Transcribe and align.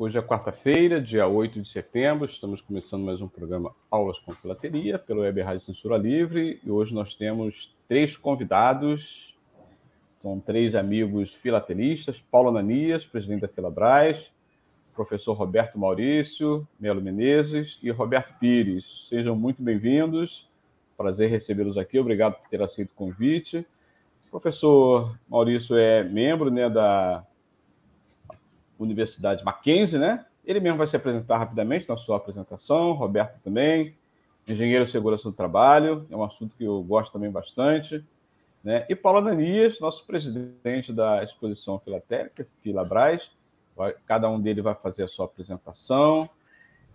Hoje 0.00 0.16
é 0.16 0.22
quarta-feira, 0.22 1.00
dia 1.00 1.26
8 1.26 1.60
de 1.60 1.68
setembro. 1.68 2.30
Estamos 2.30 2.60
começando 2.60 3.02
mais 3.02 3.20
um 3.20 3.26
programa 3.26 3.74
Aulas 3.90 4.16
com 4.20 4.30
Filateria 4.30 4.96
pelo 4.96 5.22
Web 5.22 5.40
Rádio 5.40 5.66
Censura 5.66 5.96
Livre. 5.96 6.60
E 6.64 6.70
hoje 6.70 6.94
nós 6.94 7.16
temos 7.16 7.68
três 7.88 8.16
convidados 8.16 9.34
são 10.22 10.38
três 10.38 10.76
amigos 10.76 11.34
filatelistas, 11.42 12.16
Paulo 12.30 12.50
Ananias, 12.50 13.04
presidente 13.06 13.40
da 13.40 13.48
Filabras, 13.48 14.16
professor 14.94 15.32
Roberto 15.32 15.76
Maurício, 15.76 16.64
Melo 16.78 17.00
Menezes 17.00 17.76
e 17.82 17.90
Roberto 17.90 18.38
Pires. 18.38 18.84
Sejam 19.08 19.34
muito 19.34 19.60
bem-vindos. 19.60 20.46
Prazer 20.96 21.28
recebê-los 21.28 21.76
aqui. 21.76 21.98
Obrigado 21.98 22.34
por 22.34 22.48
ter 22.48 22.62
aceito 22.62 22.90
o 22.90 22.94
convite. 22.94 23.66
O 24.28 24.30
professor 24.30 25.16
Maurício 25.28 25.76
é 25.76 26.04
membro 26.04 26.52
né, 26.52 26.70
da 26.70 27.24
Universidade 28.78 29.44
Mackenzie, 29.44 29.98
né? 29.98 30.24
Ele 30.44 30.60
mesmo 30.60 30.78
vai 30.78 30.86
se 30.86 30.96
apresentar 30.96 31.38
rapidamente 31.38 31.88
na 31.88 31.96
sua 31.96 32.16
apresentação. 32.16 32.92
Roberto 32.92 33.38
também, 33.42 33.94
engenheiro 34.46 34.86
de 34.86 34.92
segurança 34.92 35.24
do 35.24 35.32
trabalho, 35.32 36.06
é 36.10 36.16
um 36.16 36.24
assunto 36.24 36.56
que 36.56 36.64
eu 36.64 36.82
gosto 36.82 37.12
também 37.12 37.30
bastante. 37.30 38.02
Né? 38.64 38.86
E 38.88 38.94
Paulo 38.94 39.18
Ananias, 39.18 39.78
nosso 39.78 40.04
presidente 40.06 40.92
da 40.92 41.22
exposição 41.22 41.78
filatélica, 41.78 42.46
Filabras, 42.62 43.30
cada 44.06 44.28
um 44.28 44.40
deles 44.40 44.64
vai 44.64 44.74
fazer 44.74 45.04
a 45.04 45.08
sua 45.08 45.26
apresentação 45.26 46.28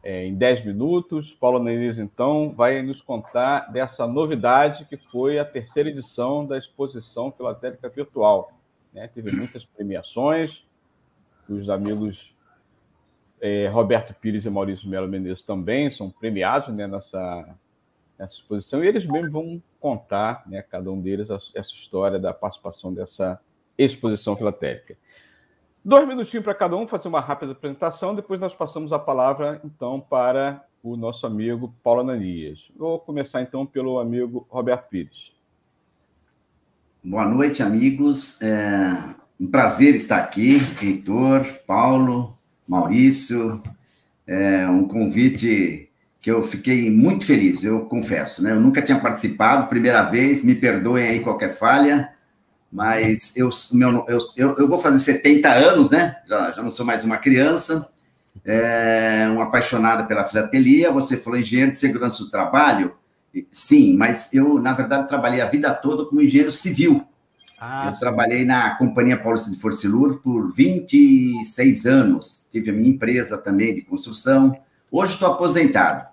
é, 0.04 0.26
em 0.26 0.36
10 0.36 0.66
minutos. 0.66 1.32
Paulo 1.40 1.58
Ananias, 1.58 1.98
então, 1.98 2.54
vai 2.56 2.82
nos 2.82 3.02
contar 3.02 3.72
dessa 3.72 4.06
novidade 4.06 4.86
que 4.86 4.98
foi 4.98 5.40
a 5.40 5.46
terceira 5.46 5.90
edição 5.90 6.46
da 6.46 6.58
exposição 6.58 7.32
filatélica 7.32 7.88
virtual. 7.88 8.52
Né? 8.92 9.08
Teve 9.08 9.32
muitas 9.32 9.64
premiações, 9.64 10.64
os 11.50 11.70
amigos 11.70 12.34
é, 13.42 13.68
Roberto 13.68 14.14
Pires 14.14 14.46
e 14.46 14.50
Maurício 14.50 14.88
Melo 14.88 15.08
Menezes 15.08 15.44
também 15.44 15.92
são 15.92 16.10
premiados 16.10 16.74
né, 16.74 16.88
nessa, 16.88 17.56
nessa 18.18 18.34
exposição, 18.36 18.82
e 18.82 18.88
eles 18.88 19.06
mesmos 19.06 19.32
vão 19.32 19.62
contar, 19.82 20.44
né, 20.48 20.62
cada 20.62 20.90
um 20.90 21.02
deles, 21.02 21.30
essa 21.30 21.74
história 21.74 22.18
da 22.18 22.34
participação 22.34 22.94
dessa 22.94 23.38
exposição 23.78 24.38
filatélica. 24.38 24.96
Dois 25.84 26.08
minutinhos 26.08 26.46
para 26.46 26.56
cada 26.56 26.78
um 26.78 26.88
fazer 26.88 27.10
uma 27.10 27.20
rápida 27.20 27.52
apresentação, 27.52 28.16
depois 28.16 28.40
nós 28.40 28.54
passamos 28.56 28.94
a 28.94 29.00
palavra, 29.00 29.60
então, 29.66 30.00
para 30.00 30.66
o 30.82 30.96
nosso 30.96 31.26
amigo 31.28 31.76
Paulo 31.84 32.00
Ananias. 32.00 32.60
Vou 32.74 32.98
começar, 32.98 33.42
então, 33.42 33.66
pelo 33.66 34.00
amigo 34.00 34.48
Roberto 34.50 34.88
Pires. 34.88 35.34
Boa 37.04 37.26
noite, 37.26 37.62
amigos. 37.62 38.42
É 38.42 39.23
um 39.40 39.48
prazer 39.48 39.96
estar 39.96 40.18
aqui, 40.18 40.60
Heitor, 40.82 41.46
Paulo, 41.66 42.38
Maurício. 42.68 43.62
É 44.26 44.68
um 44.68 44.88
convite 44.88 45.90
que 46.22 46.32
eu 46.32 46.42
fiquei 46.42 46.90
muito 46.90 47.26
feliz, 47.26 47.66
eu 47.66 47.82
confesso, 47.82 48.42
né? 48.42 48.52
Eu 48.52 48.60
nunca 48.60 48.82
tinha 48.82 48.98
participado, 48.98 49.68
primeira 49.68 50.04
vez, 50.04 50.42
me 50.42 50.56
perdoem 50.56 51.06
aí 51.06 51.20
qualquer 51.20 51.54
falha, 51.54 52.14
mas 52.72 53.36
eu, 53.36 53.50
meu, 53.74 54.06
eu, 54.08 54.58
eu, 54.58 54.68
vou 54.68 54.80
fazer 54.80 55.00
70 55.00 55.50
anos, 55.50 55.90
né? 55.90 56.16
Já, 56.26 56.52
já 56.54 56.64
não 56.64 56.72
sou 56.72 56.86
mais 56.86 57.04
uma 57.04 57.18
criança, 57.18 57.90
é, 58.46 59.28
um 59.30 59.42
apaixonado 59.42 60.08
pela 60.08 60.24
filatelia. 60.24 60.92
Você 60.92 61.18
falou 61.18 61.38
engenheiro 61.38 61.72
de 61.72 61.78
segurança 61.78 62.24
do 62.24 62.30
trabalho? 62.30 62.96
Sim, 63.52 63.98
mas 63.98 64.34
eu, 64.34 64.60
na 64.62 64.74
verdade, 64.74 65.08
trabalhei 65.08 65.42
a 65.42 65.48
vida 65.48 65.74
toda 65.74 66.06
como 66.06 66.22
engenheiro 66.22 66.52
civil. 66.52 67.04
Ah, 67.66 67.88
eu 67.88 67.94
sim. 67.94 68.00
trabalhei 68.02 68.44
na 68.44 68.72
Companhia 68.72 69.16
Paulista 69.16 69.50
de 69.50 69.56
Forcilur 69.56 70.20
por 70.20 70.52
26 70.52 71.86
anos. 71.86 72.46
Tive 72.52 72.72
a 72.72 72.74
minha 72.74 72.90
empresa 72.90 73.38
também 73.38 73.74
de 73.74 73.82
construção. 73.84 74.60
Hoje 74.92 75.14
estou 75.14 75.30
aposentado. 75.32 76.06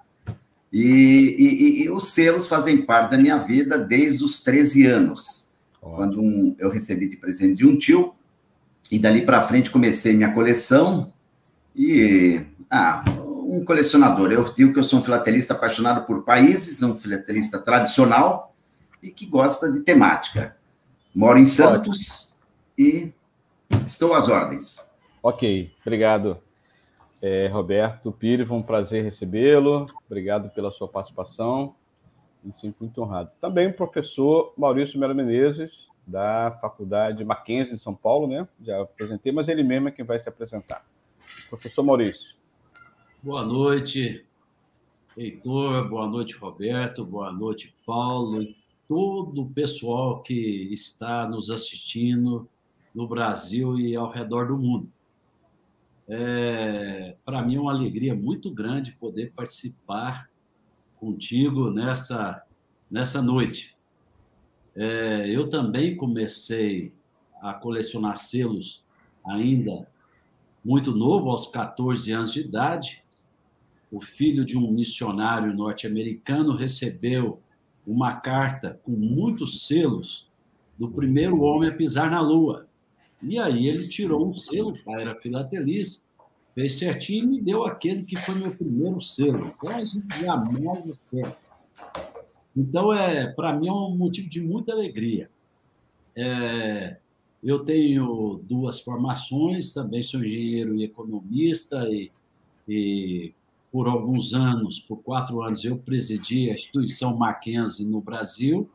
E, 0.73 0.81
e, 0.81 1.83
e, 1.83 1.91
os 1.91 2.13
selos 2.13 2.47
fazem 2.47 2.83
parte 2.83 3.11
da 3.11 3.19
minha 3.19 3.37
vida 3.39 3.77
desde 3.77 4.23
os 4.23 4.45
13 4.45 4.87
anos, 4.87 5.51
quando 5.81 6.21
um, 6.21 6.55
eu 6.57 6.71
recebi 6.71 7.09
de 7.09 7.17
presente 7.17 7.57
de 7.57 7.67
um 7.67 7.77
tio, 7.77 8.15
e 8.89 8.97
dali 8.97 9.27
para 9.27 9.43
frente 9.43 9.73
comecei 9.73 10.15
minha 10.15 10.33
coleção. 10.33 11.13
E, 11.75 12.43
ah, 12.71 13.03
um 13.45 13.65
colecionador. 13.65 14.31
Eu 14.31 14.45
digo 14.55 14.73
que 14.73 14.79
eu 14.79 14.85
sou 14.85 15.01
um 15.01 15.03
filatelista 15.03 15.55
apaixonado 15.55 16.07
por 16.07 16.23
países, 16.23 16.81
um 16.85 16.95
filatelista 16.95 17.59
tradicional 17.59 18.55
e 19.03 19.11
que 19.11 19.27
gosta 19.27 19.73
de 19.73 19.81
temática. 19.81 20.60
Moro 21.15 21.39
em 21.39 21.47
Santos 21.47 22.37
e 22.79 23.13
estou 23.85 24.15
às 24.15 24.29
ordens. 24.29 24.77
Ok, 25.23 25.73
obrigado. 25.83 26.39
É, 27.21 27.49
Roberto 27.49 28.11
Pires, 28.13 28.49
foi 28.49 28.57
um 28.57 28.63
prazer 28.63 29.05
recebê-lo. 29.05 29.87
Obrigado 30.07 30.49
pela 30.51 30.71
sua 30.71 30.89
participação. 30.89 31.75
Me 32.43 32.55
sinto 32.59 32.77
muito 32.81 33.03
honrado. 33.03 33.31
Também 33.41 33.67
o 33.67 33.73
professor 33.75 34.55
Maurício 34.57 34.99
Melo 34.99 35.15
Menezes, 35.15 35.71
da 36.07 36.53
Faculdade 36.61 37.25
Mackenzie 37.25 37.77
de 37.77 37.83
São 37.83 37.95
Paulo, 37.95 38.27
né? 38.27 38.49
Já 38.63 38.81
apresentei, 38.81 39.31
mas 39.33 39.49
ele 39.49 39.63
mesmo 39.63 39.89
é 39.89 39.91
quem 39.91 40.05
vai 40.05 40.19
se 40.19 40.29
apresentar. 40.29 40.85
Professor 41.51 41.85
Maurício. 41.85 42.35
Boa 43.23 43.45
noite, 43.45 44.25
Heitor. 45.17 45.89
Boa 45.89 46.07
noite, 46.07 46.37
Roberto. 46.37 47.05
Boa 47.05 47.31
noite, 47.31 47.75
Paulo. 47.85 48.43
Todo 48.91 49.43
o 49.43 49.49
pessoal 49.49 50.21
que 50.21 50.69
está 50.73 51.25
nos 51.29 51.49
assistindo 51.49 52.49
no 52.93 53.07
Brasil 53.07 53.79
e 53.79 53.95
ao 53.95 54.11
redor 54.11 54.49
do 54.49 54.59
mundo. 54.59 54.91
É, 56.09 57.15
Para 57.25 57.41
mim 57.41 57.55
é 57.55 57.61
uma 57.61 57.71
alegria 57.71 58.17
muito 58.17 58.53
grande 58.53 58.91
poder 58.91 59.33
participar 59.33 60.29
contigo 60.97 61.71
nessa, 61.71 62.45
nessa 62.91 63.23
noite. 63.23 63.77
É, 64.75 65.31
eu 65.31 65.49
também 65.49 65.95
comecei 65.95 66.93
a 67.41 67.55
colecionar 67.55 68.17
selos 68.17 68.85
ainda 69.25 69.89
muito 70.65 70.91
novo, 70.91 71.31
aos 71.31 71.47
14 71.47 72.11
anos 72.11 72.33
de 72.33 72.41
idade. 72.41 73.05
O 73.89 74.01
filho 74.01 74.45
de 74.45 74.59
um 74.59 74.69
missionário 74.73 75.55
norte-americano 75.55 76.57
recebeu 76.57 77.41
uma 77.91 78.17
carta 78.17 78.81
com 78.85 78.93
muitos 78.93 79.67
selos 79.67 80.29
do 80.79 80.89
primeiro 80.89 81.41
homem 81.43 81.69
a 81.69 81.75
pisar 81.75 82.11
na 82.11 82.21
Lua. 82.21 82.67
E 83.23 83.39
aí 83.39 83.69
ele 83.69 83.89
tirou 83.89 84.27
um 84.27 84.33
selo, 84.33 84.71
o 84.71 84.85
pai 84.85 85.03
era 85.03 85.15
filatelista, 85.15 86.11
fez 86.55 86.79
certinho 86.79 87.25
e 87.25 87.27
me 87.27 87.41
deu 87.41 87.65
aquele 87.65 88.05
que 88.05 88.17
foi 88.17 88.35
meu 88.37 88.55
primeiro 88.55 89.03
selo. 89.03 89.53
Então 89.57 89.77
a 89.77 89.85
gente 89.85 90.21
jamais 90.21 90.87
esquece. 90.87 91.51
Então, 92.57 92.93
é, 92.93 93.27
para 93.33 93.53
mim, 93.53 93.69
é 93.69 93.73
um 93.73 93.97
motivo 93.97 94.29
de 94.29 94.41
muita 94.41 94.73
alegria. 94.73 95.31
É, 96.17 96.97
eu 97.43 97.61
tenho 97.61 98.41
duas 98.45 98.81
formações, 98.81 99.73
também 99.73 100.03
sou 100.03 100.21
engenheiro 100.21 100.75
e 100.77 100.85
economista, 100.85 101.89
e, 101.89 102.11
e 102.69 103.33
por 103.71 103.87
alguns 103.87 104.35
anos, 104.35 104.81
por 104.81 104.99
quatro 104.99 105.43
anos, 105.43 105.65
eu 105.65 105.79
presidi 105.79 106.51
a 106.51 106.55
instituição 106.55 107.17
Mackenzie 107.17 107.87
no 107.87 108.01
Brasil 108.01 108.69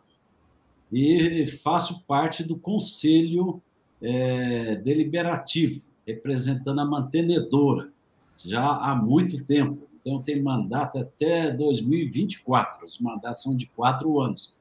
e 0.91 1.47
faço 1.47 2.05
parte 2.05 2.43
do 2.43 2.55
conselho 2.55 3.61
é, 4.01 4.75
deliberativo, 4.75 5.81
representando 6.05 6.79
a 6.79 6.85
mantenedora, 6.85 7.91
já 8.37 8.65
há 8.65 8.95
muito 8.95 9.43
tempo. 9.43 9.87
Então, 9.99 10.21
tem 10.21 10.41
mandato 10.41 10.99
até 10.99 11.51
2024. 11.51 12.85
Os 12.85 12.99
mandatos 12.99 13.41
são 13.41 13.57
de 13.57 13.65
quatro 13.67 14.19
anos. 14.21 14.55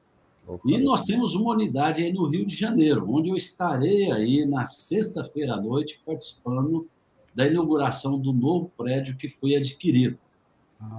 E 0.65 0.77
nós 0.79 1.03
temos 1.03 1.33
uma 1.33 1.53
unidade 1.53 2.03
aí 2.03 2.11
no 2.11 2.27
Rio 2.27 2.45
de 2.45 2.55
Janeiro, 2.55 3.05
onde 3.09 3.29
eu 3.29 3.35
estarei 3.35 4.11
aí 4.11 4.45
na 4.45 4.65
sexta-feira 4.65 5.53
à 5.53 5.61
noite 5.61 6.01
participando 6.05 6.87
da 7.33 7.47
inauguração 7.47 8.19
do 8.19 8.31
novo 8.31 8.71
prédio 8.77 9.17
que 9.17 9.27
foi 9.27 9.55
adquirido. 9.55 10.17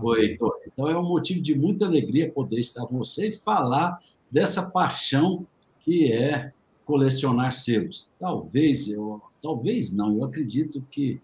Oi, 0.03 0.39
então 0.67 0.89
é 0.89 0.99
um 0.99 1.09
motivo 1.09 1.41
de 1.41 1.55
muita 1.55 1.87
alegria 1.87 2.31
poder 2.31 2.61
estar 2.61 2.87
com 2.87 2.99
você 2.99 3.31
e 3.31 3.37
falar 3.37 3.99
dessa 4.31 4.71
paixão 4.71 5.47
que 5.81 6.13
é 6.13 6.53
colecionar 6.85 7.53
selos. 7.53 8.13
Talvez, 8.19 8.89
eu, 8.89 9.21
talvez 9.43 9.93
não, 9.97 10.17
eu 10.17 10.25
acredito 10.25 10.85
que 10.91 11.21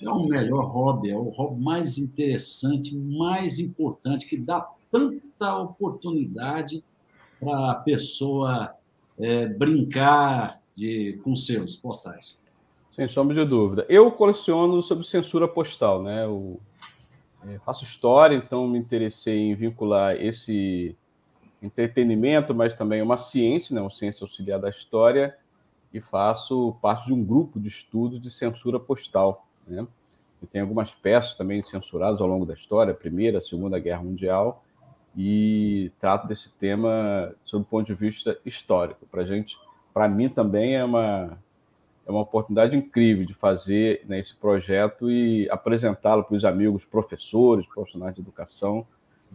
é 0.00 0.08
o 0.08 0.26
melhor 0.26 0.64
hobby, 0.64 1.10
é 1.10 1.16
o 1.16 1.28
hobby 1.28 1.60
mais 1.60 1.98
interessante, 1.98 2.96
mais 2.96 3.58
importante, 3.58 4.26
que 4.26 4.36
dá 4.36 4.66
tanta 4.90 5.56
oportunidade 5.58 6.82
para 7.38 7.72
a 7.72 7.74
pessoa 7.74 8.74
é, 9.18 9.46
brincar 9.46 10.60
de, 10.74 11.18
com 11.24 11.34
seus 11.36 11.76
postais. 11.76 12.40
Sem 12.94 13.08
sombra 13.08 13.34
de 13.34 13.48
dúvida. 13.48 13.86
Eu 13.88 14.10
coleciono 14.12 14.82
sobre 14.82 15.06
censura 15.06 15.46
postal, 15.46 16.02
né? 16.02 16.24
Eu, 16.24 16.60
é, 17.46 17.58
faço 17.60 17.84
história, 17.84 18.36
então 18.36 18.66
me 18.68 18.78
interessei 18.78 19.38
em 19.38 19.54
vincular 19.54 20.14
esse 20.16 20.96
entretenimento, 21.62 22.54
mas 22.54 22.76
também 22.76 23.02
uma 23.02 23.18
ciência, 23.18 23.74
né? 23.74 23.80
uma 23.80 23.90
ciência 23.90 24.24
auxiliar 24.24 24.58
da 24.58 24.70
história, 24.70 25.36
e 25.92 26.00
faço 26.00 26.76
parte 26.80 27.06
de 27.06 27.12
um 27.12 27.24
grupo 27.24 27.58
de 27.58 27.68
estudos 27.68 28.22
de 28.22 28.30
censura 28.30 28.78
postal. 28.78 29.46
Né? 29.66 29.86
E 30.42 30.46
tem 30.46 30.60
algumas 30.60 30.90
peças 30.90 31.34
também 31.36 31.60
censuradas 31.62 32.20
ao 32.20 32.26
longo 32.26 32.46
da 32.46 32.54
história, 32.54 32.92
a 32.92 32.96
Primeira, 32.96 33.38
a 33.38 33.42
Segunda 33.42 33.78
Guerra 33.78 34.02
Mundial, 34.02 34.64
e 35.16 35.90
trato 36.00 36.28
desse 36.28 36.56
tema 36.58 37.34
sob 37.44 37.62
o 37.62 37.66
ponto 37.66 37.86
de 37.86 37.94
vista 37.94 38.38
histórico. 38.46 39.06
Para 39.10 39.24
gente, 39.24 39.56
para 39.92 40.08
mim 40.08 40.28
também 40.28 40.76
é 40.76 40.84
uma 40.84 41.36
é 42.10 42.12
uma 42.12 42.22
oportunidade 42.22 42.76
incrível 42.76 43.24
de 43.24 43.34
fazer 43.34 44.02
né, 44.06 44.18
esse 44.18 44.34
projeto 44.34 45.08
e 45.08 45.48
apresentá-lo 45.48 46.24
para 46.24 46.36
os 46.36 46.44
amigos, 46.44 46.84
professores, 46.84 47.64
profissionais 47.66 48.14
de 48.14 48.20
educação, 48.20 48.84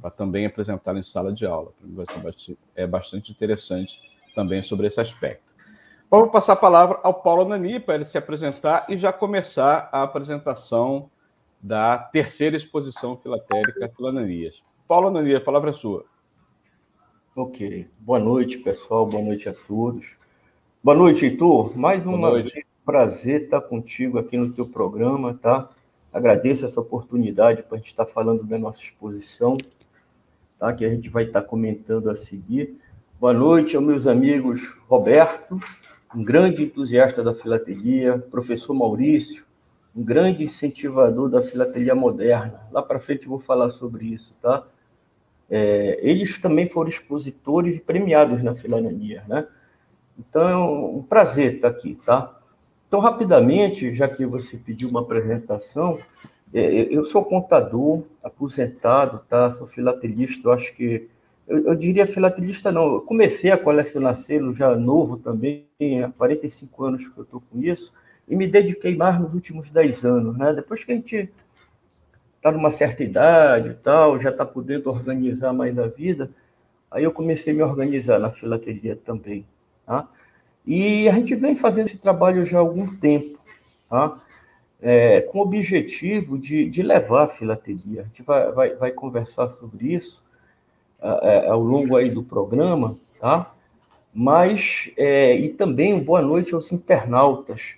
para 0.01 0.11
também 0.11 0.45
apresentar 0.45 0.95
em 0.97 1.03
sala 1.03 1.31
de 1.31 1.45
aula. 1.45 1.71
Vai 1.81 2.05
ser 2.37 2.57
é 2.75 2.85
bastante 2.85 3.31
interessante 3.31 3.97
também 4.35 4.61
sobre 4.61 4.87
esse 4.87 4.99
aspecto. 4.99 5.43
Vamos 6.11 6.31
passar 6.31 6.53
a 6.53 6.57
palavra 6.57 6.99
ao 7.01 7.13
Paulo 7.13 7.45
Nani 7.45 7.79
para 7.79 7.95
ele 7.95 8.05
se 8.05 8.17
apresentar 8.17 8.85
e 8.89 8.97
já 8.97 9.11
começar 9.13 9.89
a 9.91 10.03
apresentação 10.03 11.09
da 11.61 11.97
terceira 11.97 12.57
exposição 12.57 13.17
filatérica 13.17 13.89
Filananias. 13.95 14.61
Paulo 14.87 15.09
Nani, 15.09 15.33
a 15.33 15.41
palavra 15.41 15.71
é 15.71 15.73
sua. 15.73 16.05
Ok. 17.35 17.87
Boa 17.99 18.19
noite, 18.19 18.57
pessoal. 18.57 19.05
Boa 19.05 19.23
noite 19.23 19.47
a 19.47 19.53
todos. 19.53 20.17
Boa 20.85 20.95
noite, 20.95 21.25
Heitor. 21.25 21.75
Mais 21.75 22.05
uma 22.05 22.31
vez, 22.31 22.63
prazer 22.85 23.45
estar 23.45 23.59
contigo 23.59 24.19
aqui 24.19 24.37
no 24.37 24.53
teu 24.53 24.67
programa, 24.67 25.33
tá? 25.33 25.67
Agradeço 26.13 26.63
essa 26.63 26.79
oportunidade 26.79 27.63
para 27.63 27.73
a 27.73 27.77
gente 27.77 27.87
estar 27.87 28.05
falando 28.05 28.43
da 28.43 28.59
nossa 28.59 28.81
exposição, 28.81 29.57
tá? 30.59 30.71
Que 30.71 30.85
a 30.85 30.89
gente 30.91 31.09
vai 31.09 31.23
estar 31.23 31.41
comentando 31.41 32.07
a 32.07 32.15
seguir. 32.15 32.79
Boa 33.19 33.33
noite 33.33 33.75
aos 33.75 33.83
meus 33.83 34.05
amigos 34.05 34.75
Roberto, 34.87 35.59
um 36.15 36.23
grande 36.23 36.61
entusiasta 36.61 37.23
da 37.23 37.33
filatelia, 37.33 38.19
professor 38.19 38.75
Maurício, 38.75 39.43
um 39.95 40.03
grande 40.03 40.43
incentivador 40.43 41.29
da 41.29 41.41
filatelia 41.41 41.95
moderna. 41.95 42.61
Lá 42.71 42.83
para 42.83 42.99
frente 42.99 43.23
eu 43.23 43.29
vou 43.29 43.39
falar 43.39 43.71
sobre 43.71 44.05
isso, 44.05 44.35
tá? 44.39 44.63
É, 45.49 45.97
eles 46.03 46.37
também 46.37 46.69
foram 46.69 46.89
expositores 46.91 47.75
e 47.75 47.79
premiados 47.79 48.43
na 48.43 48.53
filatelia, 48.53 49.23
né? 49.27 49.47
Então 50.17 50.49
é 50.49 50.57
um, 50.57 51.01
prazer 51.03 51.55
estar 51.55 51.67
aqui, 51.67 51.97
tá? 52.05 52.37
Então, 52.87 52.99
rapidamente, 52.99 53.93
já 53.93 54.07
que 54.07 54.25
você 54.25 54.57
pediu 54.57 54.89
uma 54.89 55.01
apresentação, 55.01 55.99
é, 56.53 56.87
eu 56.89 57.05
sou 57.05 57.23
contador, 57.23 58.03
aposentado, 58.23 59.21
tá? 59.29 59.51
Sou 59.51 59.67
filatelista, 59.67 60.47
eu 60.47 60.53
acho 60.53 60.73
que 60.73 61.09
eu, 61.47 61.67
eu, 61.67 61.75
diria 61.75 62.07
filatelista 62.07 62.71
não, 62.71 62.95
eu 62.95 63.01
comecei 63.01 63.51
a 63.51 63.57
colecionar 63.57 64.15
selo 64.15 64.53
já 64.53 64.75
novo 64.75 65.17
também, 65.17 65.67
há 66.03 66.09
45 66.11 66.83
anos 66.83 67.07
que 67.07 67.17
eu 67.17 67.23
estou 67.23 67.41
com 67.51 67.61
isso, 67.61 67.93
e 68.27 68.35
me 68.35 68.47
dediquei 68.47 68.95
mais 68.95 69.19
nos 69.19 69.33
últimos 69.33 69.69
10 69.69 70.05
anos, 70.05 70.37
né? 70.37 70.53
Depois 70.53 70.83
que 70.83 70.91
a 70.91 70.95
gente 70.95 71.29
está 72.37 72.51
numa 72.51 72.71
certa 72.71 73.03
idade 73.03 73.69
e 73.69 73.73
tal, 73.73 74.19
já 74.19 74.29
está 74.29 74.45
podendo 74.45 74.89
organizar 74.89 75.53
mais 75.53 75.77
a 75.77 75.87
vida, 75.87 76.31
aí 76.89 77.03
eu 77.03 77.11
comecei 77.11 77.53
a 77.53 77.55
me 77.55 77.63
organizar 77.63 78.19
na 78.19 78.31
filatelia 78.31 78.95
também, 78.95 79.45
tá? 79.85 80.07
E 80.65 81.07
a 81.07 81.13
gente 81.13 81.35
vem 81.35 81.55
fazendo 81.55 81.87
esse 81.87 81.97
trabalho 81.97 82.43
já 82.43 82.57
há 82.57 82.61
algum 82.61 82.95
tempo, 82.95 83.39
tá? 83.89 84.19
É, 84.81 85.21
com 85.21 85.39
o 85.39 85.41
objetivo 85.41 86.37
de, 86.37 86.69
de 86.69 86.83
levar 86.83 87.23
a 87.23 87.27
filatelia. 87.27 88.01
A 88.01 88.03
gente 88.03 88.23
vai, 88.23 88.51
vai, 88.51 88.75
vai 88.75 88.91
conversar 88.91 89.47
sobre 89.47 89.93
isso, 89.93 90.23
é, 91.01 91.47
ao 91.47 91.61
longo 91.61 91.95
aí 91.95 92.09
do 92.09 92.23
programa, 92.23 92.97
tá? 93.19 93.51
Mas, 94.13 94.91
é, 94.97 95.35
e 95.35 95.49
também 95.49 95.99
boa 96.01 96.21
noite 96.21 96.55
aos 96.55 96.71
internautas. 96.71 97.75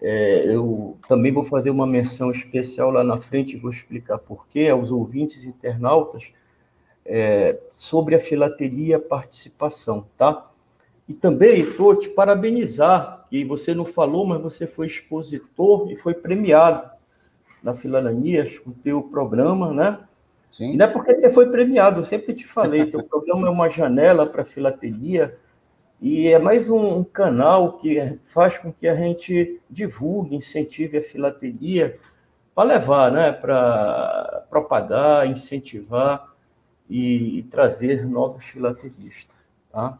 É, 0.00 0.44
eu 0.46 0.96
também 1.08 1.32
vou 1.32 1.44
fazer 1.44 1.70
uma 1.70 1.86
menção 1.86 2.30
especial 2.30 2.90
lá 2.90 3.04
na 3.04 3.18
frente, 3.18 3.56
e 3.56 3.58
vou 3.58 3.70
explicar 3.70 4.18
porquê, 4.18 4.68
aos 4.68 4.90
ouvintes 4.90 5.44
internautas, 5.44 6.32
é, 7.04 7.58
sobre 7.70 8.14
a 8.14 8.20
filateria 8.20 8.98
participação, 8.98 10.06
tá? 10.16 10.50
E 11.08 11.14
também 11.14 11.60
estou 11.60 11.94
te 11.94 12.08
parabenizar, 12.08 13.26
que 13.30 13.44
você 13.44 13.74
não 13.74 13.84
falou, 13.84 14.26
mas 14.26 14.40
você 14.40 14.66
foi 14.66 14.86
expositor 14.86 15.90
e 15.90 15.96
foi 15.96 16.14
premiado 16.14 16.90
na 17.62 17.74
Filananias 17.74 18.58
com 18.58 18.70
o 18.70 18.74
teu 18.74 19.02
programa, 19.02 19.72
né? 19.72 19.98
Sim. 20.50 20.72
E 20.72 20.76
não 20.76 20.86
é 20.86 20.88
porque 20.88 21.14
você 21.14 21.30
foi 21.30 21.50
premiado, 21.50 22.00
eu 22.00 22.04
sempre 22.04 22.32
te 22.32 22.46
falei, 22.46 22.86
teu 22.86 23.02
programa 23.04 23.48
é 23.48 23.50
uma 23.50 23.68
janela 23.68 24.26
para 24.26 24.42
a 24.42 24.44
filatelia 24.44 25.36
e 26.00 26.28
é 26.28 26.38
mais 26.38 26.68
um, 26.68 27.02
canal 27.02 27.78
que 27.78 28.18
faz 28.26 28.58
com 28.58 28.72
que 28.72 28.86
a 28.86 28.94
gente 28.94 29.60
divulgue, 29.68 30.36
incentive 30.36 30.98
a 30.98 31.02
filatelia 31.02 31.98
para 32.54 32.68
levar, 32.68 33.12
né, 33.12 33.32
para 33.32 34.46
propagar, 34.50 35.26
incentivar 35.26 36.34
e, 36.88 37.38
e, 37.38 37.42
trazer 37.44 38.06
novos 38.06 38.44
filatelistas, 38.44 39.34
tá? 39.70 39.98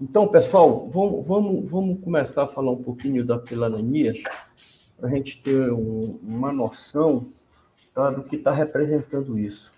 Então, 0.00 0.26
pessoal, 0.26 0.88
vamos, 0.88 1.26
vamos, 1.26 1.70
vamos 1.70 2.00
começar 2.02 2.44
a 2.44 2.48
falar 2.48 2.72
um 2.72 2.82
pouquinho 2.82 3.22
da 3.22 3.38
Filananias, 3.38 4.22
para 4.96 5.10
a 5.10 5.12
gente 5.12 5.42
ter 5.42 5.70
um, 5.70 6.18
uma 6.22 6.50
noção 6.50 7.28
tá, 7.92 8.08
do 8.08 8.22
que 8.22 8.36
está 8.36 8.50
representando 8.50 9.38
isso. 9.38 9.70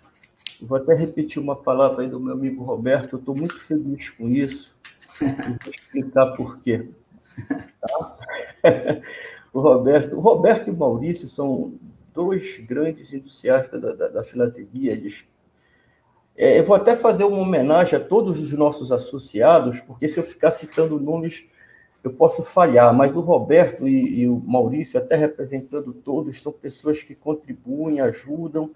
Eu 0.61 0.67
vou 0.67 0.77
até 0.77 0.95
repetir 0.95 1.43
uma 1.43 1.57
palavra 1.57 2.03
aí 2.03 2.09
do 2.09 2.21
meu 2.21 2.31
amigo 2.31 2.63
Roberto, 2.63 3.17
eu 3.17 3.19
estou 3.19 3.35
muito 3.35 3.59
feliz 3.59 4.11
com 4.11 4.29
isso, 4.29 4.73
vou 5.19 5.73
explicar 5.73 6.27
por 6.37 6.57
quê. 6.61 6.87
Tá? 7.81 8.17
o, 9.51 9.59
Roberto, 9.59 10.15
o 10.15 10.21
Roberto 10.21 10.69
e 10.69 10.71
o 10.71 10.77
Maurício 10.77 11.27
são 11.27 11.73
dois 12.13 12.59
grandes 12.59 13.11
entusiastas 13.11 13.81
da, 13.81 13.91
da, 13.91 14.07
da 14.07 14.23
filatelia, 14.23 14.93
eles 14.93 15.25
é, 16.35 16.59
eu 16.59 16.65
vou 16.65 16.75
até 16.75 16.95
fazer 16.95 17.23
uma 17.23 17.37
homenagem 17.37 17.97
a 17.97 18.03
todos 18.03 18.39
os 18.39 18.53
nossos 18.53 18.91
associados, 18.91 19.79
porque 19.81 20.07
se 20.07 20.19
eu 20.19 20.23
ficar 20.23 20.51
citando 20.51 20.99
nomes 20.99 21.45
eu 22.03 22.11
posso 22.11 22.43
falhar, 22.43 22.93
mas 22.93 23.15
o 23.15 23.21
Roberto 23.21 23.87
e, 23.87 24.21
e, 24.21 24.27
o 24.27 24.37
Maurício, 24.45 24.99
até 24.99 25.15
representando 25.15 25.93
todos, 25.93 26.41
são 26.41 26.51
pessoas 26.51 27.01
que 27.01 27.15
contribuem, 27.15 28.01
ajudam 28.01 28.71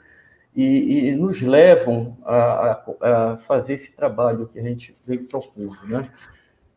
e, 0.56 1.10
e 1.10 1.12
nos 1.12 1.42
levam 1.42 2.18
a, 2.24 2.84
a, 3.02 3.38
fazer 3.38 3.74
esse 3.74 3.92
trabalho 3.92 4.48
que 4.48 4.58
a 4.58 4.64
gente 4.64 4.96
vem 5.06 5.22
propondo. 5.26 5.78
Né? 5.86 6.10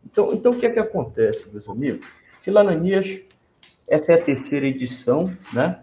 Então, 0.05 0.33
então, 0.33 0.51
o 0.51 0.59
que 0.59 0.67
é 0.67 0.71
que 0.71 0.81
acontece, 0.81 1.53
meus 1.53 1.69
amigos? 1.69 2.05
Filananias, 2.41 3.21
essa 3.89 4.13
é 4.13 4.15
a 4.17 4.25
terceira 4.25 4.67
edição, 4.67 5.33
né? 5.53 5.81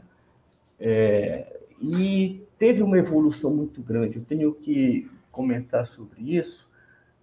É, 0.79 1.59
e 1.81 2.45
teve 2.57 2.81
uma 2.81 2.97
evolução 2.97 3.53
muito 3.53 3.81
grande. 3.81 4.17
Eu 4.17 4.25
tenho 4.25 4.53
que 4.53 5.09
comentar 5.31 5.85
sobre 5.87 6.35
isso, 6.35 6.67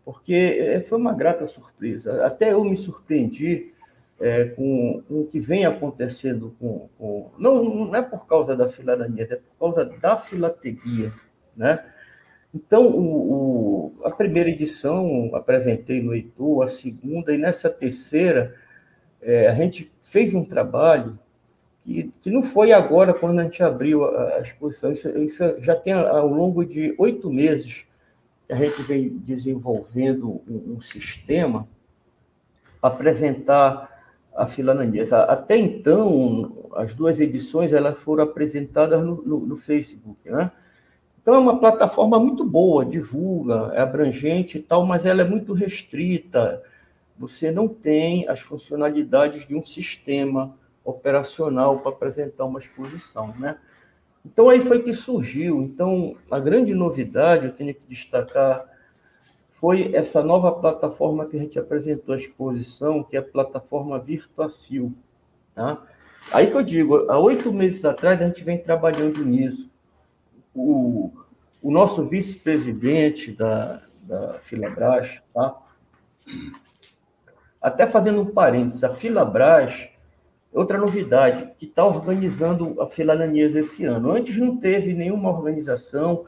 porque 0.05 0.35
é, 0.35 0.81
foi 0.81 0.99
uma 0.99 1.13
grata 1.13 1.47
surpresa. 1.47 2.25
Até 2.25 2.53
eu 2.53 2.65
me 2.65 2.77
surpreendi 2.77 3.73
é, 4.21 4.45
com, 4.45 5.03
com, 5.09 5.21
o 5.23 5.27
que 5.27 5.41
vem 5.41 5.67
acontecendo 5.67 6.55
com, 6.59 6.89
com, 6.97 7.31
não, 7.39 7.65
não 7.87 7.97
é 7.97 8.03
por 8.03 8.27
causa 8.27 8.57
da 8.57 8.69
filharania, 8.69 9.25
é 9.25 9.37
por 9.37 9.59
causa 9.59 9.85
da 9.85 10.17
filateria, 10.17 11.13
né? 11.57 11.85
Então, 12.55 12.87
o, 12.87 13.97
o, 13.99 14.05
a 14.05 14.13
primeira 14.13 14.49
edição 14.49 15.31
apresentei 15.35 16.01
no 16.01 16.15
Heitor, 16.15 16.63
a 16.63 16.69
segunda, 16.69 17.35
e 17.35 17.39
nessa 17.39 17.69
terceira, 17.69 18.55
é, 19.21 19.49
a 19.49 19.55
gente 19.55 19.93
fez 20.01 20.33
um 20.33 20.45
trabalho 20.45 21.19
que, 21.85 22.11
que 22.21 22.31
não 22.31 22.43
foi 22.43 22.73
agora 22.73 23.13
quando 23.13 23.39
a 23.39 23.45
gente 23.45 23.63
abriu 23.63 24.05
a, 24.05 24.37
a 24.37 24.41
exposição, 24.41 24.93
isso, 24.93 25.09
isso 25.19 25.43
já 25.61 25.77
tem 25.77 25.93
ao 25.93 26.27
longo 26.27 26.65
de 26.65 26.95
oito 26.99 27.31
meses 27.31 27.85
a 28.51 28.55
gente 28.55 28.83
vem 28.83 29.09
desenvolvendo 29.09 30.43
um, 30.49 30.75
um 30.77 30.81
sistema 30.81 31.67
para 32.81 32.93
apresentar 32.93 33.91
a 34.35 34.47
filananias. 34.47 35.13
Até 35.13 35.57
então, 35.57 36.71
as 36.75 36.95
duas 36.95 37.21
edições 37.21 37.73
elas 37.73 37.99
foram 37.99 38.25
apresentadas 38.25 39.03
no, 39.03 39.23
no, 39.23 39.41
no, 39.41 39.57
Facebook, 39.57 40.19
né? 40.29 40.51
Então 41.23 41.35
é 41.35 41.39
uma 41.39 41.59
plataforma 41.59 42.19
muito 42.19 42.45
boa, 42.45 42.85
divulga, 42.85 43.71
é 43.73 43.81
abrangente 43.81 44.59
e 44.59 44.61
tal, 44.61 44.85
mas 44.85 45.07
ela 45.07 45.23
é 45.23 45.25
muito 45.25 45.55
restrita. 45.55 46.63
Você 47.19 47.51
não 47.51 47.67
tem 47.67 48.29
as 48.29 48.41
funcionalidades 48.41 49.47
de 49.47 49.55
um 49.55 49.65
sistema 49.65 50.55
operacional 50.85 51.79
para 51.79 51.91
apresentar 51.91 52.45
uma 52.45 52.59
exposição, 52.59 53.35
né? 53.39 53.59
Então 54.25 54.49
aí 54.49 54.61
foi 54.61 54.83
que 54.83 54.95
surgiu. 54.95 55.63
Então 55.63 56.17
a 56.31 56.39
grande 56.39 56.75
novidade, 56.75 57.47
eu 57.47 57.53
tenho 57.53 57.75
que 57.75 57.83
destacar, 57.89 58.65
foi 59.57 59.95
essa 59.95 60.23
nova 60.23 60.53
plataforma 60.53 61.27
que 61.27 61.37
a 61.37 61.41
gente 61.41 61.59
apresentou 61.59 62.15
à 62.15 62.19
exposição, 62.19 63.03
que 63.03 63.17
é 63.17 63.21
a 63.21 63.23
plataforma 63.23 63.99
Virtuafil, 63.99 64.93
tá? 65.55 65.83
Aí 66.33 66.47
que 66.51 66.57
eu 66.57 66.63
digo, 66.63 67.11
há 67.11 67.19
oito 67.19 67.53
meses 67.53 67.85
atrás 67.85 68.21
a 68.21 68.27
gente 68.27 68.43
vem 68.45 68.59
trabalhando 68.59 69.25
nisso. 69.25 69.71
O, 70.55 71.11
o 71.63 71.71
nosso 71.71 72.07
vice-presidente 72.07 73.33
da, 73.33 73.83
da 74.03 74.35
Filabras, 74.35 75.21
tá? 75.33 75.57
Até 77.61 77.87
fazendo 77.87 78.21
um 78.21 78.27
parênteses, 78.27 78.85
a 78.85 78.91
Filabras, 78.91 79.89
outra 80.55 80.79
novidade, 80.79 81.51
que 81.59 81.67
está 81.67 81.85
organizando 81.85 82.81
a 82.81 82.87
Filananias 82.87 83.55
esse 83.57 83.85
ano. 83.85 84.13
Antes 84.13 84.39
não 84.39 84.57
teve 84.57 84.95
nenhuma 84.95 85.31
organização, 85.31 86.25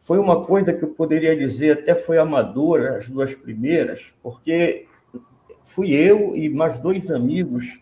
foi 0.00 0.18
uma 0.18 0.44
coisa 0.44 0.72
que 0.74 0.84
eu 0.84 0.90
poderia 0.90 1.34
dizer, 1.34 1.78
até 1.78 1.94
foi 1.94 2.18
amadora, 2.18 2.98
as 2.98 3.08
duas 3.08 3.34
primeiras, 3.34 4.12
porque 4.22 4.86
fui 5.62 5.92
eu 5.92 6.36
e 6.36 6.50
mais 6.50 6.76
dois 6.76 7.10
amigos 7.10 7.80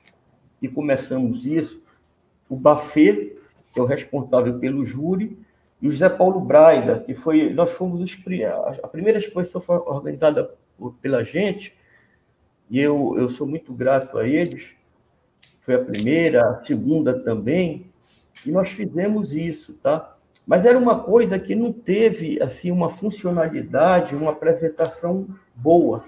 que 0.61 0.69
começamos 0.69 1.45
isso, 1.45 1.83
o 2.49 2.55
Bafê, 2.55 3.37
que 3.73 3.81
é 3.81 3.83
o 3.83 3.87
responsável 3.87 4.59
pelo 4.61 4.85
júri, 4.85 5.37
e 5.81 5.89
o 5.89 5.91
José 5.91 6.09
Paulo 6.09 6.39
Braida, 6.39 7.01
que 7.01 7.13
foi, 7.13 7.53
nós 7.53 7.73
fomos 7.73 8.01
os, 8.01 8.17
a 8.81 8.87
primeira 8.87 9.19
exposição 9.19 9.61
foi 9.61 9.77
organizada 9.79 10.55
pela 11.01 11.25
gente, 11.25 11.77
e 12.71 12.79
eu, 12.79 13.17
eu 13.19 13.29
sou 13.31 13.49
muito 13.49 13.73
grato 13.73 14.17
a 14.17 14.29
eles, 14.29 14.77
foi 15.63 15.75
a 15.75 15.85
primeira, 15.85 16.49
a 16.49 16.63
segunda 16.63 17.19
também, 17.19 17.87
e 18.47 18.51
nós 18.51 18.71
fizemos 18.71 19.35
isso, 19.35 19.73
tá? 19.75 20.17
Mas 20.47 20.67
era 20.67 20.79
uma 20.79 21.01
coisa 21.01 21.39
que 21.39 21.55
não 21.55 21.73
teve, 21.73 22.43
assim, 22.43 22.71
uma 22.71 22.91
funcionalidade, 22.91 24.15
uma 24.15 24.33
apresentação 24.33 25.27
boa. 25.55 26.05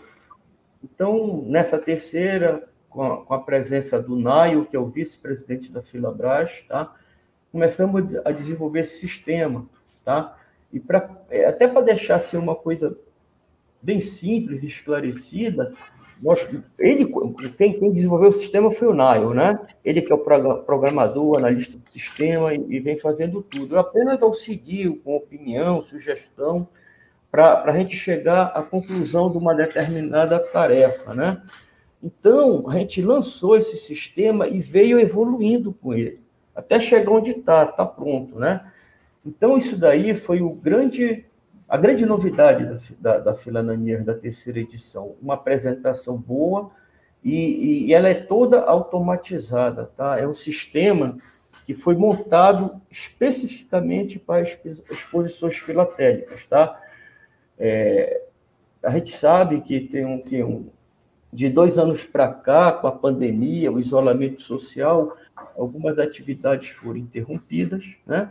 Então, 0.82 1.42
nessa 1.46 1.78
terceira, 1.78 2.68
com 2.90 3.02
a, 3.02 3.24
com 3.24 3.34
a 3.34 3.40
presença 3.40 4.00
do 4.02 4.16
Naio, 4.16 4.66
que 4.66 4.76
é 4.76 4.78
o 4.78 4.86
vice-presidente 4.86 5.70
da 5.70 5.82
Filabras, 5.82 6.64
tá? 6.68 6.94
começamos 7.54 8.16
a 8.24 8.32
desenvolver 8.32 8.80
esse 8.80 8.98
sistema, 8.98 9.64
tá? 10.04 10.36
E 10.72 10.80
pra, 10.80 11.08
é, 11.30 11.44
até 11.46 11.68
para 11.68 11.82
deixar 11.82 12.16
assim, 12.16 12.36
uma 12.36 12.56
coisa 12.56 12.98
bem 13.80 14.00
simples, 14.00 14.64
esclarecida, 14.64 15.72
nós, 16.24 16.48
ele, 16.78 17.06
quem, 17.56 17.78
quem 17.78 17.92
desenvolveu 17.92 18.30
o 18.30 18.32
sistema 18.32 18.72
foi 18.72 18.88
o 18.88 18.94
Nail, 18.94 19.34
né? 19.34 19.60
Ele 19.84 20.00
que 20.00 20.10
é 20.10 20.14
o 20.14 20.18
programador, 20.18 21.38
analista 21.38 21.76
do 21.76 21.92
sistema 21.92 22.54
e, 22.54 22.64
e 22.68 22.80
vem 22.80 22.98
fazendo 22.98 23.42
tudo. 23.42 23.74
Eu 23.74 23.80
apenas 23.80 24.22
auxilio 24.22 24.96
com 25.04 25.14
opinião, 25.14 25.82
sugestão, 25.82 26.66
para 27.30 27.62
a 27.64 27.72
gente 27.72 27.94
chegar 27.94 28.46
à 28.46 28.62
conclusão 28.62 29.30
de 29.30 29.36
uma 29.36 29.54
determinada 29.54 30.38
tarefa, 30.38 31.12
né? 31.12 31.42
Então, 32.02 32.68
a 32.68 32.72
gente 32.78 33.02
lançou 33.02 33.56
esse 33.56 33.76
sistema 33.76 34.48
e 34.48 34.60
veio 34.60 34.98
evoluindo 34.98 35.72
com 35.72 35.94
ele 35.94 36.24
até 36.54 36.78
chegar 36.78 37.10
onde 37.10 37.32
está, 37.32 37.64
está 37.64 37.84
pronto, 37.84 38.38
né? 38.38 38.64
Então, 39.26 39.58
isso 39.58 39.76
daí 39.76 40.14
foi 40.14 40.40
o 40.40 40.50
grande, 40.50 41.24
a 41.68 41.76
grande 41.76 42.04
novidade 42.04 42.64
da, 42.64 42.78
da, 43.00 43.18
da 43.18 43.34
Filanania 43.34 44.02
da 44.02 44.14
terceira 44.14 44.60
edição. 44.60 45.16
Uma 45.20 45.34
apresentação 45.34 46.16
boa 46.16 46.70
e, 47.22 47.86
e, 47.86 47.94
ela 47.94 48.08
é 48.08 48.14
toda 48.14 48.62
automatizada, 48.62 49.90
tá? 49.96 50.18
É 50.18 50.26
um 50.26 50.34
sistema 50.34 51.16
que 51.64 51.72
foi 51.72 51.94
montado 51.96 52.80
especificamente 52.90 54.18
para 54.18 54.42
exposições 54.42 55.56
filatélicas, 55.56 56.46
tá? 56.46 56.78
É, 57.58 58.24
a 58.82 58.90
gente 58.90 59.10
sabe 59.10 59.62
que 59.62 59.80
tem 59.80 60.04
um, 60.04 60.18
tem 60.18 60.44
um 60.44 60.68
de 61.32 61.48
dois 61.48 61.78
anos 61.78 62.04
para 62.04 62.32
cá, 62.32 62.70
com 62.70 62.86
a 62.86 62.92
pandemia, 62.92 63.72
o 63.72 63.80
isolamento 63.80 64.42
social, 64.42 65.16
algumas 65.56 65.98
atividades 65.98 66.68
foram 66.68 66.98
interrompidas, 66.98 67.96
né? 68.06 68.30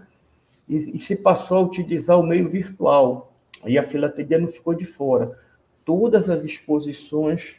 E, 0.67 0.98
e, 0.98 1.00
se 1.00 1.15
passou 1.15 1.58
a 1.58 1.62
utilizar 1.62 2.20
o 2.20 2.24
meio 2.24 2.50
virtual. 2.50 3.34
E 3.65 3.77
a 3.77 3.84
filatelia 3.84 4.39
não 4.39 4.48
ficou 4.48 4.74
de 4.74 4.86
fora. 4.86 5.38
Todas 5.86 6.29
as 6.29 6.43
exposições 6.43 7.58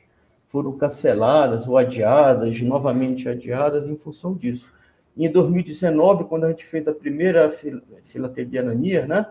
foram 0.48 0.72
canceladas 0.72 1.66
ou 1.66 1.76
adiadas, 1.76 2.60
novamente 2.60 3.28
adiadas, 3.28 3.88
em 3.88 3.96
função 3.96 4.34
disso. 4.34 4.72
E 5.16 5.26
em 5.26 5.30
2019, 5.30 6.24
quando 6.24 6.44
a 6.44 6.48
gente 6.48 6.64
fez 6.64 6.88
a 6.88 6.92
primeira 6.92 7.50
filatelia 8.02 8.62
na 8.62 8.74
NIR, 8.74 9.06
né? 9.06 9.26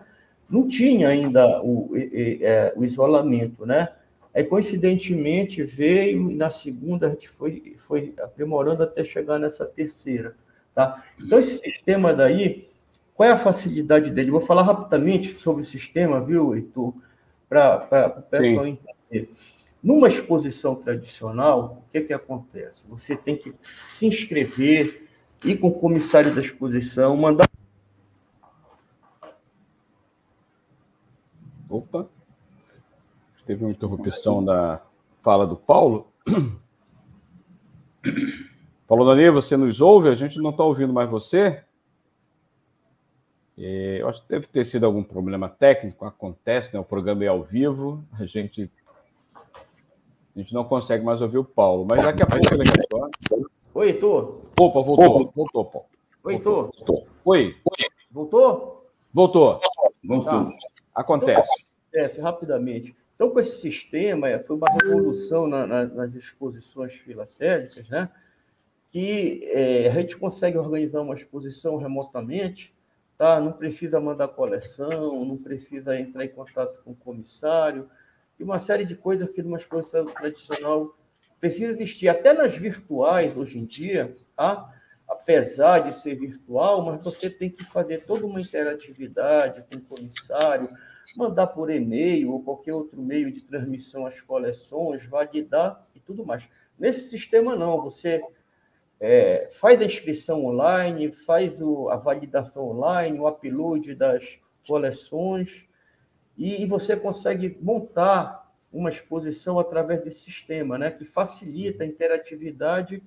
Não 0.48 0.68
tinha 0.68 1.08
ainda 1.08 1.62
o, 1.62 1.92
o, 1.92 1.96
é, 1.96 2.72
o 2.76 2.84
isolamento, 2.84 3.64
né? 3.64 3.88
Aí, 4.34 4.42
coincidentemente, 4.42 5.62
veio 5.62 6.30
e 6.30 6.34
na 6.34 6.50
segunda 6.50 7.06
a 7.06 7.10
gente 7.10 7.28
foi, 7.28 7.74
foi 7.78 8.12
aprimorando 8.20 8.82
até 8.82 9.04
chegar 9.04 9.38
nessa 9.38 9.64
terceira. 9.64 10.34
Tá? 10.74 11.04
Então, 11.22 11.38
esse 11.38 11.56
sistema 11.58 12.12
daí, 12.12 12.68
qual 13.14 13.28
é 13.28 13.32
a 13.32 13.38
facilidade 13.38 14.10
dele? 14.10 14.32
Vou 14.32 14.40
falar 14.40 14.62
rapidamente 14.62 15.38
sobre 15.40 15.62
o 15.62 15.66
sistema, 15.66 16.20
viu, 16.20 16.54
Heitor? 16.54 16.92
Para 17.48 18.16
o 18.18 18.22
pessoal 18.22 18.64
Sim. 18.64 18.78
entender. 19.10 19.32
Numa 19.82 20.08
exposição 20.08 20.74
tradicional, 20.74 21.84
o 21.86 21.90
que, 21.90 22.00
que 22.00 22.12
acontece? 22.12 22.84
Você 22.88 23.16
tem 23.16 23.36
que 23.36 23.54
se 23.62 24.06
inscrever, 24.06 25.08
ir 25.44 25.58
com 25.58 25.68
o 25.68 25.78
comissário 25.78 26.34
da 26.34 26.40
exposição, 26.40 27.16
mandar. 27.16 27.48
Opa! 31.68 32.08
Teve 33.46 33.64
uma 33.64 33.70
interrupção 33.70 34.44
da 34.44 34.80
fala 35.22 35.46
do 35.46 35.56
Paulo. 35.56 36.08
Paulo 38.86 39.06
Dani, 39.06 39.30
você 39.30 39.56
nos 39.56 39.80
ouve? 39.80 40.08
A 40.08 40.14
gente 40.14 40.38
não 40.38 40.50
está 40.50 40.64
ouvindo 40.64 40.92
mais 40.92 41.08
você. 41.08 41.63
É, 43.58 43.98
eu 44.00 44.08
acho 44.08 44.22
que 44.22 44.28
deve 44.28 44.46
ter 44.46 44.66
sido 44.66 44.84
algum 44.84 45.02
problema 45.02 45.48
técnico, 45.48 46.04
acontece, 46.04 46.72
né? 46.74 46.80
O 46.80 46.84
programa 46.84 47.24
é 47.24 47.28
ao 47.28 47.42
vivo, 47.42 48.04
a 48.18 48.26
gente, 48.26 48.70
a 49.34 50.38
gente 50.38 50.52
não 50.52 50.64
consegue 50.64 51.04
mais 51.04 51.20
ouvir 51.20 51.38
o 51.38 51.44
Paulo, 51.44 51.86
mas 51.88 52.02
daqui 52.02 52.22
a 52.22 52.26
pouco 52.26 52.54
ele 52.54 52.64
retorna. 52.68 53.10
Oi, 53.74 53.86
Heitor. 53.88 54.40
Opa, 54.60 54.80
voltou, 54.82 55.20
Opa. 55.20 55.32
voltou, 55.34 55.64
Paulo. 55.64 55.86
Oi, 56.24 56.34
Heitor. 56.34 56.70
Oi. 57.24 57.56
Voltou? 58.10 58.90
Voltou. 59.12 59.60
Voltou. 60.02 60.24
Tá. 60.24 60.52
Acontece. 60.94 61.48
Acontece, 61.92 62.20
rapidamente. 62.20 62.96
Então, 63.14 63.30
com 63.30 63.38
esse 63.38 63.60
sistema, 63.60 64.28
é, 64.28 64.38
foi 64.40 64.56
uma 64.56 64.66
revolução 64.82 65.46
na, 65.46 65.66
na, 65.66 65.84
nas 65.84 66.14
exposições 66.14 66.94
filatélicas, 66.94 67.88
né? 67.88 68.10
que 68.90 69.40
é, 69.52 69.88
a 69.88 69.94
gente 70.00 70.16
consegue 70.16 70.58
organizar 70.58 71.00
uma 71.00 71.14
exposição 71.14 71.76
remotamente, 71.76 72.73
tá? 73.16 73.40
não 73.40 73.52
precisa 73.52 74.00
mandar 74.00 74.28
coleção, 74.28 75.24
não 75.24 75.36
precisa 75.36 75.98
entrar 75.98 76.24
em 76.24 76.28
contato 76.28 76.82
com 76.82 76.92
o 76.92 76.96
comissário, 76.96 77.88
e 78.38 78.42
uma 78.42 78.58
série 78.58 78.84
de 78.84 78.94
coisas 78.96 79.30
que 79.30 79.42
numa 79.42 79.58
exposição 79.58 80.06
tradicional 80.06 80.96
precisa 81.40 81.72
existir. 81.72 82.08
Até 82.08 82.32
nas 82.32 82.56
virtuais, 82.56 83.36
hoje 83.36 83.58
em 83.58 83.64
dia, 83.64 84.16
tá? 84.36 84.72
apesar 85.08 85.90
de 85.90 85.98
ser 85.98 86.14
virtual, 86.16 86.84
mas 86.84 87.02
você 87.02 87.30
tem 87.30 87.50
que 87.50 87.64
fazer 87.64 88.04
toda 88.04 88.26
uma 88.26 88.40
interatividade 88.40 89.64
com 89.70 89.78
o 89.78 89.96
comissário, 89.96 90.68
mandar 91.16 91.48
por 91.48 91.70
e-mail 91.70 92.32
ou 92.32 92.42
qualquer 92.42 92.74
outro 92.74 93.00
meio 93.00 93.30
de 93.30 93.40
transmissão 93.42 94.06
às 94.06 94.20
coleções, 94.20 95.04
validar 95.04 95.86
e 95.94 96.00
tudo 96.00 96.24
mais. 96.24 96.48
Nesse 96.78 97.08
sistema, 97.08 97.54
não. 97.54 97.80
Você 97.82 98.20
é, 99.06 99.50
faz 99.52 99.78
a 99.82 99.84
inscrição 99.84 100.46
online, 100.46 101.12
faz 101.12 101.60
o, 101.60 101.90
a 101.90 101.96
validação 101.96 102.70
online, 102.70 103.20
o 103.20 103.28
upload 103.28 103.94
das 103.94 104.38
coleções, 104.66 105.66
e, 106.38 106.62
e, 106.62 106.66
você 106.66 106.96
consegue 106.96 107.58
montar 107.60 108.50
uma 108.72 108.88
exposição 108.88 109.58
através 109.58 110.02
desse 110.02 110.20
sistema, 110.20 110.78
né, 110.78 110.90
que 110.90 111.04
facilita 111.04 111.84
a 111.84 111.86
interatividade 111.86 113.02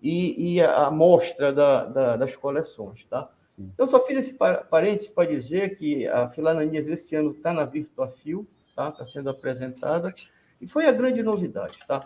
e, 0.00 0.54
e 0.54 0.60
a 0.62 0.86
amostra 0.86 1.52
da, 1.52 1.84
da, 1.84 2.16
das 2.16 2.34
coleções. 2.34 3.04
Tá? 3.04 3.30
Eu 3.76 3.86
só 3.86 4.02
fiz 4.06 4.18
esse 4.18 4.34
parênteses 4.70 5.08
para 5.08 5.28
dizer 5.28 5.76
que 5.76 6.08
a 6.08 6.30
Filananias 6.30 6.88
esse 6.88 7.14
ano 7.14 7.32
está 7.32 7.52
na 7.52 7.66
Virtuafil, 7.66 8.48
está 8.66 8.90
tá 8.90 9.06
sendo 9.06 9.28
apresentada, 9.28 10.14
e 10.62 10.66
foi 10.66 10.86
a 10.86 10.92
grande 10.92 11.22
novidade. 11.22 11.78
Tá? 11.86 12.04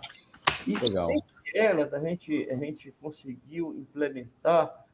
E 0.67 0.77
Legal. 0.77 1.09
Ela, 1.57 1.89
a 1.91 2.01
gente, 2.01 2.49
a 2.51 2.57
gente 2.57 2.93
conseguiu 3.01 3.75
implementar 3.77 4.87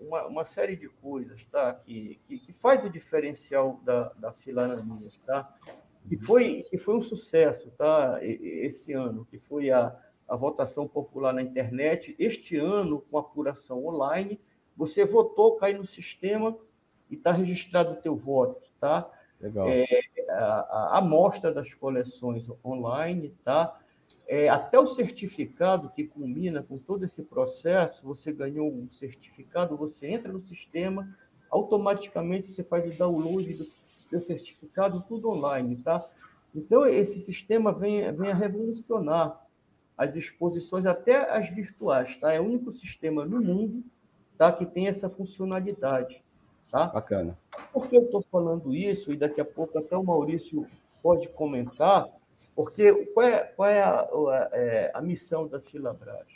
uma, 0.00 0.26
uma 0.26 0.44
série 0.44 0.76
de 0.76 0.88
coisas 0.88 1.44
tá? 1.46 1.72
que, 1.72 2.18
que, 2.26 2.38
que 2.38 2.52
faz 2.52 2.84
o 2.84 2.90
diferencial 2.90 3.80
da, 3.84 4.12
da 4.14 4.32
Filananias. 4.32 5.18
Tá? 5.24 5.48
E 6.10 6.16
foi, 6.16 6.64
e 6.72 6.78
foi 6.78 6.96
um 6.96 7.02
sucesso 7.02 7.70
tá? 7.70 8.18
esse 8.22 8.92
ano, 8.92 9.26
que 9.30 9.38
foi 9.38 9.70
a, 9.70 9.96
a 10.28 10.36
votação 10.36 10.88
popular 10.88 11.32
na 11.32 11.42
internet. 11.42 12.14
Este 12.18 12.56
ano, 12.56 13.00
com 13.00 13.18
apuração 13.18 13.86
online, 13.86 14.40
você 14.76 15.04
votou, 15.04 15.56
cai 15.56 15.74
no 15.74 15.86
sistema 15.86 16.56
e 17.10 17.14
está 17.14 17.32
registrado 17.32 17.92
o 17.92 17.96
teu 17.96 18.14
voto, 18.14 18.62
tá? 18.80 19.10
Legal. 19.40 19.68
É, 19.68 19.84
a, 20.28 20.94
a 20.94 20.98
amostra 20.98 21.52
das 21.52 21.72
coleções 21.74 22.44
online, 22.64 23.34
tá? 23.44 23.78
É, 24.26 24.48
até 24.48 24.78
o 24.78 24.86
certificado 24.86 25.90
que 25.90 26.04
culmina 26.04 26.62
com 26.62 26.76
todo 26.76 27.04
esse 27.04 27.22
processo, 27.22 28.04
você 28.04 28.32
ganhou 28.32 28.70
um 28.70 28.88
certificado, 28.92 29.76
você 29.76 30.06
entra 30.06 30.32
no 30.32 30.42
sistema, 30.42 31.08
automaticamente 31.50 32.48
você 32.48 32.62
faz 32.62 32.86
o 32.86 32.96
download 32.96 33.54
do 33.54 33.66
seu 34.10 34.20
certificado, 34.20 35.04
tudo 35.08 35.30
online, 35.30 35.76
tá? 35.76 36.06
Então, 36.54 36.86
esse 36.86 37.18
sistema 37.20 37.72
vem, 37.72 38.12
vem 38.12 38.30
a 38.30 38.34
revolucionar 38.34 39.44
as 39.96 40.14
exposições, 40.14 40.86
até 40.86 41.30
as 41.30 41.48
virtuais, 41.50 42.14
tá? 42.16 42.32
É 42.32 42.40
o 42.40 42.44
único 42.44 42.72
sistema 42.72 43.24
no 43.24 43.40
mundo 43.40 43.82
tá, 44.36 44.52
que 44.52 44.64
tem 44.64 44.88
essa 44.88 45.10
funcionalidade, 45.10 46.22
tá? 46.70 46.86
Bacana. 46.86 47.36
Por 47.72 47.88
que 47.88 47.96
eu 47.96 48.02
estou 48.02 48.22
falando 48.30 48.74
isso? 48.74 49.12
E 49.12 49.16
daqui 49.16 49.40
a 49.40 49.44
pouco 49.44 49.78
até 49.78 49.96
o 49.96 50.04
Maurício 50.04 50.66
pode 51.02 51.28
comentar, 51.28 52.06
porque 52.58 52.92
qual 53.14 53.24
é, 53.24 53.38
qual 53.38 53.68
é, 53.68 53.80
a, 53.80 54.00
a, 54.00 54.48
é, 54.50 54.90
a, 54.92 55.00
missão 55.00 55.46
da 55.46 55.60
Filabras? 55.60 56.26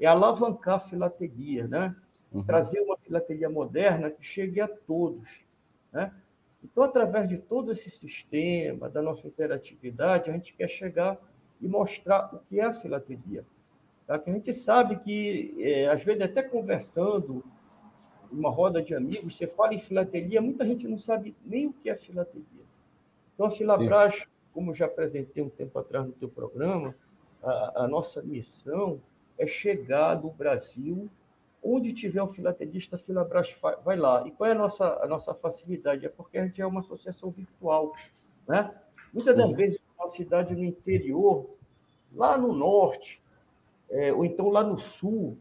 É 0.00 0.06
alavancar 0.06 0.76
a 0.76 0.80
filateria, 0.80 1.68
né? 1.68 1.94
Uhum. 2.32 2.42
Trazer 2.42 2.80
uma 2.80 2.96
filateria 2.96 3.50
moderna 3.50 4.10
que 4.10 4.24
chegue 4.24 4.58
a 4.58 4.66
todos, 4.66 5.44
né? 5.92 6.14
Então, 6.64 6.82
através 6.82 7.28
de 7.28 7.36
todo 7.36 7.72
esse 7.72 7.90
sistema, 7.90 8.88
da 8.88 9.02
nossa 9.02 9.26
interatividade, 9.26 10.30
a 10.30 10.32
gente 10.32 10.54
quer 10.54 10.66
chegar 10.66 11.18
e 11.60 11.68
mostrar 11.68 12.34
o 12.34 12.38
que 12.38 12.58
é 12.58 12.64
a 12.64 12.72
filateria. 12.72 13.44
Tá? 14.06 14.18
Que 14.18 14.30
a 14.30 14.32
gente 14.32 14.54
sabe 14.54 14.96
que, 15.00 15.56
é, 15.58 15.88
às 15.88 16.02
vezes, 16.02 16.22
até 16.22 16.42
conversando, 16.42 17.44
uma 18.32 18.48
roda 18.48 18.80
de 18.82 18.94
amigos, 18.94 19.36
você 19.36 19.46
fala 19.46 19.74
em 19.74 19.80
filateria, 19.80 20.40
muita 20.40 20.64
gente 20.64 20.88
não 20.88 20.98
sabe 20.98 21.36
nem 21.44 21.66
o 21.66 21.72
que 21.74 21.90
é 21.90 21.94
filateria. 21.96 22.64
Então, 23.34 23.44
a 23.44 23.50
Filabras, 23.50 24.26
como 24.56 24.74
já 24.74 24.86
apresentei 24.86 25.42
um 25.42 25.50
tempo 25.50 25.78
atrás 25.78 26.06
no 26.06 26.12
teu 26.12 26.30
programa, 26.30 26.96
a, 27.42 27.82
a 27.84 27.88
nossa 27.88 28.22
missão 28.22 28.98
é 29.38 29.46
chegar 29.46 30.18
no 30.22 30.30
Brasil 30.30 31.10
onde 31.62 31.92
tiver 31.92 32.22
um 32.22 32.28
filatelista, 32.28 32.96
a 32.96 32.98
Filabras 32.98 33.54
vai 33.84 33.98
lá. 33.98 34.26
E 34.26 34.30
qual 34.30 34.48
é 34.48 34.52
a 34.52 34.54
nossa, 34.54 34.98
a 35.02 35.06
nossa 35.06 35.34
facilidade? 35.34 36.06
É 36.06 36.08
porque 36.08 36.38
a 36.38 36.46
gente 36.46 36.62
é 36.62 36.66
uma 36.66 36.80
associação 36.80 37.30
virtual. 37.30 37.92
Né? 38.48 38.72
Muitas 39.12 39.36
das 39.36 39.50
uhum. 39.50 39.56
vezes, 39.56 39.82
uma 39.98 40.10
cidade 40.10 40.54
no 40.54 40.64
interior, 40.64 41.50
lá 42.14 42.38
no 42.38 42.54
norte, 42.54 43.20
é, 43.90 44.10
ou 44.10 44.24
então 44.24 44.48
lá 44.48 44.62
no 44.62 44.78
sul, 44.78 45.36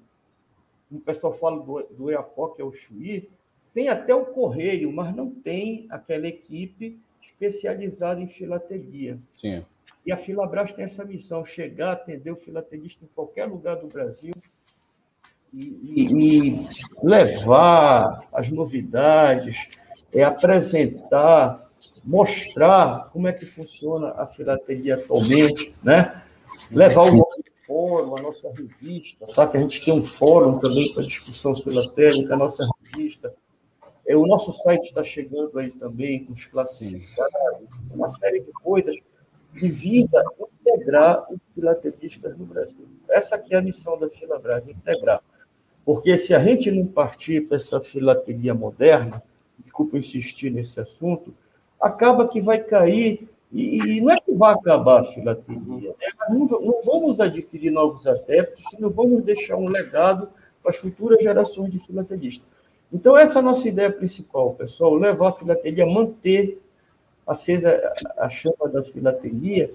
o 0.92 1.00
pessoal 1.00 1.34
fala 1.34 1.64
do, 1.64 1.84
do 1.84 2.12
Eapó, 2.12 2.50
que 2.50 2.62
é 2.62 2.66
o 2.66 2.74
Chuí, 2.74 3.30
tem 3.74 3.88
até 3.88 4.14
o 4.14 4.26
correio, 4.26 4.92
mas 4.92 5.16
não 5.16 5.30
tem 5.30 5.86
aquela 5.90 6.28
equipe 6.28 7.00
especializada 7.36 8.22
em 8.22 8.28
filatelia. 8.28 9.20
Sim. 9.40 9.64
E 10.06 10.12
a 10.12 10.18
Filabras 10.18 10.72
tem 10.72 10.86
essa 10.86 11.04
missão, 11.04 11.46
chegar, 11.46 11.94
atender 11.94 12.32
o 12.32 12.36
filatelista 12.36 13.04
em 13.04 13.10
qualquer 13.14 13.46
lugar 13.46 13.76
do 13.78 13.88
Brasil, 13.88 14.34
e, 15.54 16.04
e 16.04 16.70
levar 17.02 18.28
as 18.34 18.52
novidades, 18.52 19.70
é 20.14 20.24
apresentar, 20.24 21.70
mostrar 22.04 23.10
como 23.12 23.28
é 23.28 23.34
que 23.34 23.46
funciona 23.46 24.10
a 24.12 24.28
filatelia 24.28 24.96
atualmente, 24.96 25.74
né? 25.82 26.22
Levar 26.72 27.04
o 27.04 27.16
nosso 27.16 27.44
fórum, 27.66 28.18
a 28.18 28.22
nossa 28.22 28.52
revista, 28.54 29.26
tá? 29.34 29.48
que 29.48 29.58
a 29.58 29.60
gente 29.62 29.84
tem 29.84 29.94
um 29.94 30.02
fórum 30.02 30.60
também 30.60 30.94
para 30.94 31.04
discussão 31.04 31.56
filatélica, 31.56 32.34
a 32.34 32.38
nossa 32.38 32.68
revista. 32.94 33.34
É, 34.08 34.16
o 34.16 34.26
nosso 34.28 34.52
site 34.52 34.86
está 34.86 35.04
chegando 35.04 35.58
aí 35.58 35.68
também 35.80 36.26
com 36.26 36.34
os 36.34 36.46
classificados, 36.46 37.68
uma 37.92 38.10
série 38.10 38.42
de 38.42 38.52
coisas 38.52 38.96
que 39.58 39.70
visa 39.70 40.24
integrar 40.62 41.26
os 41.32 41.40
filatelistas 41.54 42.38
no 42.38 42.46
Brasil. 42.46 42.88
Essa 43.10 43.36
aqui 43.36 43.56
é 43.56 43.58
a 43.58 43.62
missão 43.62 43.98
da 43.98 44.10
Filabras, 44.10 44.68
integrar. 44.68 45.22
Porque 45.84 46.18
se 46.18 46.34
a 46.34 46.40
gente 46.40 46.72
não 46.72 46.86
partir 46.86 47.48
para 47.48 47.58
essa 47.58 47.80
filatelia 47.80 48.54
moderna, 48.54 49.22
desculpa 49.64 49.98
insistir 49.98 50.50
nesse 50.50 50.80
assunto, 50.80 51.34
acaba 51.80 52.28
que 52.28 52.42
vai 52.42 52.60
cair, 52.60 53.30
e, 53.52 54.02
não 54.02 54.12
é 54.12 54.20
que 54.20 54.34
vai 54.34 54.54
acabar 54.54 55.02
a 55.02 55.04
filatelia, 55.06 55.90
né? 55.90 56.08
não, 56.30 56.46
não 56.46 56.82
vamos 56.84 57.22
adquirir 57.22 57.72
novos 57.72 58.06
adeptos, 58.06 58.66
não 58.80 58.90
vamos 58.90 59.24
deixar 59.24 59.56
um 59.56 59.70
legado 59.70 60.30
para 60.62 60.72
as 60.72 60.78
futuras 60.78 61.22
gerações 61.22 61.72
de 61.72 61.80
filatelistas. 61.80 62.55
Então, 62.92 63.18
essa 63.18 63.36
é 63.36 63.40
a 63.40 63.44
nossa 63.44 63.68
ideia 63.68 63.92
principal, 63.92 64.54
pessoal, 64.54 64.96
levar 64.96 65.30
a 65.30 65.34
filatelia, 65.34 65.86
manter 65.86 66.62
acesa 67.26 67.94
a 68.18 68.30
chama 68.30 68.70
da 68.72 68.84
filatelia 68.84 69.74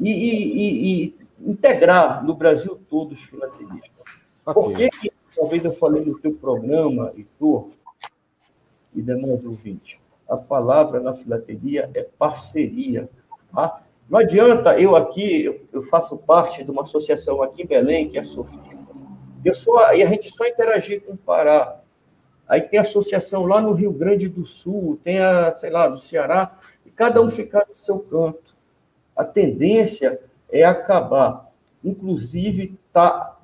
e, 0.00 0.10
e, 0.10 0.56
e, 0.56 1.04
e 1.04 1.16
integrar 1.50 2.24
no 2.24 2.34
Brasil 2.34 2.78
todos 2.90 3.12
os 3.12 3.22
filatelistas. 3.22 3.90
Por 4.44 4.74
que, 4.74 4.88
que 4.88 5.12
talvez 5.36 5.64
eu 5.64 5.72
falei 5.72 6.04
no 6.04 6.18
teu 6.18 6.36
programa, 6.38 7.12
Heitor, 7.16 7.68
e 8.94 9.02
demais 9.02 9.44
ouvintes, 9.44 9.98
a 10.28 10.36
palavra 10.36 11.00
na 11.00 11.14
filateria 11.14 11.90
é 11.94 12.06
parceria. 12.18 13.08
Tá? 13.54 13.82
Não 14.08 14.18
adianta 14.18 14.78
eu 14.78 14.96
aqui, 14.96 15.44
eu, 15.72 15.82
faço 15.82 16.16
parte 16.16 16.64
de 16.64 16.70
uma 16.70 16.82
associação 16.82 17.42
aqui 17.42 17.62
em 17.62 17.66
Belém, 17.66 18.08
que 18.08 18.18
é 18.18 18.20
a 18.20 18.24
Sofia. 18.24 18.78
Eu 19.44 19.54
só, 19.54 19.94
e 19.94 20.02
a 20.02 20.06
gente 20.06 20.30
só 20.34 20.46
interagir 20.46 21.02
com 21.02 21.12
o 21.12 21.16
Pará. 21.16 21.80
Aí 22.48 22.62
tem 22.62 22.78
associação 22.78 23.44
lá 23.46 23.60
no 23.60 23.72
Rio 23.72 23.92
Grande 23.92 24.28
do 24.28 24.46
Sul, 24.46 24.98
tem 25.04 25.20
a, 25.20 25.52
sei 25.52 25.70
lá, 25.70 25.86
do 25.88 25.98
Ceará, 25.98 26.58
e 26.86 26.90
cada 26.90 27.20
um 27.20 27.28
ficar 27.28 27.66
no 27.68 27.76
seu 27.76 27.98
canto. 27.98 28.54
A 29.14 29.24
tendência 29.24 30.18
é 30.50 30.64
acabar. 30.64 31.50
Inclusive, 31.84 32.78
está 32.86 33.38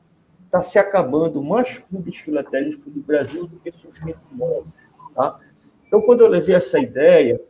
está 0.55 0.63
se 0.63 0.79
acabando 0.79 1.43
mais 1.43 1.79
clubes 1.79 2.17
filatélicos 2.19 2.93
do 2.93 3.01
Brasil 3.01 3.45
do 3.45 3.59
que 3.59 3.73
surgindo 3.73 4.21
novos. 4.31 4.69
Tá? 5.13 5.41
Então, 5.85 6.01
quando 6.01 6.21
eu 6.21 6.29
levei 6.29 6.55
essa 6.55 6.79
ideia 6.79 7.41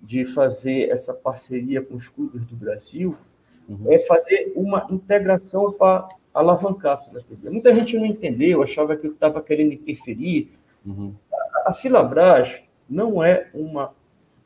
de 0.00 0.24
fazer 0.24 0.88
essa 0.88 1.12
parceria 1.12 1.82
com 1.82 1.96
os 1.96 2.08
clubes 2.08 2.46
do 2.46 2.56
Brasil, 2.56 3.14
uhum. 3.68 3.92
é 3.92 3.98
fazer 3.98 4.52
uma 4.56 4.86
integração 4.90 5.72
para 5.72 6.08
alavancar 6.32 6.94
a 6.94 6.96
filateria. 7.02 7.50
Muita 7.50 7.74
gente 7.74 7.98
não 7.98 8.06
entendeu, 8.06 8.62
achava 8.62 8.96
que 8.96 9.06
eu 9.06 9.12
estava 9.12 9.42
querendo 9.42 9.74
interferir. 9.74 10.57
Uhum. 10.88 11.14
A 11.64 11.74
Filabras 11.74 12.62
não 12.88 13.22
é 13.22 13.48
uma 13.52 13.92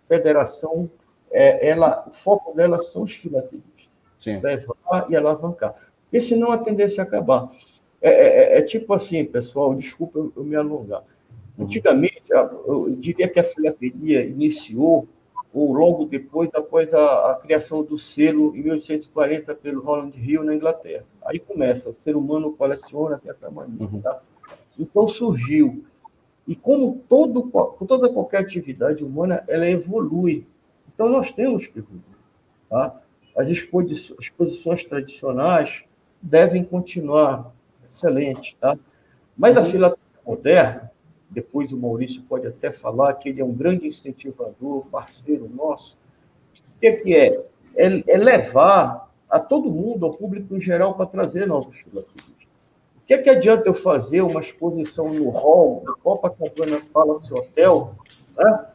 federação, 0.08 0.90
é, 1.30 1.68
ela, 1.68 2.04
o 2.08 2.12
foco 2.12 2.54
dela 2.54 2.82
são 2.82 3.02
os 3.02 3.12
filatelistas. 3.12 3.70
Levar 4.24 5.06
e 5.08 5.16
alavancar. 5.16 5.74
Porque 6.04 6.20
senão 6.20 6.52
a 6.52 6.58
tendência 6.58 7.00
é 7.00 7.04
acabar. 7.04 7.50
É, 8.00 8.10
é, 8.10 8.54
é, 8.54 8.58
é, 8.58 8.62
tipo 8.62 8.92
assim, 8.92 9.24
pessoal, 9.24 9.74
desculpa 9.74 10.18
eu, 10.18 10.32
eu 10.36 10.44
me 10.44 10.56
alongar. 10.56 11.02
Uhum. 11.56 11.64
Antigamente, 11.64 12.22
eu 12.28 12.96
diria 12.98 13.28
que 13.28 13.40
a 13.40 13.44
filateria 13.44 14.24
iniciou, 14.24 15.06
ou 15.54 15.72
logo 15.72 16.06
depois, 16.06 16.50
após 16.54 16.92
a, 16.92 17.32
a, 17.32 17.34
criação 17.36 17.82
do 17.82 17.98
selo 17.98 18.56
em 18.56 18.62
1840 18.62 19.54
pelo 19.54 19.82
Roland 19.82 20.12
Hill 20.16 20.42
na 20.42 20.54
Inglaterra. 20.54 21.04
Aí 21.24 21.38
começa, 21.38 21.90
o 21.90 21.96
ser 22.02 22.16
humano 22.16 22.52
coleciona 22.52 23.16
até 23.16 23.30
essa 23.30 23.50
maneira. 23.50 23.84
Uhum. 23.84 24.00
Tá? 24.00 24.20
Então 24.78 25.06
surgiu. 25.06 25.84
E 26.46 26.56
como 26.56 27.02
todo, 27.08 27.50
toda 27.86 28.12
qualquer 28.12 28.40
atividade 28.40 29.04
humana, 29.04 29.44
ela 29.46 29.68
evolui. 29.68 30.46
Então 30.92 31.08
nós 31.08 31.32
temos 31.32 31.66
que 31.66 31.78
evoluir. 31.78 32.02
Tá? 32.68 33.00
As 33.36 33.48
exposições 33.48 34.84
tradicionais 34.84 35.84
devem 36.20 36.64
continuar 36.64 37.52
excelente, 37.84 38.56
tá? 38.60 38.76
Mas 39.36 39.56
a 39.56 39.60
uhum. 39.60 39.66
fila 39.66 39.96
moderna, 40.26 40.90
depois 41.30 41.72
o 41.72 41.76
Maurício 41.76 42.22
pode 42.22 42.46
até 42.46 42.70
falar 42.70 43.14
que 43.14 43.28
ele 43.28 43.40
é 43.40 43.44
um 43.44 43.54
grande 43.54 43.86
incentivador, 43.86 44.86
parceiro 44.90 45.48
nosso. 45.48 45.96
O 46.76 46.80
que 46.80 46.86
é? 46.86 46.96
Que 46.96 47.14
é? 47.14 47.46
é? 47.76 48.04
é 48.06 48.18
levar 48.18 49.10
a 49.30 49.38
todo 49.38 49.70
mundo, 49.70 50.04
ao 50.04 50.12
público 50.12 50.54
em 50.54 50.60
geral, 50.60 50.94
para 50.94 51.06
trazer 51.06 51.46
novos 51.46 51.76
filatelistas. 51.78 52.31
O 53.12 53.14
que 53.14 53.20
é 53.20 53.22
que 53.24 53.30
adianta 53.30 53.68
eu 53.68 53.74
fazer 53.74 54.22
uma 54.22 54.40
exposição 54.40 55.12
no 55.12 55.28
hall 55.28 55.82
do 55.84 55.94
Copacabana 55.98 56.80
Palace 56.94 57.30
Hotel, 57.30 57.92
né? 58.34 58.68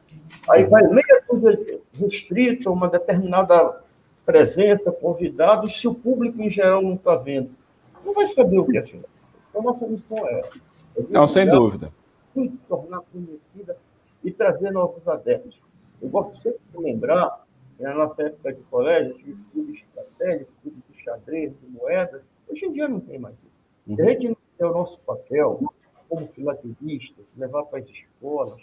aí 0.48 0.64
vai 0.66 0.88
meia 0.90 1.24
dúzia 1.28 1.82
restrita, 2.00 2.70
uma 2.70 2.88
determinada 2.88 3.82
presença, 4.24 4.92
convidados, 4.92 5.82
se 5.82 5.88
o 5.88 5.96
público 5.96 6.40
em 6.40 6.52
geral 6.52 6.84
não 6.84 6.94
está 6.94 7.16
vendo? 7.16 7.50
Não 8.06 8.14
vai 8.14 8.28
saber 8.28 8.60
o 8.60 8.66
que 8.68 8.78
é. 8.78 8.84
Então, 9.50 9.64
nossa 9.64 9.88
missão 9.88 10.20
é. 10.28 10.42
é 10.42 11.04
Não, 11.10 11.28
sem 11.28 11.50
dúvida. 11.50 11.92
Tornar 12.70 13.02
conhecida 13.12 13.76
e 14.24 14.30
trazer 14.30 14.70
novos 14.70 15.08
adeptos. 15.08 15.60
Eu 16.00 16.10
gosto 16.10 16.38
sempre 16.38 16.60
de 16.72 16.84
lembrar, 16.84 17.44
na 17.80 17.92
nossa 17.96 18.22
época 18.22 18.54
de 18.54 18.62
colégio, 18.70 19.16
tinha 19.16 19.34
os 19.34 19.48
clubes 19.52 19.82
estratégicos, 19.82 20.54
clubes 20.62 20.84
de 20.92 21.02
xadrez, 21.02 21.54
de 21.60 21.68
moedas, 21.72 22.22
Hoje 22.50 22.66
em 22.66 22.72
dia 22.72 22.88
não 22.88 23.00
tem 23.00 23.20
mais 23.20 23.36
isso. 23.36 23.57
Uhum. 23.88 23.96
A 24.00 24.10
gente 24.10 24.38
tem 24.58 24.68
o 24.68 24.74
nosso 24.74 25.00
papel 25.02 25.74
como 26.10 26.28
filatelistas, 26.28 27.26
levar 27.36 27.64
para 27.64 27.80
as 27.80 27.90
escolas 27.90 28.62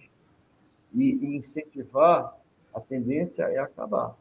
e, 0.93 1.15
e 1.15 1.37
incentivar, 1.37 2.39
a 2.73 2.81
tendência 2.81 3.45
é 3.45 3.59
acabar. 3.59 4.17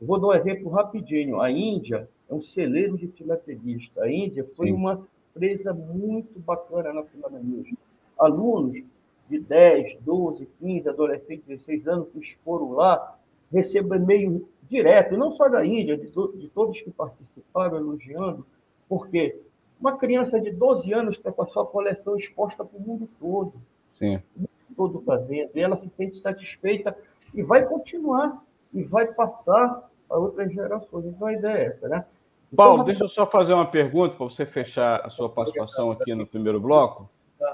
Eu 0.00 0.06
vou 0.06 0.18
dar 0.18 0.28
um 0.28 0.34
exemplo 0.34 0.70
rapidinho. 0.70 1.40
A 1.40 1.50
Índia 1.50 2.08
é 2.28 2.34
um 2.34 2.40
celeiro 2.40 2.96
de 2.96 3.08
filatelista. 3.08 4.02
A 4.02 4.10
Índia 4.10 4.46
foi 4.56 4.68
Sim. 4.68 4.72
uma 4.74 5.00
surpresa 5.00 5.74
muito 5.74 6.38
bacana 6.38 6.92
na 6.92 7.02
filatelia. 7.04 7.74
Alunos 8.18 8.86
de 9.28 9.38
10, 9.38 9.98
12, 10.00 10.48
15, 10.58 10.88
adolescentes, 10.88 11.46
16 11.46 11.88
anos 11.88 12.08
que 12.08 12.36
foram 12.44 12.72
lá, 12.72 13.18
recebem 13.52 14.00
e-mail 14.00 14.48
direto, 14.68 15.16
não 15.16 15.32
só 15.32 15.48
da 15.48 15.64
Índia, 15.64 15.96
de, 15.96 16.06
de 16.06 16.48
todos 16.48 16.80
que 16.80 16.90
participaram, 16.90 17.76
elogiando, 17.76 18.46
porque 18.88 19.40
uma 19.80 19.96
criança 19.96 20.40
de 20.40 20.50
12 20.50 20.92
anos 20.92 21.16
está 21.16 21.32
com 21.32 21.42
a 21.42 21.46
sua 21.46 21.64
coleção 21.64 22.16
exposta 22.16 22.64
para 22.64 22.78
o 22.78 22.80
mundo 22.80 23.08
todo. 23.18 23.54
Sim. 23.98 24.16
O 24.36 24.40
mundo 24.40 24.50
todo 24.76 24.98
está 24.98 25.16
vendo, 25.16 25.50
e 25.54 25.60
ela 25.60 25.76
se 25.76 25.88
sente 25.96 26.18
satisfeita 26.18 26.96
e 27.34 27.42
vai 27.42 27.64
continuar, 27.64 28.42
e 28.72 28.82
vai 28.82 29.06
passar 29.06 29.90
para 30.06 30.18
outras 30.18 30.52
gerações. 30.52 31.06
Então 31.06 31.26
a 31.26 31.32
ideia 31.32 31.58
é 31.58 31.66
essa, 31.66 31.88
né? 31.88 32.04
Então, 32.52 32.66
Paulo, 32.66 32.84
deixa 32.84 33.04
eu 33.04 33.08
só 33.08 33.26
fazer 33.26 33.54
uma 33.54 33.70
pergunta 33.70 34.16
para 34.16 34.26
você 34.26 34.44
fechar 34.44 35.00
a 35.06 35.10
sua 35.10 35.28
participação 35.28 35.90
aqui 35.92 36.14
no 36.14 36.26
primeiro 36.26 36.60
bloco. 36.60 37.08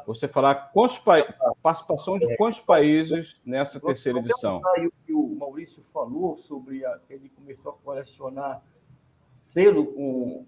Você 0.07 0.27
falar 0.27 0.73
quantos 0.73 0.99
pa... 0.99 1.23
participação 1.63 2.19
de 2.19 2.37
quantos 2.37 2.61
países 2.61 3.37
nessa 3.45 3.79
terceira 3.79 4.19
edição? 4.19 4.61
O 4.61 4.91
que 5.07 5.13
o 5.13 5.37
Maurício 5.39 5.83
falou 5.93 6.37
sobre 6.39 6.85
a... 6.85 6.99
ele 7.09 7.29
começou 7.29 7.73
a 7.73 7.75
colecionar 7.85 8.63
selo 9.45 9.87
com, 9.87 10.45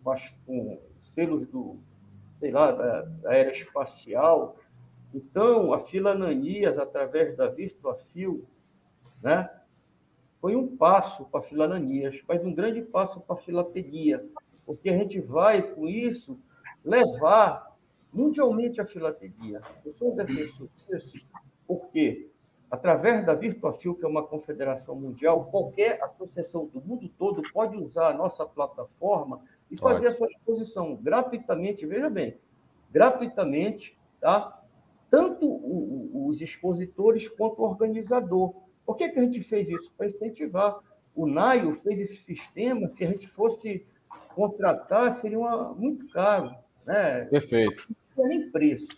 com 0.47 0.79
selos 1.19 1.49
do, 1.49 1.77
sei 2.39 2.53
lá, 2.53 2.71
da, 2.71 3.03
da 3.03 3.31
aeroespacial. 3.31 4.57
Então, 5.13 5.73
a 5.73 5.81
Filananias, 5.81 6.79
através 6.79 7.37
da 7.37 7.49
Virtuafil, 7.49 8.47
né, 9.21 9.51
foi 10.41 10.55
um 10.55 10.77
passo 10.77 11.25
para 11.25 11.41
a 11.41 11.43
Filananias, 11.43 12.21
mas 12.29 12.45
um 12.45 12.55
grande 12.55 12.83
passo 12.83 13.21
para 13.21 13.35
a 13.35 13.39
filatelia, 13.41 14.25
porque 14.65 14.91
a 14.91 14.97
gente 14.97 15.19
vai, 15.19 15.61
com 15.63 15.89
isso, 15.89 16.39
levar 16.85 17.77
mundialmente 18.13 18.81
a 18.81 18.87
filatelia. 18.87 19.61
Eu 19.85 19.93
sou 19.95 20.13
um 20.13 20.17
defensor 20.17 20.69
disso, 20.87 21.33
porque, 21.67 22.31
através 22.71 23.27
da 23.27 23.35
Virtuafil, 23.35 23.97
que 23.97 24.05
é 24.05 24.09
uma 24.09 24.23
confederação 24.23 24.95
mundial, 24.95 25.47
qualquer 25.47 26.01
associação 26.01 26.65
do 26.69 26.81
mundo 26.81 27.09
todo 27.19 27.43
pode 27.53 27.77
usar 27.77 28.11
a 28.11 28.15
nossa 28.15 28.47
plataforma 28.47 29.43
e 29.71 29.77
fazer 29.77 30.09
a 30.09 30.17
sua 30.17 30.29
exposição 30.29 30.97
gratuitamente, 30.97 31.87
veja 31.87 32.09
bem, 32.09 32.37
gratuitamente, 32.91 33.97
tá? 34.21 34.59
tanto 35.11 35.47
os 36.29 36.41
expositores 36.41 37.29
quanto 37.29 37.61
o 37.61 37.65
organizador. 37.65 38.55
Por 38.85 38.97
que, 38.97 39.09
que 39.09 39.19
a 39.19 39.23
gente 39.23 39.43
fez 39.43 39.69
isso? 39.69 39.93
Para 39.97 40.07
incentivar. 40.07 40.79
O 41.15 41.27
NAIO 41.27 41.75
fez 41.77 41.99
esse 42.01 42.23
sistema 42.23 42.89
que 42.89 43.05
a 43.05 43.13
gente 43.13 43.27
fosse 43.29 43.87
contratar, 44.35 45.15
seria 45.15 45.39
uma, 45.39 45.75
muito 45.75 46.09
caro. 46.11 46.55
Né? 46.87 47.25
Perfeito. 47.25 47.89
Não 48.17 48.27
é 48.27 48.29
nem 48.29 48.51
preço. 48.51 48.89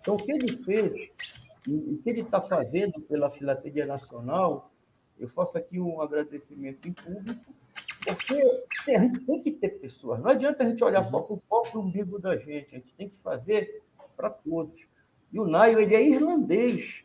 Então, 0.00 0.14
o 0.14 0.16
que 0.16 0.32
ele 0.32 0.48
fez, 0.64 1.10
e 1.68 1.74
o 1.74 1.98
que 1.98 2.10
ele 2.10 2.22
está 2.22 2.40
fazendo 2.40 3.00
pela 3.02 3.30
Filatelia 3.30 3.86
Nacional, 3.86 4.70
eu 5.18 5.28
faço 5.28 5.58
aqui 5.58 5.80
um 5.80 6.00
agradecimento 6.00 6.88
em 6.88 6.92
público, 6.92 7.52
porque 8.14 8.92
a 8.94 9.00
gente 9.00 9.20
tem 9.20 9.42
que 9.42 9.50
ter 9.52 9.68
pessoas. 9.80 10.20
Não 10.20 10.30
adianta 10.30 10.62
a 10.62 10.66
gente 10.66 10.82
olhar 10.82 11.04
só 11.04 11.20
para 11.20 11.34
o 11.34 11.42
próprio 11.48 11.80
umbigo 11.80 12.18
da 12.18 12.36
gente, 12.36 12.74
a 12.74 12.78
gente 12.78 12.94
tem 12.94 13.08
que 13.08 13.16
fazer 13.22 13.82
para 14.16 14.30
todos. 14.30 14.86
E 15.32 15.38
o 15.38 15.46
Naio, 15.46 15.80
ele 15.80 15.94
é 15.94 16.02
irlandês. 16.02 17.02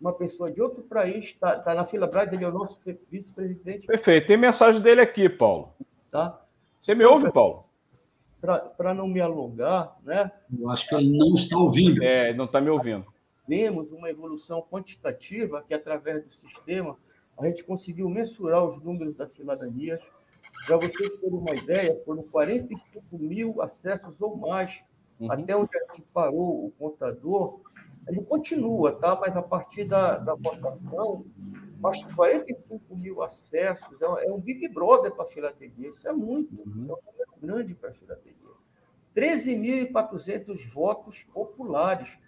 Uma 0.00 0.12
pessoa 0.12 0.50
de 0.50 0.60
outro 0.60 0.82
país 0.84 1.24
está 1.24 1.58
tá 1.58 1.74
na 1.74 1.84
fila 1.84 2.06
Brás, 2.06 2.32
ele 2.32 2.44
é 2.44 2.48
o 2.48 2.52
nosso 2.52 2.78
vice-presidente. 3.10 3.86
Perfeito. 3.86 4.26
Tem 4.26 4.36
mensagem 4.36 4.80
dele 4.80 5.00
aqui, 5.00 5.28
Paulo. 5.28 5.74
Tá? 6.10 6.40
Você 6.80 6.94
me 6.94 7.04
ouve, 7.04 7.32
Paulo? 7.32 7.64
Para 8.76 8.94
não 8.94 9.08
me 9.08 9.20
alongar, 9.20 9.96
né? 10.04 10.30
Eu 10.56 10.70
acho 10.70 10.88
que 10.88 10.94
ele 10.94 11.16
não 11.16 11.34
está 11.34 11.58
ouvindo. 11.58 12.02
É, 12.02 12.32
não 12.32 12.44
está 12.44 12.60
me 12.60 12.70
ouvindo. 12.70 13.04
Temos 13.48 13.90
uma 13.90 14.08
evolução 14.08 14.62
quantitativa 14.62 15.64
que, 15.66 15.74
através 15.74 16.24
do 16.24 16.32
sistema, 16.32 16.96
a 17.38 17.46
gente 17.46 17.64
conseguiu 17.64 18.08
mensurar 18.08 18.64
os 18.64 18.82
números 18.82 19.14
das 19.14 19.32
cidadanias. 19.32 20.00
Para 20.66 20.76
vocês 20.76 21.08
terem 21.20 21.38
uma 21.38 21.54
ideia, 21.54 22.02
foram 22.04 22.22
45 22.24 23.18
mil 23.18 23.62
acessos 23.62 24.20
ou 24.20 24.36
mais, 24.36 24.80
uhum. 25.20 25.30
até 25.30 25.56
onde 25.56 25.70
a 25.76 25.94
gente 25.94 26.06
parou 26.12 26.66
o 26.66 26.72
contador. 26.78 27.60
Ele 28.08 28.22
continua, 28.22 28.92
tá? 28.96 29.16
mas 29.20 29.36
a 29.36 29.42
partir 29.42 29.84
da, 29.84 30.18
da 30.18 30.34
votação, 30.34 31.24
acho 31.84 32.06
que 32.06 32.14
45 32.14 32.96
mil 32.96 33.22
acessos 33.22 34.02
é, 34.02 34.32
um 34.32 34.40
Big 34.40 34.66
Brother 34.68 35.12
para 35.12 35.24
a 35.24 35.28
filatelia. 35.28 35.90
Isso 35.90 36.08
é 36.08 36.12
muito, 36.12 36.54
uhum. 36.54 36.86
é 36.88 36.92
um 36.92 37.12
número 37.12 37.32
grande 37.40 37.74
para 37.74 37.90
a 37.90 37.92
filatelia. 37.92 38.38
13.400 39.14 40.68
votos 40.72 41.24
populares. 41.32 42.18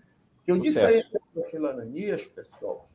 Que 0.44 0.52
eu 0.52 0.58
diferencio 0.58 1.20
das 1.34 1.50
filananias, 1.50 2.24
pessoal, 2.24 2.89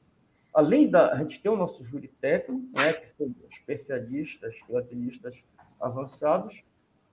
além 0.55 0.89
da. 0.89 1.11
A 1.11 1.17
gente 1.17 1.41
tem 1.41 1.51
o 1.51 1.55
nosso 1.57 1.83
júri 1.83 2.07
técnico, 2.07 2.65
né, 2.73 2.93
que 2.93 3.11
são 3.11 3.27
especialistas, 3.51 4.55
filatelistas 4.65 5.35
avançados. 5.79 6.63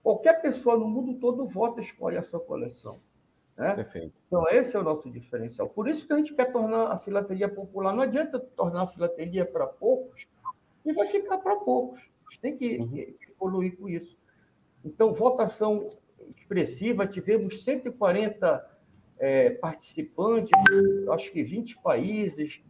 Qualquer 0.02 0.40
pessoa 0.40 0.76
no 0.76 0.88
mundo 0.88 1.18
todo 1.18 1.46
vota 1.46 1.80
e 1.80 1.84
escolhe 1.84 2.16
a 2.16 2.22
sua 2.22 2.40
coleção. 2.40 3.00
Né? 3.56 3.74
Perfeito. 3.74 4.14
Então, 4.26 4.48
esse 4.48 4.76
é 4.76 4.80
o 4.80 4.82
nosso 4.82 5.10
diferencial. 5.10 5.68
Por 5.68 5.88
isso 5.88 6.06
que 6.06 6.12
a 6.12 6.16
gente 6.16 6.34
quer 6.34 6.50
tornar 6.50 6.92
a 6.92 6.98
filatelia 6.98 7.48
popular. 7.48 7.92
Não 7.92 8.02
adianta 8.02 8.38
tornar 8.38 8.82
a 8.82 8.86
filatelia 8.86 9.44
para 9.44 9.66
poucos 9.66 10.26
e 10.84 10.92
vai 10.92 11.06
ficar 11.06 11.38
para 11.38 11.56
poucos. 11.56 12.00
A 12.00 12.30
gente 12.30 12.40
tem 12.40 12.56
que 12.56 12.78
uhum. 12.78 13.14
evoluir 13.30 13.76
com 13.76 13.88
isso. 13.88 14.16
Então, 14.84 15.12
votação 15.12 15.90
expressiva, 16.36 17.06
tivemos 17.06 17.62
140 17.62 18.70
é, 19.18 19.50
participantes, 19.50 20.50
acho 21.10 21.30
que 21.30 21.42
20 21.42 21.78
países, 21.80 22.60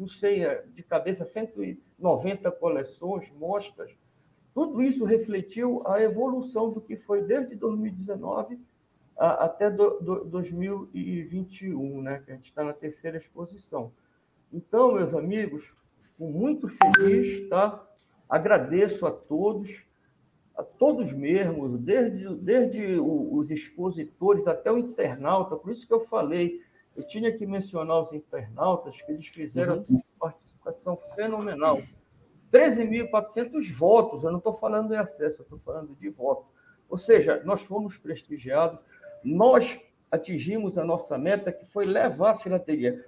não 0.00 0.08
sei, 0.08 0.44
é, 0.44 0.64
de 0.74 0.82
cabeça, 0.82 1.26
190 1.26 2.50
coleções, 2.52 3.30
mostras. 3.38 3.92
Tudo 4.54 4.82
isso 4.82 5.04
refletiu 5.04 5.82
a 5.86 6.00
evolução 6.00 6.70
do 6.70 6.80
que 6.80 6.96
foi 6.96 7.22
desde 7.22 7.54
2019 7.54 8.58
a, 9.16 9.44
até 9.44 9.70
do, 9.70 10.00
do, 10.00 10.24
2021, 10.24 12.00
né? 12.00 12.22
que 12.24 12.32
a 12.32 12.34
gente 12.34 12.46
está 12.46 12.64
na 12.64 12.72
terceira 12.72 13.18
exposição. 13.18 13.92
Então, 14.50 14.94
meus 14.94 15.12
amigos, 15.12 15.74
muito 16.18 16.66
feliz, 16.68 17.46
tá? 17.50 17.86
Agradeço 18.26 19.06
a 19.06 19.10
todos, 19.10 19.84
a 20.56 20.62
todos 20.62 21.12
mesmos, 21.12 21.78
desde, 21.78 22.34
desde 22.36 22.98
os 22.98 23.50
expositores 23.50 24.46
até 24.46 24.72
o 24.72 24.78
internauta, 24.78 25.56
por 25.56 25.70
isso 25.70 25.86
que 25.86 25.92
eu 25.92 26.00
falei, 26.00 26.62
eu 26.96 27.06
tinha 27.06 27.32
que 27.36 27.46
mencionar 27.46 28.00
os 28.00 28.12
internautas, 28.12 29.00
que 29.02 29.12
eles 29.12 29.26
fizeram 29.26 29.76
uhum. 29.76 29.84
uma 29.88 30.02
participação 30.18 30.96
fenomenal. 31.14 31.80
13.400 32.52 33.72
votos, 33.72 34.24
eu 34.24 34.30
não 34.30 34.38
estou 34.38 34.52
falando 34.52 34.88
de 34.88 34.96
acesso, 34.96 35.40
eu 35.40 35.44
estou 35.44 35.58
falando 35.60 35.94
de 35.94 36.08
voto. 36.08 36.46
Ou 36.88 36.98
seja, 36.98 37.40
nós 37.44 37.62
fomos 37.62 37.96
prestigiados, 37.96 38.78
nós 39.22 39.80
atingimos 40.10 40.76
a 40.76 40.84
nossa 40.84 41.16
meta, 41.16 41.52
que 41.52 41.64
foi 41.66 41.86
levar 41.86 42.32
a 42.32 42.38
filatelia. 42.38 43.04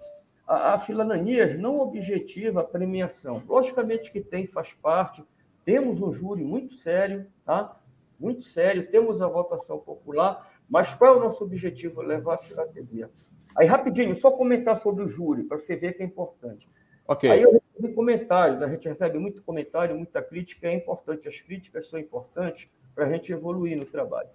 A, 0.47 0.75
a 0.75 0.79
Filananias 0.79 1.59
não 1.59 1.81
objetiva 1.81 2.61
a 2.61 2.65
premiação. 2.65 3.43
Logicamente 3.49 4.13
que 4.13 4.21
tem, 4.21 4.47
faz 4.47 4.73
parte, 4.75 5.25
temos 5.65 6.01
um 6.01 6.13
júri 6.13 6.45
muito 6.45 6.75
sério, 6.75 7.27
tá? 7.45 7.77
muito 8.19 8.45
sério, 8.45 8.89
temos 8.89 9.21
a 9.21 9.27
votação 9.27 9.81
popular, 9.81 10.49
mas 10.69 10.95
qual 10.95 11.15
é 11.15 11.17
o 11.17 11.21
nosso 11.21 11.43
objetivo? 11.43 12.01
Levar 12.01 12.35
a 12.35 12.39
filatelia. 12.39 13.11
Aí, 13.57 13.67
rapidinho, 13.67 14.21
só 14.21 14.31
comentar 14.31 14.81
sobre 14.83 15.05
o 15.05 15.09
júri, 15.09 15.45
para 15.45 15.59
você 15.59 15.77
ver 15.77 15.95
que 15.95 16.03
é 16.03 16.07
importante. 16.07 16.69
Okay. 17.07 17.31
Aí 17.31 17.43
eu 17.43 17.53
recebi 17.53 17.95
comentários, 17.95 18.63
a 18.63 18.69
gente 18.69 18.89
recebe 18.89 19.19
muito 19.19 19.43
comentário, 19.43 19.97
muita 19.97 20.23
crítica, 20.23 20.69
é 20.69 20.75
importante, 20.75 21.29
as 21.29 21.39
críticas 21.41 21.89
são 21.89 21.99
importantes 21.99 22.71
para 22.95 23.07
a 23.07 23.11
gente 23.11 23.33
evoluir 23.33 23.77
no 23.77 23.85
trabalho. 23.85 24.29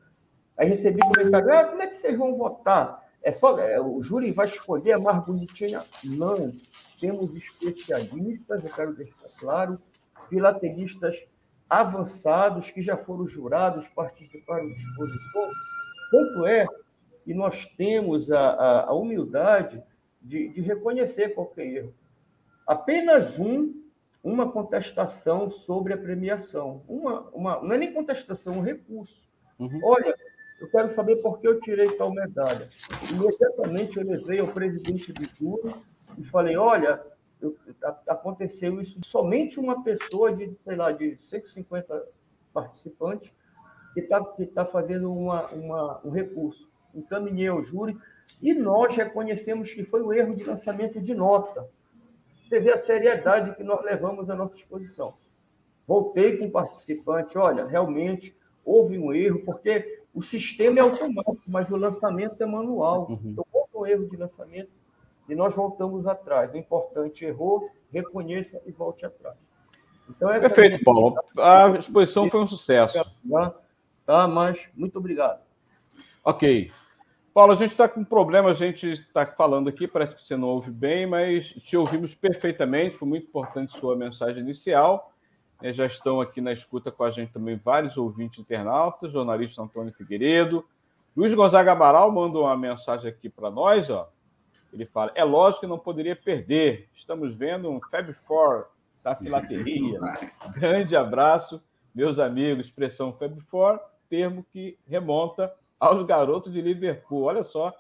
Aí 0.58 0.68
recebi 0.70 1.00
comentário, 1.00 1.54
ah, 1.54 1.66
como 1.66 1.82
é 1.82 1.88
que 1.88 1.98
vocês 1.98 2.18
vão 2.18 2.36
votar? 2.36 3.08
É 3.22 3.32
só, 3.32 3.60
é, 3.60 3.80
o 3.80 4.02
júri 4.02 4.32
vai 4.32 4.46
escolher 4.46 4.94
a 4.94 5.00
mais 5.00 5.24
bonitinha? 5.26 5.80
Não. 6.04 6.54
Temos 7.00 7.36
especialistas, 7.36 8.64
eu 8.64 8.72
quero 8.72 8.94
deixar 8.96 9.28
claro, 9.40 9.80
filatelistas 10.30 11.28
avançados 11.70 12.72
que 12.72 12.82
já 12.82 12.96
foram 12.98 13.28
jurados, 13.28 13.88
participaram 13.90 14.68
de 14.68 14.74
exposição. 14.74 15.50
Tanto 16.12 16.46
é 16.46 16.66
e 17.28 17.34
nós 17.34 17.66
temos 17.66 18.32
a, 18.32 18.40
a, 18.40 18.86
a 18.86 18.94
humildade 18.94 19.84
de, 20.22 20.48
de, 20.48 20.62
reconhecer 20.62 21.36
qualquer 21.36 21.68
erro. 21.68 21.94
Apenas 22.66 23.38
um, 23.38 23.84
uma 24.24 24.50
contestação 24.50 25.52
sobre 25.52 25.94
a 25.94 25.98
premiação. 25.98 26.82
Uma, 26.88 27.22
uma, 27.34 27.62
não 27.62 27.74
é 27.74 27.78
nem 27.78 27.94
contestação, 27.94 28.56
é 28.56 28.58
um 28.58 28.62
recurso. 28.62 29.28
Uhum. 29.60 29.80
Olha, 29.84 30.16
eu 30.62 30.70
quero 30.70 30.90
saber 30.90 31.18
por 31.18 31.40
que 31.40 31.48
eu 31.48 31.60
tirei 31.60 31.90
tal 31.98 32.14
medalha. 32.14 32.70
Imediatamente 33.12 33.98
eu 33.98 34.06
levei 34.06 34.40
ao 34.40 34.48
presidente 34.48 35.12
do 35.12 35.24
júri 35.36 35.76
e 36.18 36.24
falei, 36.24 36.56
olha, 36.56 37.02
eu, 37.42 37.58
aconteceu 38.08 38.82
isso. 38.82 38.98
Somente 39.04 39.60
uma 39.60 39.84
pessoa 39.84 40.34
de, 40.34 40.56
sei 40.64 40.76
lá, 40.78 40.94
de 40.94 41.18
150 41.18 42.06
participantes 42.54 43.32
que 43.94 44.00
está 44.00 44.24
que 44.24 44.46
tá 44.46 44.66
fazendo 44.66 45.14
uma, 45.14 45.46
uma, 45.48 46.02
um 46.06 46.10
recurso. 46.10 46.70
Encaminhei 46.98 47.48
ao 47.48 47.64
júri 47.64 47.96
e 48.42 48.54
nós 48.54 48.96
reconhecemos 48.96 49.74
que 49.74 49.84
foi 49.84 50.02
um 50.02 50.12
erro 50.12 50.36
de 50.36 50.44
lançamento 50.44 51.00
de 51.00 51.14
nota. 51.14 51.68
Você 52.44 52.60
vê 52.60 52.74
a 52.74 52.78
seriedade 52.78 53.56
que 53.56 53.64
nós 53.64 53.84
levamos 53.84 54.30
à 54.30 54.36
nossa 54.36 54.56
exposição. 54.56 55.14
Voltei 55.88 56.38
com 56.38 56.46
o 56.46 56.52
participante, 56.52 57.38
olha, 57.38 57.66
realmente 57.66 58.36
houve 58.66 58.98
um 58.98 59.14
erro, 59.14 59.42
porque 59.46 60.02
o 60.14 60.22
sistema 60.22 60.80
é 60.80 60.82
automático, 60.82 61.44
mas 61.48 61.70
o 61.70 61.78
lançamento 61.78 62.42
é 62.42 62.46
manual. 62.46 63.08
Uhum. 63.10 63.20
Então, 63.24 63.46
houve 63.54 63.72
um 63.76 63.86
erro 63.86 64.10
de 64.10 64.18
lançamento 64.18 64.72
e 65.30 65.36
nós 65.36 65.56
voltamos 65.56 66.06
atrás. 66.08 66.52
O 66.52 66.58
importante 66.58 67.24
errou, 67.24 67.70
reconheça 67.92 68.62
e 68.66 68.72
volte 68.72 69.06
atrás. 69.06 69.38
Então, 70.10 70.30
Perfeito, 70.30 70.76
é 70.76 70.84
Paulo. 70.84 71.16
A 71.38 71.70
exposição 71.78 72.30
foi 72.30 72.42
um 72.42 72.48
sucesso. 72.48 72.98
Tá, 74.06 74.28
mas 74.28 74.70
muito 74.76 74.98
obrigado. 75.00 75.42
Ok. 76.24 76.72
Paulo, 77.38 77.54
a 77.54 77.56
gente 77.56 77.74
está 77.74 77.88
com 77.88 78.00
um 78.00 78.04
problema, 78.04 78.50
a 78.50 78.56
gente 78.56 78.88
está 78.94 79.24
falando 79.24 79.70
aqui, 79.70 79.88
parece 79.88 80.16
que 80.16 80.26
você 80.26 80.36
não 80.36 80.48
ouve 80.48 80.72
bem, 80.72 81.06
mas 81.06 81.46
te 81.66 81.78
ouvimos 81.78 82.12
perfeitamente, 82.16 82.98
foi 82.98 83.08
muito 83.08 83.28
importante 83.28 83.78
sua 83.78 83.96
mensagem 83.96 84.42
inicial. 84.42 85.14
É, 85.62 85.72
já 85.72 85.86
estão 85.86 86.20
aqui 86.20 86.42
na 86.42 86.52
escuta 86.52 86.92
com 86.92 87.04
a 87.04 87.12
gente 87.12 87.32
também 87.32 87.56
vários 87.64 87.96
ouvintes 87.96 88.40
internautas, 88.40 89.12
jornalista 89.12 89.62
Antônio 89.62 89.94
Figueiredo. 89.94 90.66
Luiz 91.16 91.32
Gonzaga 91.36 91.74
Amaral 91.74 92.12
mandou 92.12 92.46
uma 92.46 92.58
mensagem 92.58 93.08
aqui 93.08 93.30
para 93.30 93.52
nós, 93.52 93.88
ó. 93.88 94.10
Ele 94.74 94.88
fala: 94.88 95.12
é 95.14 95.24
lógico 95.24 95.62
que 95.62 95.68
não 95.68 95.78
poderia 95.78 96.16
perder. 96.16 96.90
Estamos 96.98 97.36
vendo 97.36 97.70
um 97.70 97.80
Fab 97.92 98.12
Four 98.26 98.66
da 99.04 99.16
filateria. 99.16 100.00
Grande 100.58 100.96
abraço, 100.96 101.62
meus 101.94 102.18
amigos. 102.18 102.66
Expressão 102.66 103.14
Fab 103.14 103.40
Four, 103.42 103.80
termo 104.10 104.44
que 104.52 104.76
remonta 104.88 105.54
aos 105.80 106.06
garotos 106.06 106.52
de 106.52 106.62
Liverpool. 106.62 107.24
Olha 107.24 107.44
só. 107.44 107.74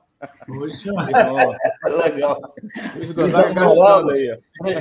Puxa, 0.45 0.91
legal. 1.85 2.41
Luiz 2.95 3.11
Gonzaga 3.11 3.53
gravando 3.53 4.11
aí. 4.11 4.39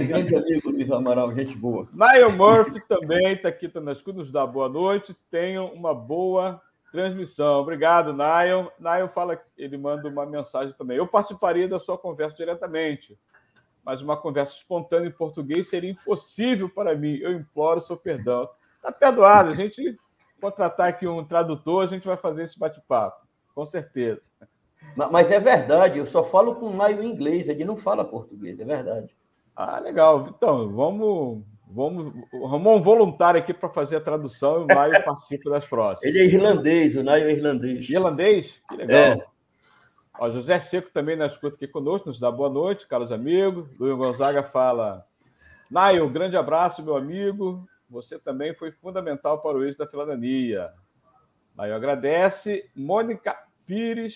Grande 0.09 0.35
amigo, 0.35 0.71
Luiz 0.71 0.91
Amaral, 0.91 1.35
gente 1.35 1.57
boa. 1.57 1.87
Niall 1.93 2.33
Murphy 2.33 2.81
também 2.89 3.35
está 3.35 3.49
aqui 3.49 3.69
tá 3.69 3.81
nas 3.81 4.03
nos 4.03 4.33
dá 4.33 4.47
boa 4.47 4.69
noite. 4.69 5.15
Tenham 5.31 5.67
uma 5.75 5.95
boa 5.95 6.61
transmissão. 6.91 7.61
Obrigado, 7.61 8.15
Niall. 8.15 8.73
Niall 8.79 9.09
fala, 9.09 9.39
ele 9.59 9.77
manda 9.77 10.09
uma 10.09 10.25
mensagem 10.25 10.75
também. 10.79 10.97
Eu 10.97 11.07
participaria 11.07 11.69
da 11.69 11.79
sua 11.79 11.99
conversa 11.99 12.37
diretamente, 12.37 13.19
mas 13.85 14.01
uma 14.01 14.17
conversa 14.17 14.55
espontânea 14.55 15.09
em 15.09 15.13
português 15.13 15.69
seria 15.69 15.91
impossível 15.91 16.71
para 16.71 16.95
mim. 16.95 17.19
Eu 17.21 17.33
imploro 17.33 17.83
seu 17.83 17.97
perdão. 17.97 18.49
Está 18.77 18.91
perdoado, 18.91 19.51
a 19.51 19.53
gente 19.53 19.99
contratar 20.41 20.89
aqui 20.89 21.07
um 21.07 21.25
tradutor, 21.25 21.85
a 21.85 21.87
gente 21.87 22.07
vai 22.07 22.17
fazer 22.17 22.45
esse 22.45 22.59
bate-papo, 22.59 23.27
com 23.55 23.67
certeza. 23.67 24.23
Mas 24.95 25.31
é 25.31 25.41
verdade, 25.41 25.99
eu 25.99 26.07
só 26.07 26.23
falo 26.23 26.55
com 26.55 26.67
o 26.67 26.75
Maio 26.75 27.03
em 27.03 27.11
inglês, 27.11 27.49
ele 27.49 27.65
não 27.65 27.77
fala 27.77 28.05
português, 28.05 28.59
é 28.61 28.65
verdade. 28.65 29.15
Ah, 29.55 29.79
legal. 29.81 30.29
Então, 30.29 30.71
vamos, 30.71 31.43
vamos 31.67 32.13
um 32.33 32.83
voluntário 32.83 33.41
aqui 33.41 33.53
para 33.53 33.69
fazer 33.69 33.97
a 33.97 34.01
tradução 34.01 34.61
e 34.61 34.65
o 34.65 34.75
Maio 34.75 35.05
participa 35.05 35.51
das 35.51 35.67
próximas. 35.67 36.03
Ele 36.03 36.19
é 36.19 36.25
irlandês, 36.27 36.95
o 36.95 37.03
Naio 37.03 37.29
é 37.29 37.33
irlandês. 37.33 37.89
Irlandês? 37.89 38.47
Que 38.69 38.77
legal. 38.77 38.99
É. 38.99 39.25
Ó, 40.19 40.31
José 40.31 40.61
Seco 40.61 40.91
também 40.93 41.17
na 41.17 41.27
escuta 41.27 41.57
aqui 41.57 41.67
conosco, 41.67 42.09
nos 42.09 42.21
dá 42.21 42.31
boa 42.31 42.49
noite, 42.49 42.87
caros 42.87 43.13
amigos. 43.13 43.79
Luiz 43.79 43.97
Gonzaga 43.97 44.43
fala: 44.43 45.05
Naio, 45.71 46.09
grande 46.09 46.37
abraço, 46.37 46.83
meu 46.83 46.97
amigo 46.97 47.67
você 47.89 48.19
também 48.19 48.55
foi 48.55 48.73
fundamental 48.73 49.41
para 49.41 49.57
o 49.57 49.65
êxito 49.65 49.85
da 49.85 49.91
cidadania. 49.91 50.71
Aí 51.57 51.71
eu 51.71 51.77
agradece. 51.77 52.69
Mônica 52.75 53.37
Pires, 53.67 54.15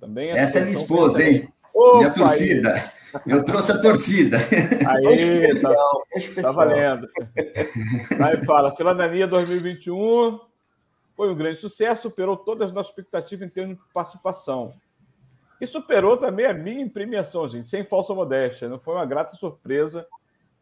também. 0.00 0.30
Essa 0.30 0.58
é 0.58 0.62
minha 0.62 0.76
esposa, 0.76 1.22
hein? 1.22 1.52
Opa, 1.74 1.98
minha 1.98 2.14
torcida. 2.14 2.74
Aí. 2.74 2.98
Eu 3.26 3.44
trouxe 3.44 3.72
a 3.72 3.80
torcida. 3.80 4.36
Aí, 4.86 5.60
tá, 5.60 5.74
tá 6.42 6.52
valendo. 6.52 7.08
Aí 8.22 8.44
fala, 8.44 8.74
Cidadania 8.76 9.26
2021 9.26 10.40
foi 11.16 11.30
um 11.30 11.34
grande 11.34 11.60
sucesso, 11.60 12.02
superou 12.02 12.36
todas 12.36 12.68
as 12.68 12.74
nossas 12.74 12.90
expectativas 12.90 13.48
em 13.48 13.50
termos 13.50 13.76
de 13.76 13.82
participação. 13.92 14.72
E 15.60 15.66
superou 15.66 16.16
também 16.16 16.46
a 16.46 16.54
minha 16.54 16.88
premiação, 16.88 17.48
gente, 17.48 17.68
sem 17.68 17.84
falsa 17.84 18.14
modéstia. 18.14 18.68
Não 18.68 18.78
foi 18.78 18.94
uma 18.94 19.06
grata 19.06 19.34
surpresa 19.36 20.06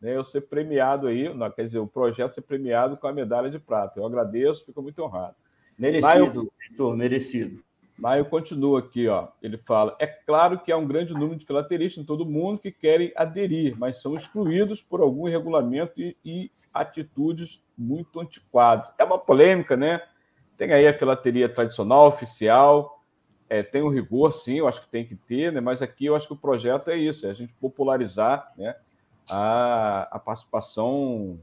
né, 0.00 0.16
eu 0.16 0.24
ser 0.24 0.42
premiado 0.42 1.06
aí, 1.06 1.32
não, 1.32 1.50
quer 1.50 1.64
dizer, 1.64 1.78
o 1.78 1.86
projeto 1.86 2.34
ser 2.34 2.42
premiado 2.42 2.96
com 2.96 3.06
a 3.06 3.12
medalha 3.12 3.50
de 3.50 3.58
prata. 3.58 3.98
Eu 3.98 4.06
agradeço, 4.06 4.64
fico 4.64 4.82
muito 4.82 5.02
honrado. 5.02 5.34
Merecido, 5.78 6.50
Vitor, 6.68 6.96
merecido. 6.96 7.66
Maio 7.98 8.26
continua 8.26 8.80
aqui, 8.80 9.08
ó. 9.08 9.28
Ele 9.42 9.56
fala: 9.56 9.96
é 9.98 10.06
claro 10.06 10.58
que 10.58 10.70
há 10.70 10.76
um 10.76 10.86
grande 10.86 11.14
número 11.14 11.36
de 11.36 11.46
filatelistas 11.46 12.02
em 12.02 12.06
todo 12.06 12.22
o 12.22 12.30
mundo 12.30 12.58
que 12.58 12.70
querem 12.70 13.10
aderir, 13.16 13.74
mas 13.78 14.02
são 14.02 14.14
excluídos 14.16 14.82
por 14.82 15.00
algum 15.00 15.24
regulamento 15.28 15.98
e, 15.98 16.14
e 16.24 16.50
atitudes 16.74 17.58
muito 17.76 18.20
antiquadas. 18.20 18.90
É 18.98 19.04
uma 19.04 19.18
polêmica, 19.18 19.76
né? 19.76 20.02
Tem 20.58 20.72
aí 20.72 20.86
a 20.86 20.98
filateria 20.98 21.48
tradicional, 21.48 22.08
oficial, 22.08 23.02
é, 23.48 23.62
tem 23.62 23.82
o 23.82 23.88
rigor, 23.88 24.34
sim, 24.34 24.58
eu 24.58 24.68
acho 24.68 24.80
que 24.80 24.88
tem 24.88 25.06
que 25.06 25.14
ter, 25.14 25.52
né? 25.52 25.60
Mas 25.60 25.80
aqui 25.80 26.06
eu 26.06 26.16
acho 26.16 26.26
que 26.26 26.32
o 26.32 26.38
projeto 26.38 26.88
é 26.88 26.96
isso, 26.96 27.26
é 27.26 27.30
a 27.30 27.34
gente 27.34 27.52
popularizar, 27.54 28.52
né? 28.56 28.74
A, 29.30 30.08
a 30.10 30.18
participação 30.18 31.38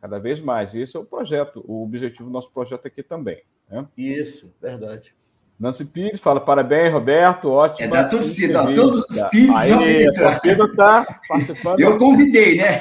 cada 0.00 0.18
vez 0.18 0.40
mais. 0.40 0.74
Esse 0.74 0.96
é 0.96 1.00
o 1.00 1.04
projeto, 1.04 1.64
o 1.66 1.82
objetivo 1.82 2.24
do 2.24 2.30
nosso 2.30 2.50
projeto 2.50 2.86
aqui 2.86 3.02
também. 3.02 3.42
Né? 3.68 3.86
Isso, 3.96 4.54
verdade. 4.60 5.14
Nancy 5.58 5.84
Pires 5.84 6.20
fala 6.20 6.40
parabéns, 6.40 6.90
Roberto, 6.90 7.50
ótimo. 7.50 7.94
É 7.94 8.02
da 8.02 8.08
torcida, 8.08 8.62
ó, 8.62 8.74
todos 8.74 9.00
os 9.00 9.22
Pires 9.28 9.54
Aí, 9.54 10.08
a 10.08 10.12
torcida 10.12 10.64
está 10.64 11.20
participando. 11.28 11.80
Eu 11.80 11.98
convidei, 11.98 12.56
né? 12.56 12.78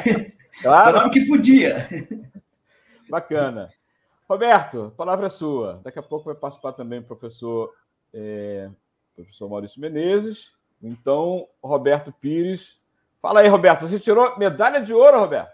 Claro. 0.62 0.92
Falaram 0.92 1.10
que 1.10 1.26
podia. 1.26 1.88
Bacana. 3.10 3.70
Roberto, 4.30 4.86
a 4.86 4.92
palavra 4.92 5.28
é 5.28 5.30
sua. 5.30 5.82
Daqui 5.84 6.00
a 6.00 6.04
pouco 6.04 6.26
vai 6.26 6.36
participar 6.36 6.74
também 6.74 7.00
o 7.00 7.04
professor, 7.04 7.74
é, 8.14 8.70
professor 9.16 9.50
Maurício 9.50 9.82
Menezes. 9.82 10.52
Então, 10.82 11.48
Roberto 11.62 12.14
Pires 12.14 12.79
Fala 13.22 13.42
aí, 13.42 13.48
Roberto. 13.48 13.88
Você 13.88 14.00
tirou 14.00 14.38
medalha 14.38 14.82
de 14.82 14.94
ouro, 14.94 15.20
Roberto? 15.20 15.50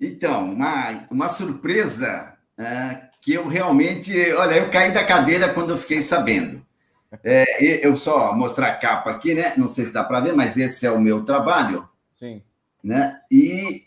Então, 0.00 0.52
uma, 0.52 1.06
uma 1.10 1.28
surpresa 1.28 2.34
é, 2.58 3.02
que 3.20 3.32
eu 3.34 3.48
realmente. 3.48 4.12
Olha, 4.32 4.56
eu 4.56 4.70
caí 4.70 4.92
da 4.92 5.04
cadeira 5.04 5.52
quando 5.52 5.70
eu 5.70 5.76
fiquei 5.76 6.02
sabendo. 6.02 6.64
É, 7.22 7.86
eu 7.86 7.96
só 7.96 8.34
mostrar 8.34 8.68
a 8.68 8.76
capa 8.76 9.10
aqui, 9.10 9.34
né? 9.34 9.52
Não 9.56 9.68
sei 9.68 9.84
se 9.84 9.92
dá 9.92 10.02
para 10.02 10.20
ver, 10.20 10.34
mas 10.34 10.56
esse 10.56 10.84
é 10.84 10.90
o 10.90 11.00
meu 11.00 11.24
trabalho. 11.24 11.88
Sim. 12.18 12.42
Né? 12.82 13.20
E, 13.30 13.84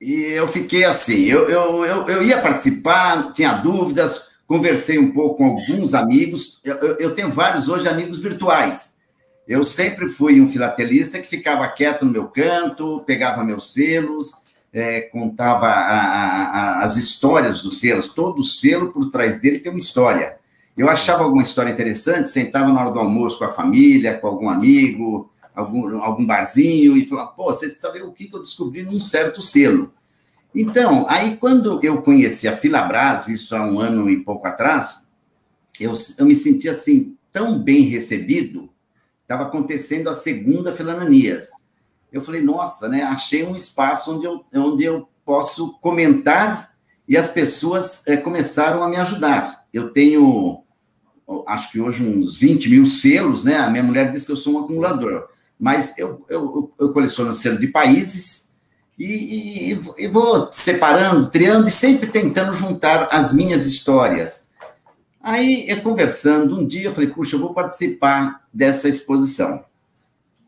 e 0.00 0.22
eu 0.32 0.48
fiquei 0.48 0.84
assim: 0.84 1.26
eu, 1.26 1.48
eu, 1.48 1.84
eu, 1.84 2.08
eu 2.08 2.22
ia 2.24 2.42
participar, 2.42 3.32
tinha 3.32 3.52
dúvidas, 3.52 4.28
conversei 4.44 4.98
um 4.98 5.12
pouco 5.12 5.36
com 5.36 5.44
alguns 5.46 5.94
amigos. 5.94 6.60
Eu, 6.64 6.76
eu, 6.78 6.96
eu 6.96 7.14
tenho 7.14 7.30
vários 7.30 7.68
hoje 7.68 7.88
amigos 7.88 8.20
virtuais 8.20 8.98
eu 9.46 9.64
sempre 9.64 10.08
fui 10.08 10.40
um 10.40 10.46
filatelista 10.46 11.18
que 11.18 11.26
ficava 11.26 11.66
quieto 11.68 12.04
no 12.04 12.12
meu 12.12 12.28
canto, 12.28 13.02
pegava 13.06 13.44
meus 13.44 13.72
selos, 13.72 14.42
é, 14.72 15.02
contava 15.02 15.66
a, 15.66 16.00
a, 16.00 16.82
as 16.84 16.96
histórias 16.96 17.60
dos 17.60 17.80
selos. 17.80 18.08
Todo 18.08 18.44
selo, 18.44 18.92
por 18.92 19.10
trás 19.10 19.40
dele, 19.40 19.58
tem 19.58 19.72
uma 19.72 19.78
história. 19.78 20.38
Eu 20.76 20.88
achava 20.88 21.24
alguma 21.24 21.42
história 21.42 21.70
interessante, 21.70 22.30
sentava 22.30 22.72
na 22.72 22.80
hora 22.80 22.92
do 22.92 23.00
almoço 23.00 23.38
com 23.38 23.44
a 23.44 23.48
família, 23.50 24.16
com 24.16 24.26
algum 24.28 24.48
amigo, 24.48 25.30
algum, 25.54 26.00
algum 26.00 26.24
barzinho, 26.24 26.96
e 26.96 27.04
falava, 27.04 27.32
pô, 27.32 27.44
você 27.52 27.66
precisa 27.66 27.92
ver 27.92 28.02
o 28.02 28.12
que, 28.12 28.28
que 28.28 28.36
eu 28.36 28.40
descobri 28.40 28.82
num 28.82 29.00
certo 29.00 29.42
selo. 29.42 29.92
Então, 30.54 31.06
aí 31.08 31.36
quando 31.36 31.80
eu 31.82 32.02
conheci 32.02 32.48
a 32.48 32.56
Filabras, 32.56 33.28
isso 33.28 33.54
há 33.54 33.62
um 33.62 33.78
ano 33.78 34.08
e 34.08 34.24
pouco 34.24 34.46
atrás, 34.46 35.08
eu, 35.78 35.92
eu 36.18 36.26
me 36.26 36.34
senti 36.34 36.68
assim, 36.68 37.16
tão 37.32 37.58
bem 37.62 37.82
recebido, 37.82 38.69
estava 39.30 39.44
acontecendo 39.44 40.10
a 40.10 40.14
segunda 40.14 40.72
Filananias. 40.72 41.50
Eu 42.12 42.20
falei, 42.20 42.42
nossa, 42.42 42.88
né? 42.88 43.04
Achei 43.04 43.44
um 43.44 43.54
espaço 43.54 44.16
onde 44.16 44.24
eu, 44.24 44.44
onde 44.52 44.82
eu 44.82 45.08
posso 45.24 45.74
comentar 45.74 46.72
e 47.08 47.16
as 47.16 47.30
pessoas 47.30 48.04
é, 48.08 48.16
começaram 48.16 48.82
a 48.82 48.88
me 48.88 48.96
ajudar. 48.96 49.64
Eu 49.72 49.92
tenho, 49.92 50.64
acho 51.46 51.70
que 51.70 51.80
hoje, 51.80 52.04
uns 52.04 52.36
20 52.36 52.68
mil 52.68 52.86
selos, 52.86 53.44
né? 53.44 53.58
A 53.58 53.70
minha 53.70 53.84
mulher 53.84 54.10
diz 54.10 54.24
que 54.24 54.32
eu 54.32 54.36
sou 54.36 54.54
um 54.54 54.64
acumulador, 54.64 55.28
mas 55.56 55.96
eu, 55.96 56.26
eu, 56.28 56.72
eu 56.76 56.92
coleciono 56.92 57.32
selo 57.32 57.60
de 57.60 57.68
países 57.68 58.52
e, 58.98 59.72
e, 59.72 59.80
e 59.96 60.08
vou 60.08 60.50
separando, 60.50 61.30
triando 61.30 61.68
e 61.68 61.72
sempre 61.72 62.08
tentando 62.08 62.52
juntar 62.52 63.08
as 63.12 63.32
minhas 63.32 63.64
histórias 63.64 64.49
Aí, 65.22 65.68
eu 65.68 65.82
conversando, 65.82 66.58
um 66.58 66.66
dia 66.66 66.84
eu 66.84 66.92
falei, 66.92 67.10
puxa, 67.10 67.36
eu 67.36 67.40
vou 67.40 67.52
participar 67.52 68.42
dessa 68.52 68.88
exposição. 68.88 69.64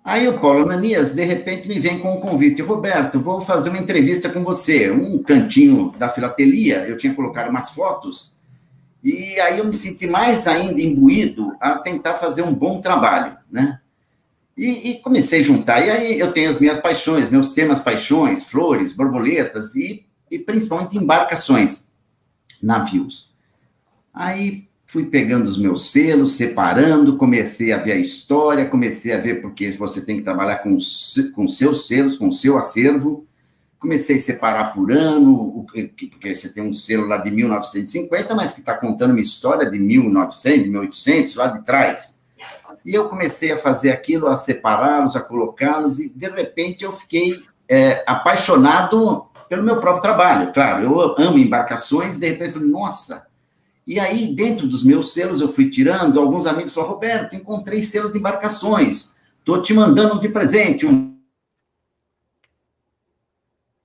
Aí 0.05 0.27
o 0.27 0.41
Paulo 0.41 0.63
Ananias, 0.63 1.13
de 1.13 1.25
repente, 1.25 1.69
me 1.69 1.79
vem 1.79 1.99
com 1.99 2.15
um 2.15 2.21
convite. 2.21 2.63
Roberto, 2.63 3.21
vou 3.21 3.41
fazer 3.41 3.69
uma 3.69 3.79
entrevista 3.79 4.29
com 4.29 4.43
você. 4.43 4.91
Um 4.91 5.23
cantinho 5.23 5.95
da 5.97 6.09
filatelia, 6.09 6.87
eu 6.87 6.97
tinha 6.97 7.15
colocado 7.15 7.51
umas 7.51 7.71
fotos, 7.71 8.37
e 9.03 9.41
aí 9.41 9.59
eu 9.59 9.65
me 9.65 9.75
senti 9.75 10.07
mais 10.07 10.47
ainda 10.47 10.81
imbuído 10.81 11.57
a 11.61 11.75
tentar 11.75 12.15
fazer 12.15 12.43
um 12.43 12.55
bom 12.55 12.81
trabalho, 12.81 13.37
né? 13.51 13.81
E, 14.57 14.91
e, 14.91 14.99
comecei 15.01 15.41
a 15.41 15.43
juntar. 15.43 15.85
E 15.85 15.91
aí 15.91 16.19
eu 16.19 16.31
tenho 16.33 16.51
as 16.51 16.61
minhas 16.61 16.79
paixões, 16.79 17.31
meus 17.31 17.53
temas 17.53 17.81
paixões, 17.81 18.45
flores, 18.45 18.93
borboletas 18.93 19.75
e, 19.75 20.05
e 20.31 20.39
principalmente 20.39 20.97
embarcações, 20.97 21.89
navios. 22.63 23.32
Aí 24.13 24.69
fui 24.87 25.07
pegando 25.07 25.49
os 25.49 25.59
meus 25.59 25.91
selos, 25.91 26.35
separando, 26.35 27.17
comecei 27.17 27.73
a 27.73 27.79
ver 27.79 27.93
a 27.93 27.97
história, 27.97 28.69
comecei 28.69 29.15
a 29.15 29.19
ver 29.19 29.41
porque 29.41 29.71
você 29.71 30.03
tem 30.03 30.19
que 30.19 30.23
trabalhar 30.23 30.59
com, 30.59 30.77
com 31.35 31.49
seus 31.49 31.87
selos, 31.87 32.19
com 32.19 32.31
seu 32.31 32.59
acervo. 32.59 33.27
Comecei 33.79 34.17
a 34.17 34.21
separar 34.21 34.75
por 34.75 34.93
ano, 34.93 35.65
porque 35.67 36.37
você 36.37 36.51
tem 36.51 36.63
um 36.63 36.75
selo 36.75 37.07
lá 37.07 37.17
de 37.17 37.31
1950, 37.31 38.35
mas 38.35 38.53
que 38.53 38.61
está 38.61 38.75
contando 38.75 39.13
uma 39.13 39.21
história 39.21 39.69
de 39.69 39.79
1900, 39.79 40.69
1800, 40.69 41.35
lá 41.37 41.47
de 41.49 41.65
trás. 41.65 42.21
E 42.85 42.95
eu 42.95 43.09
comecei 43.09 43.51
a 43.51 43.57
fazer 43.57 43.93
aquilo, 43.93 44.29
a 44.29 44.37
separá-los, 44.37 45.17
a 45.17 45.21
colocá-los, 45.21 45.99
e 45.99 46.11
de 46.11 46.29
repente 46.29 46.85
eu 46.85 46.93
fiquei 46.93 47.43
é, 47.69 48.05
apaixonado 48.07 49.27
pelo 49.49 49.63
meu 49.63 49.81
próprio 49.81 50.03
trabalho. 50.03 50.53
Claro, 50.53 50.85
eu 50.85 51.01
amo 51.19 51.39
embarcações, 51.39 52.19
de 52.19 52.29
repente 52.29 52.49
eu 52.49 52.55
falei, 52.55 52.69
nossa, 52.69 53.27
e 53.87 53.99
aí, 53.99 54.35
dentro 54.35 54.67
dos 54.67 54.85
meus 54.85 55.13
selos, 55.13 55.41
eu 55.41 55.49
fui 55.49 55.69
tirando. 55.69 56.21
Alguns 56.21 56.47
amigos 56.47 56.73
falaram: 56.73 56.95
Roberto, 56.95 57.35
encontrei 57.35 57.83
selos 57.83 58.13
de 58.13 58.19
embarcações. 58.19 59.17
Estou 59.39 59.61
te 59.61 59.75
mandando 59.75 60.21
de 60.21 60.29
presente 60.29 60.87
um 60.87 61.13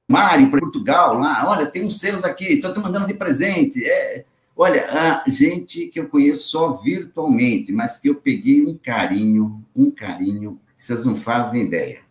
Mário 0.09 0.49
para 0.49 0.61
Portugal 0.61 1.19
lá. 1.19 1.49
Olha, 1.49 1.65
tem 1.65 1.83
uns 1.83 1.99
selos 1.99 2.23
aqui. 2.23 2.45
Estou 2.45 2.71
te 2.71 2.79
mandando 2.79 3.07
de 3.07 3.13
presente. 3.13 3.83
É, 3.83 4.23
olha, 4.55 4.87
a 4.89 5.29
gente 5.29 5.87
que 5.87 5.99
eu 5.99 6.07
conheço 6.07 6.47
só 6.47 6.71
virtualmente, 6.73 7.73
mas 7.73 7.97
que 7.97 8.07
eu 8.07 8.15
peguei 8.15 8.65
um 8.65 8.77
carinho, 8.77 9.65
um 9.75 9.91
carinho 9.91 10.61
que 10.77 10.83
vocês 10.83 11.03
não 11.03 11.15
fazem 11.15 11.63
ideia. 11.63 12.06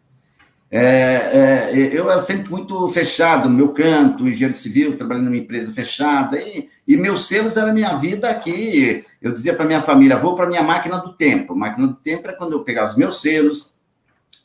É, 0.69 1.71
é, 1.71 1.91
eu 1.93 2.11
era 2.11 2.21
sempre 2.21 2.51
muito 2.51 2.89
fechado 2.89 3.49
no 3.49 3.55
meu 3.55 3.69
canto, 3.69 4.27
engenheiro 4.27 4.53
civil, 4.53 4.97
trabalhando 4.97 5.27
numa 5.27 5.37
empresa 5.37 5.73
fechada, 5.73 6.39
e, 6.41 6.69
e 6.87 6.97
meus 6.97 7.29
selos 7.29 7.57
era 7.57 7.73
minha 7.73 7.97
vida 7.97 8.29
aqui. 8.29 9.05
Eu 9.23 9.33
dizia 9.33 9.55
para 9.55 9.65
minha 9.65 9.81
família: 9.83 10.19
vou 10.19 10.35
para 10.35 10.49
minha 10.49 10.63
máquina 10.63 10.99
do 10.99 11.13
tempo. 11.13 11.55
Máquina 11.55 11.87
do 11.87 11.95
tempo 11.95 12.29
é 12.29 12.33
quando 12.33 12.53
eu 12.53 12.65
pegava 12.65 12.91
os 12.91 12.97
meus 12.97 13.21
selos, 13.21 13.73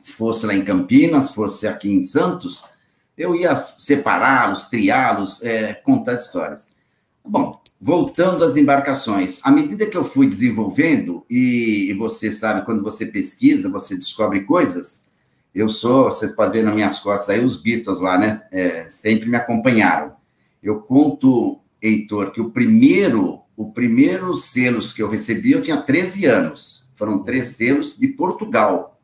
se 0.01 0.11
fosse 0.11 0.45
lá 0.45 0.53
em 0.53 0.63
Campinas, 0.63 1.31
fosse 1.31 1.67
aqui 1.67 1.91
em 1.91 2.03
Santos, 2.03 2.63
eu 3.17 3.35
ia 3.35 3.55
separá-los, 3.77 4.65
triá-los, 4.65 5.43
é, 5.43 5.73
contar 5.73 6.15
histórias. 6.15 6.69
Bom, 7.23 7.61
voltando 7.79 8.43
às 8.43 8.55
embarcações, 8.55 9.39
à 9.43 9.51
medida 9.51 9.85
que 9.85 9.97
eu 9.97 10.03
fui 10.03 10.27
desenvolvendo, 10.27 11.25
e, 11.29 11.89
e 11.89 11.93
você 11.93 12.31
sabe, 12.31 12.65
quando 12.65 12.83
você 12.83 13.05
pesquisa, 13.07 13.69
você 13.69 13.95
descobre 13.95 14.41
coisas 14.41 15.10
eu 15.53 15.69
sou, 15.69 16.05
vocês 16.05 16.33
podem 16.33 16.61
ver 16.61 16.63
nas 16.63 16.75
minhas 16.75 16.99
costas 16.99 17.29
aí, 17.29 17.43
os 17.43 17.61
Beatles 17.61 17.99
lá, 17.99 18.17
né? 18.17 18.41
É, 18.51 18.83
sempre 18.83 19.27
me 19.27 19.35
acompanharam. 19.35 20.13
Eu 20.63 20.79
conto, 20.79 21.59
Heitor, 21.81 22.31
que 22.31 22.39
o 22.39 22.51
primeiro, 22.51 23.41
o 23.57 23.71
primeiro 23.71 24.33
selos 24.35 24.93
que 24.93 25.01
eu 25.03 25.09
recebi, 25.09 25.51
eu 25.51 25.61
tinha 25.61 25.81
13 25.81 26.25
anos. 26.25 26.89
Foram 26.95 27.23
três 27.23 27.49
selos 27.49 27.97
de 27.97 28.07
Portugal. 28.07 28.99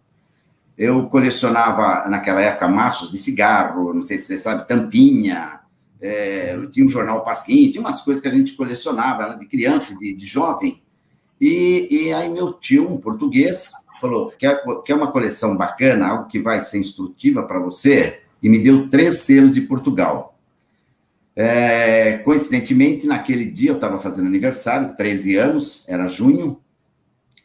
Eu 0.78 1.08
colecionava, 1.08 2.08
naquela 2.08 2.40
época, 2.40 2.68
machos 2.68 3.12
de 3.12 3.18
cigarro, 3.18 3.94
não 3.94 4.04
sei 4.04 4.18
se 4.18 4.26
você 4.26 4.38
sabe, 4.38 4.68
tampinha. 4.68 5.60
É, 6.00 6.54
eu 6.54 6.70
tinha 6.70 6.86
um 6.86 6.90
jornal 6.90 7.24
Pasquim, 7.24 7.72
tinha 7.72 7.82
umas 7.82 8.02
coisas 8.02 8.22
que 8.22 8.28
a 8.28 8.34
gente 8.34 8.54
colecionava, 8.54 9.36
de 9.36 9.48
criança, 9.48 9.98
de, 9.98 10.14
de 10.14 10.26
jovem. 10.26 10.82
E, 11.42 11.88
e 11.90 12.14
aí 12.14 12.30
meu 12.30 12.54
tio, 12.54 12.88
um 12.88 12.98
português, 12.98 13.72
falou: 14.00 14.32
quer, 14.38 14.62
quer 14.86 14.96
uma 14.96 15.12
coleção 15.12 15.56
bacana, 15.56 16.08
algo 16.08 16.28
que 16.28 16.40
vai 16.40 16.62
ser 16.62 16.80
instrutiva 16.80 17.44
para 17.44 17.60
você? 17.60 18.22
E 18.42 18.50
me 18.50 18.60
deu 18.60 18.88
três 18.90 19.20
selos 19.20 19.54
de 19.54 19.62
Portugal. 19.62 20.38
É, 21.36 22.18
coincidentemente, 22.20 23.06
naquele 23.06 23.46
dia 23.46 23.70
eu 23.70 23.76
estava 23.76 24.00
fazendo 24.00 24.28
aniversário, 24.28 24.96
13 24.96 25.36
anos, 25.36 25.88
era 25.88 26.08
junho. 26.08 26.60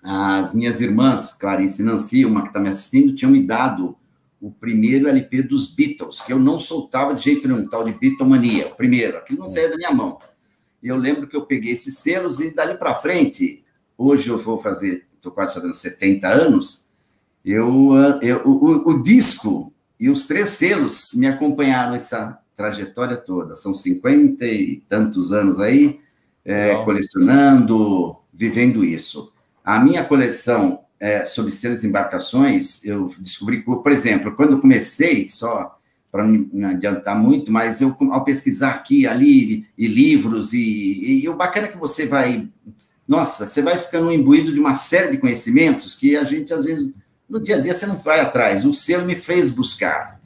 As 0.02 0.54
minhas 0.54 0.80
irmãs, 0.80 1.34
Clarice 1.34 1.82
e 1.82 1.84
Nancy, 1.84 2.24
uma 2.24 2.42
que 2.42 2.48
está 2.48 2.58
me 2.58 2.70
assistindo, 2.70 3.14
tinham 3.14 3.30
me 3.30 3.46
dado 3.46 3.96
o 4.40 4.50
primeiro 4.50 5.08
LP 5.08 5.42
dos 5.42 5.72
Beatles, 5.72 6.20
que 6.20 6.32
eu 6.32 6.38
não 6.38 6.58
soltava 6.58 7.14
de 7.14 7.22
jeito 7.22 7.46
nenhum, 7.46 7.68
tal 7.68 7.84
de 7.84 7.92
Beatlemania, 7.92 8.66
o 8.66 8.74
primeiro, 8.74 9.18
aquilo 9.18 9.38
não 9.38 9.48
saía 9.48 9.70
da 9.70 9.76
minha 9.76 9.92
mão. 9.92 10.18
E 10.82 10.88
eu 10.88 10.96
lembro 10.96 11.28
que 11.28 11.36
eu 11.36 11.46
peguei 11.46 11.70
esses 11.70 11.98
selos 11.98 12.40
e 12.40 12.52
dali 12.52 12.76
para 12.76 12.92
frente, 12.92 13.64
hoje 13.96 14.28
eu 14.28 14.36
vou 14.36 14.58
fazer 14.58 15.06
estou 15.22 15.30
quase 15.30 15.54
fazendo 15.54 15.72
70 15.72 16.28
anos, 16.28 16.90
eu, 17.44 17.94
eu 18.20 18.42
o, 18.44 18.90
o, 18.90 19.02
disco 19.02 19.72
e 19.98 20.10
os 20.10 20.26
três 20.26 20.48
selos 20.50 21.12
me 21.14 21.28
acompanharam 21.28 21.94
essa 21.94 22.40
trajetória 22.56 23.16
toda. 23.16 23.54
São 23.54 23.72
50 23.72 24.44
e 24.44 24.82
tantos 24.88 25.32
anos 25.32 25.60
aí, 25.60 26.00
é, 26.44 26.74
colecionando, 26.84 28.16
vivendo 28.34 28.84
isso. 28.84 29.32
A 29.64 29.78
minha 29.78 30.04
coleção 30.04 30.80
é, 30.98 31.24
sobre 31.24 31.52
selos 31.52 31.84
e 31.84 31.86
embarcações, 31.86 32.84
eu 32.84 33.08
descobri, 33.20 33.62
por 33.62 33.92
exemplo, 33.92 34.34
quando 34.34 34.52
eu 34.52 34.60
comecei, 34.60 35.28
só 35.28 35.78
para 36.10 36.24
não 36.24 36.46
me 36.52 36.64
adiantar 36.64 37.16
muito, 37.16 37.50
mas 37.50 37.80
eu, 37.80 37.96
ao 38.10 38.24
pesquisar 38.24 38.72
aqui, 38.72 39.06
ali, 39.06 39.66
e 39.78 39.86
livros, 39.86 40.52
e, 40.52 41.22
e 41.22 41.28
o 41.28 41.36
bacana 41.36 41.68
é 41.68 41.70
que 41.70 41.78
você 41.78 42.06
vai 42.06 42.48
nossa, 43.12 43.46
você 43.46 43.60
vai 43.60 43.76
ficando 43.76 44.10
imbuído 44.10 44.54
de 44.54 44.58
uma 44.58 44.72
série 44.72 45.10
de 45.10 45.18
conhecimentos 45.18 45.94
que 45.94 46.16
a 46.16 46.24
gente, 46.24 46.54
às 46.54 46.64
vezes, 46.64 46.94
no 47.28 47.38
dia 47.38 47.56
a 47.56 47.60
dia, 47.60 47.74
você 47.74 47.84
não 47.84 47.98
vai 47.98 48.20
atrás. 48.20 48.64
O 48.64 48.72
selo 48.72 49.04
me 49.04 49.14
fez 49.14 49.50
buscar. 49.50 50.18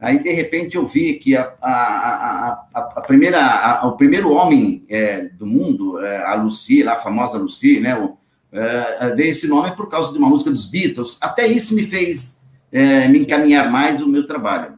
Aí, 0.00 0.18
de 0.18 0.32
repente, 0.32 0.76
eu 0.76 0.84
vi 0.84 1.14
que 1.14 1.36
a, 1.36 1.54
a, 1.62 2.66
a, 2.74 2.78
a 2.96 3.00
primeira, 3.00 3.86
o 3.86 3.92
primeiro 3.92 4.32
homem 4.32 4.84
é, 4.88 5.28
do 5.38 5.46
mundo, 5.46 6.00
é, 6.00 6.24
a 6.24 6.34
Lucy, 6.34 6.82
lá, 6.82 6.94
a 6.94 6.98
famosa 6.98 7.38
Lucy, 7.38 7.78
né, 7.78 7.96
o, 7.96 8.16
é, 8.50 9.14
veio 9.14 9.30
esse 9.30 9.46
nome 9.46 9.70
por 9.76 9.88
causa 9.88 10.12
de 10.12 10.18
uma 10.18 10.28
música 10.28 10.50
dos 10.50 10.66
Beatles. 10.68 11.18
Até 11.20 11.46
isso 11.46 11.76
me 11.76 11.84
fez 11.84 12.40
é, 12.72 13.06
me 13.06 13.20
encaminhar 13.20 13.70
mais 13.70 14.02
o 14.02 14.08
meu 14.08 14.26
trabalho. 14.26 14.76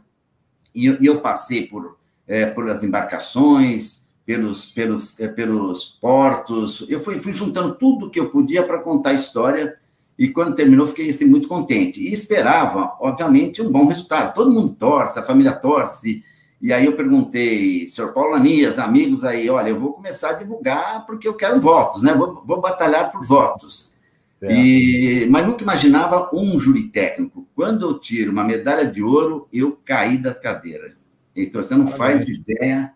E, 0.75 0.87
e 0.87 1.07
eu 1.07 1.23
passei 1.23 1.67
por, 1.67 1.97
é, 2.27 2.45
por 2.45 2.69
as 2.69 2.85
embarcações, 2.85 4.07
pelos, 4.29 4.67
pelos, 4.67 5.19
é, 5.19 5.27
pelos 5.27 5.97
portos. 5.99 6.85
Eu 6.87 7.01
fui, 7.01 7.19
fui 7.19 7.33
juntando 7.33 7.77
tudo 7.77 8.11
que 8.11 8.21
eu 8.21 8.29
podia 8.29 8.63
para 8.63 8.81
contar 8.81 9.11
a 9.11 9.15
história 9.15 9.79
e 10.19 10.29
quando 10.29 10.55
terminou 10.55 10.87
fiquei 10.87 11.09
assim, 11.09 11.25
muito 11.25 11.49
contente. 11.49 11.99
E 11.99 12.13
esperava, 12.13 12.95
obviamente, 13.01 13.63
um 13.63 13.73
bom 13.73 13.87
resultado. 13.87 14.35
Todo 14.35 14.53
mundo 14.53 14.77
torce, 14.79 15.19
a 15.19 15.23
família 15.23 15.53
torce. 15.53 16.23
E 16.61 16.75
aí 16.75 16.85
eu 16.85 16.93
perguntei, 16.93 17.89
senhor 17.89 18.13
Paulo 18.13 18.35
Anias, 18.35 18.79
amigos 18.79 19.25
aí, 19.25 19.49
olha, 19.49 19.71
eu 19.71 19.81
vou 19.81 19.95
começar 19.95 20.31
a 20.31 20.35
divulgar 20.35 21.07
porque 21.07 21.27
eu 21.27 21.33
quero 21.33 21.59
votos, 21.59 22.03
né? 22.03 22.13
Vou, 22.13 22.45
vou 22.45 22.61
batalhar 22.61 23.11
por 23.11 23.25
votos. 23.25 23.95
É. 24.43 24.53
E, 24.53 25.27
mas 25.31 25.47
nunca 25.47 25.63
imaginava 25.63 26.29
um 26.35 26.61
júri 26.61 26.91
técnico. 26.91 27.49
Quando 27.57 27.87
eu 27.87 27.99
tiro 27.99 28.31
uma 28.31 28.45
medalha 28.45 28.85
de 28.85 29.03
ouro, 29.03 29.49
eu 29.51 29.79
caí 29.87 30.19
da 30.19 30.35
cadeira. 30.35 30.93
Então, 31.35 31.65
você 31.65 31.75
não 31.75 31.89
faz 31.89 32.29
ideia 32.29 32.93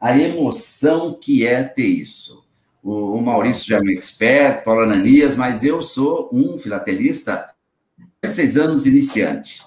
a 0.00 0.18
emoção 0.18 1.12
que 1.12 1.46
é 1.46 1.62
ter 1.62 1.86
isso. 1.86 2.44
O, 2.82 3.16
o 3.16 3.22
Maurício 3.22 3.66
já 3.66 3.76
é 3.76 3.80
um 3.80 3.90
expert, 3.90 4.64
Paulo 4.64 4.80
Ananias, 4.80 5.36
mas 5.36 5.62
eu 5.62 5.82
sou 5.82 6.30
um 6.32 6.58
filatelista 6.58 7.50
de 8.22 8.34
seis 8.34 8.56
anos 8.56 8.86
iniciante. 8.86 9.62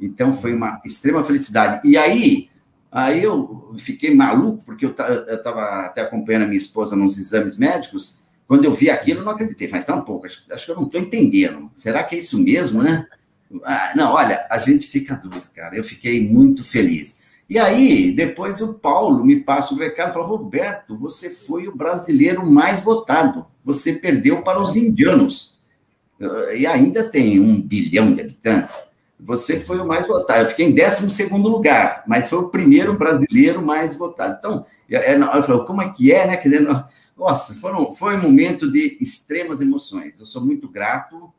Então 0.00 0.34
foi 0.34 0.54
uma 0.54 0.80
extrema 0.84 1.22
felicidade. 1.22 1.86
E 1.86 1.96
aí, 1.96 2.48
aí 2.90 3.22
eu 3.22 3.74
fiquei 3.78 4.14
maluco, 4.14 4.62
porque 4.64 4.86
eu 4.86 4.90
estava 4.90 5.86
até 5.86 6.00
acompanhando 6.00 6.44
a 6.44 6.46
minha 6.46 6.58
esposa 6.58 6.96
nos 6.96 7.18
exames 7.18 7.58
médicos. 7.58 8.22
Quando 8.46 8.64
eu 8.64 8.72
vi 8.72 8.88
aquilo, 8.90 9.20
eu 9.20 9.24
não 9.24 9.32
acreditei. 9.32 9.68
Falei, 9.68 9.80
espera 9.80 9.98
um 9.98 10.04
pouco, 10.04 10.26
acho, 10.26 10.40
acho 10.50 10.64
que 10.64 10.70
eu 10.70 10.76
não 10.76 10.84
estou 10.84 11.00
entendendo. 11.00 11.70
Será 11.74 12.02
que 12.02 12.16
é 12.16 12.18
isso 12.18 12.38
mesmo, 12.38 12.82
né? 12.82 13.06
Ah, 13.62 13.92
não, 13.94 14.12
olha, 14.12 14.46
a 14.50 14.58
gente 14.58 14.86
fica 14.88 15.14
duro, 15.14 15.42
cara. 15.54 15.76
Eu 15.76 15.84
fiquei 15.84 16.26
muito 16.26 16.64
feliz. 16.64 17.18
E 17.48 17.58
aí, 17.58 18.12
depois 18.12 18.60
o 18.60 18.74
Paulo 18.74 19.24
me 19.24 19.36
passa 19.36 19.74
o 19.74 19.78
recado 19.78 20.10
e 20.10 20.12
fala: 20.14 20.26
Roberto, 20.26 20.96
você 20.96 21.30
foi 21.30 21.68
o 21.68 21.76
brasileiro 21.76 22.44
mais 22.46 22.80
votado. 22.80 23.46
Você 23.64 23.94
perdeu 23.94 24.42
para 24.42 24.60
os 24.60 24.76
indianos. 24.76 25.54
E 26.56 26.66
ainda 26.66 27.04
tem 27.04 27.40
um 27.40 27.60
bilhão 27.60 28.14
de 28.14 28.20
habitantes. 28.20 28.88
Você 29.20 29.60
foi 29.60 29.78
o 29.78 29.86
mais 29.86 30.06
votado. 30.06 30.42
Eu 30.42 30.46
fiquei 30.48 30.66
em 30.66 30.74
12 30.74 31.28
lugar, 31.32 32.02
mas 32.06 32.28
foi 32.28 32.38
o 32.38 32.48
primeiro 32.48 32.94
brasileiro 32.94 33.62
mais 33.62 33.94
votado. 33.94 34.36
Então, 34.38 34.66
Eu 34.88 35.42
falei, 35.42 35.66
como 35.66 35.82
é 35.82 35.90
que 35.90 36.12
é, 36.12 36.26
né? 36.26 36.36
Quer 36.36 36.48
dizer, 36.48 36.68
nossa, 37.16 37.54
foram, 37.54 37.94
foi 37.94 38.16
um 38.16 38.22
momento 38.22 38.70
de 38.70 38.98
extremas 39.00 39.60
emoções. 39.60 40.18
Eu 40.18 40.26
sou 40.26 40.44
muito 40.44 40.68
grato 40.68 41.32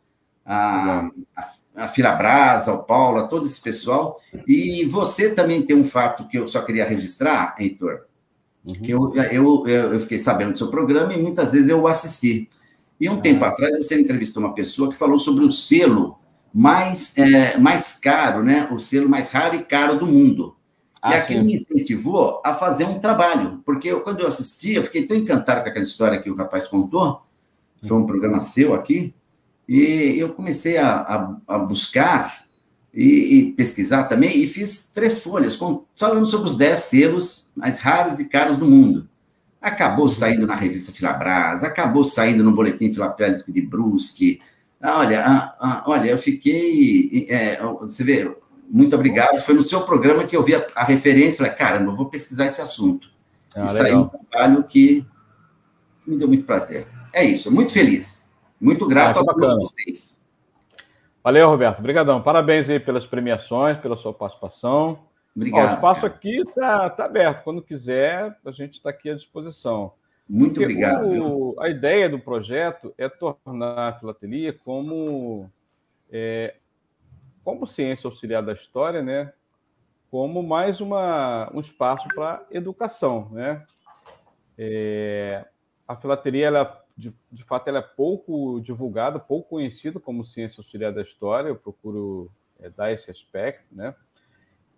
a, 0.46 1.10
a, 1.36 1.50
a 1.76 1.88
Filabras, 1.88 2.68
ao 2.68 2.84
Paulo, 2.84 3.20
a 3.20 3.28
todo 3.28 3.46
esse 3.46 3.62
pessoal. 3.62 4.20
E 4.48 4.86
você 4.86 5.34
também 5.34 5.62
tem 5.62 5.76
um 5.76 5.88
fato 5.88 6.28
que 6.28 6.38
eu 6.38 6.48
só 6.48 6.62
queria 6.62 6.86
registrar, 6.86 7.56
Heitor, 7.60 8.06
uhum. 8.66 8.74
que 8.76 8.92
eu, 8.92 9.14
eu, 9.16 9.68
eu, 9.68 10.00
fiquei 10.00 10.20
sabendo 10.20 10.54
do 10.54 10.58
seu 10.58 10.70
programa 10.70 11.14
e 11.14 11.22
muitas 11.22 11.54
vezes 11.54 11.70
eu 11.70 11.86
assisti. 11.88 12.50
E 13.00 13.10
um 13.10 13.20
tempo 13.20 13.44
atrás 13.44 13.76
você 13.78 14.00
entrevistou 14.00 14.42
uma 14.42 14.54
pessoa 14.54 14.90
que 14.90 14.98
falou 14.98 15.20
sobre 15.20 15.44
o 15.44 15.52
selo 15.52 16.18
mais, 16.54 17.18
é, 17.18 17.58
mais 17.58 17.92
caro, 17.94 18.42
né? 18.42 18.70
O 18.72 18.80
selo 18.80 19.10
mais 19.10 19.32
raro 19.32 19.56
e 19.56 19.64
caro 19.64 20.00
do 20.00 20.08
mundo. 20.08 20.56
Ah, 21.02 21.12
e 21.12 21.18
aquilo 21.18 21.44
me 21.44 21.54
incentivou 21.54 22.42
a 22.44 22.56
fazer 22.56 22.86
um 22.86 22.98
trabalho, 22.98 23.62
porque 23.66 23.90
eu, 23.90 24.02
quando 24.02 24.22
eu 24.22 24.28
assisti, 24.28 24.74
eu 24.74 24.84
fiquei 24.84 25.06
tão 25.06 25.16
encantado 25.16 25.62
com 25.62 25.70
aquela 25.70 25.84
história 25.84 26.20
que 26.20 26.32
o 26.32 26.36
rapaz 26.36 26.66
contou, 26.66 27.22
foi 27.86 27.98
um 27.98 28.08
programa 28.08 28.40
seu 28.40 28.74
aqui, 28.74 29.14
e 29.68 30.18
eu 30.18 30.30
comecei 30.30 30.78
a, 30.78 30.96
a, 30.98 31.38
a 31.48 31.60
buscar 31.60 32.46
e, 32.94 33.04
e, 33.04 33.52
pesquisar 33.54 34.06
também, 34.06 34.42
e 34.42 34.48
fiz 34.48 34.92
três 34.94 35.20
folhas 35.20 35.58
com, 35.58 35.84
falando 35.98 36.26
sobre 36.26 36.48
os 36.48 36.56
dez 36.56 36.82
selos 36.82 37.50
mais 37.56 37.80
raros 37.80 38.20
e 38.20 38.26
caros 38.26 38.58
do 38.58 38.66
mundo. 38.66 39.08
Acabou 39.62 40.08
saindo 40.10 40.46
na 40.46 40.56
revista 40.56 40.92
Filabras, 40.92 41.64
acabou 41.64 42.04
saindo 42.04 42.44
no 42.44 42.52
boletim 42.52 42.94
filapélico 42.94 43.52
de 43.52 43.62
Brusque. 43.62 44.40
Olha, 44.82 45.26
ah, 45.26 45.56
ah, 45.60 45.84
olha, 45.88 46.10
eu 46.10 46.18
fiquei. 46.20 47.26
É, 47.28 47.60
você 47.82 48.04
vê, 48.04 48.32
muito 48.70 48.96
obrigado. 48.96 49.40
Foi 49.42 49.56
no 49.56 49.64
seu 49.64 49.82
programa 49.82 50.26
que 50.26 50.38
eu 50.38 50.44
vi 50.44 50.54
a, 50.54 50.66
a 50.76 50.84
referência, 50.84 51.38
falei, 51.38 51.54
caramba, 51.54 51.92
eu 51.92 51.96
vou 51.96 52.06
pesquisar 52.06 52.46
esse 52.46 52.62
assunto. 52.62 53.10
Ah, 53.56 53.66
e 53.66 53.70
saiu 53.70 54.00
um 54.02 54.08
trabalho 54.08 54.64
que 54.64 55.04
me 56.06 56.18
deu 56.18 56.28
muito 56.28 56.44
prazer. 56.44 56.86
É 57.12 57.24
isso, 57.24 57.52
muito 57.52 57.72
feliz. 57.72 58.25
Muito 58.60 58.88
grato 58.88 59.20
ah, 59.20 59.22
a 59.22 59.26
todos 59.26 59.56
vocês. 59.56 60.24
Valeu, 61.24 61.50
Roberto. 61.50 61.80
Obrigadão. 61.80 62.22
Parabéns 62.22 62.70
aí 62.70 62.80
pelas 62.80 63.06
premiações, 63.06 63.78
pela 63.80 63.98
sua 63.98 64.14
participação. 64.14 65.00
Obrigado. 65.36 65.68
Ó, 65.68 65.72
o 65.72 65.74
espaço 65.76 66.02
cara. 66.02 66.14
aqui 66.14 66.38
está 66.38 66.90
tá 66.90 67.06
aberto. 67.06 67.44
Quando 67.44 67.62
quiser, 67.62 68.38
a 68.46 68.52
gente 68.52 68.76
está 68.76 68.90
aqui 68.90 69.10
à 69.10 69.16
disposição. 69.16 69.94
Muito 70.28 70.56
Porque 70.56 70.66
obrigado. 70.66 71.08
O, 71.08 71.56
a 71.60 71.70
ideia 71.70 72.10
do 72.10 72.20
projeto 72.20 72.94
é 72.98 73.08
tornar 73.10 73.90
a 73.90 74.00
filatelia 74.00 74.54
como 74.54 75.50
é, 76.12 76.56
como 77.44 77.68
ciência 77.68 78.08
auxiliar 78.08 78.42
da 78.42 78.54
história, 78.54 79.04
né, 79.04 79.32
como 80.10 80.42
mais 80.42 80.82
uma, 80.82 81.52
um 81.54 81.60
espaço 81.60 82.08
para 82.16 82.44
educação, 82.50 83.30
né? 83.32 83.64
É, 84.58 85.46
a 85.88 85.96
filateria, 85.96 86.48
ela, 86.48 86.85
de, 86.98 87.14
de, 87.32 87.44
fato, 87.44 87.68
ela 87.68 87.80
é 87.80 87.82
pouco 87.82 88.60
divulgada, 88.62 89.20
pouco 89.20 89.50
conhecida 89.50 90.00
como 90.00 90.26
ciência 90.26 90.62
auxiliar 90.62 90.94
da 90.94 91.02
história. 91.02 91.50
Eu 91.50 91.56
procuro 91.56 92.32
é, 92.60 92.70
dar 92.70 92.92
esse 92.92 93.12
aspecto, 93.12 93.66
né? 93.72 93.94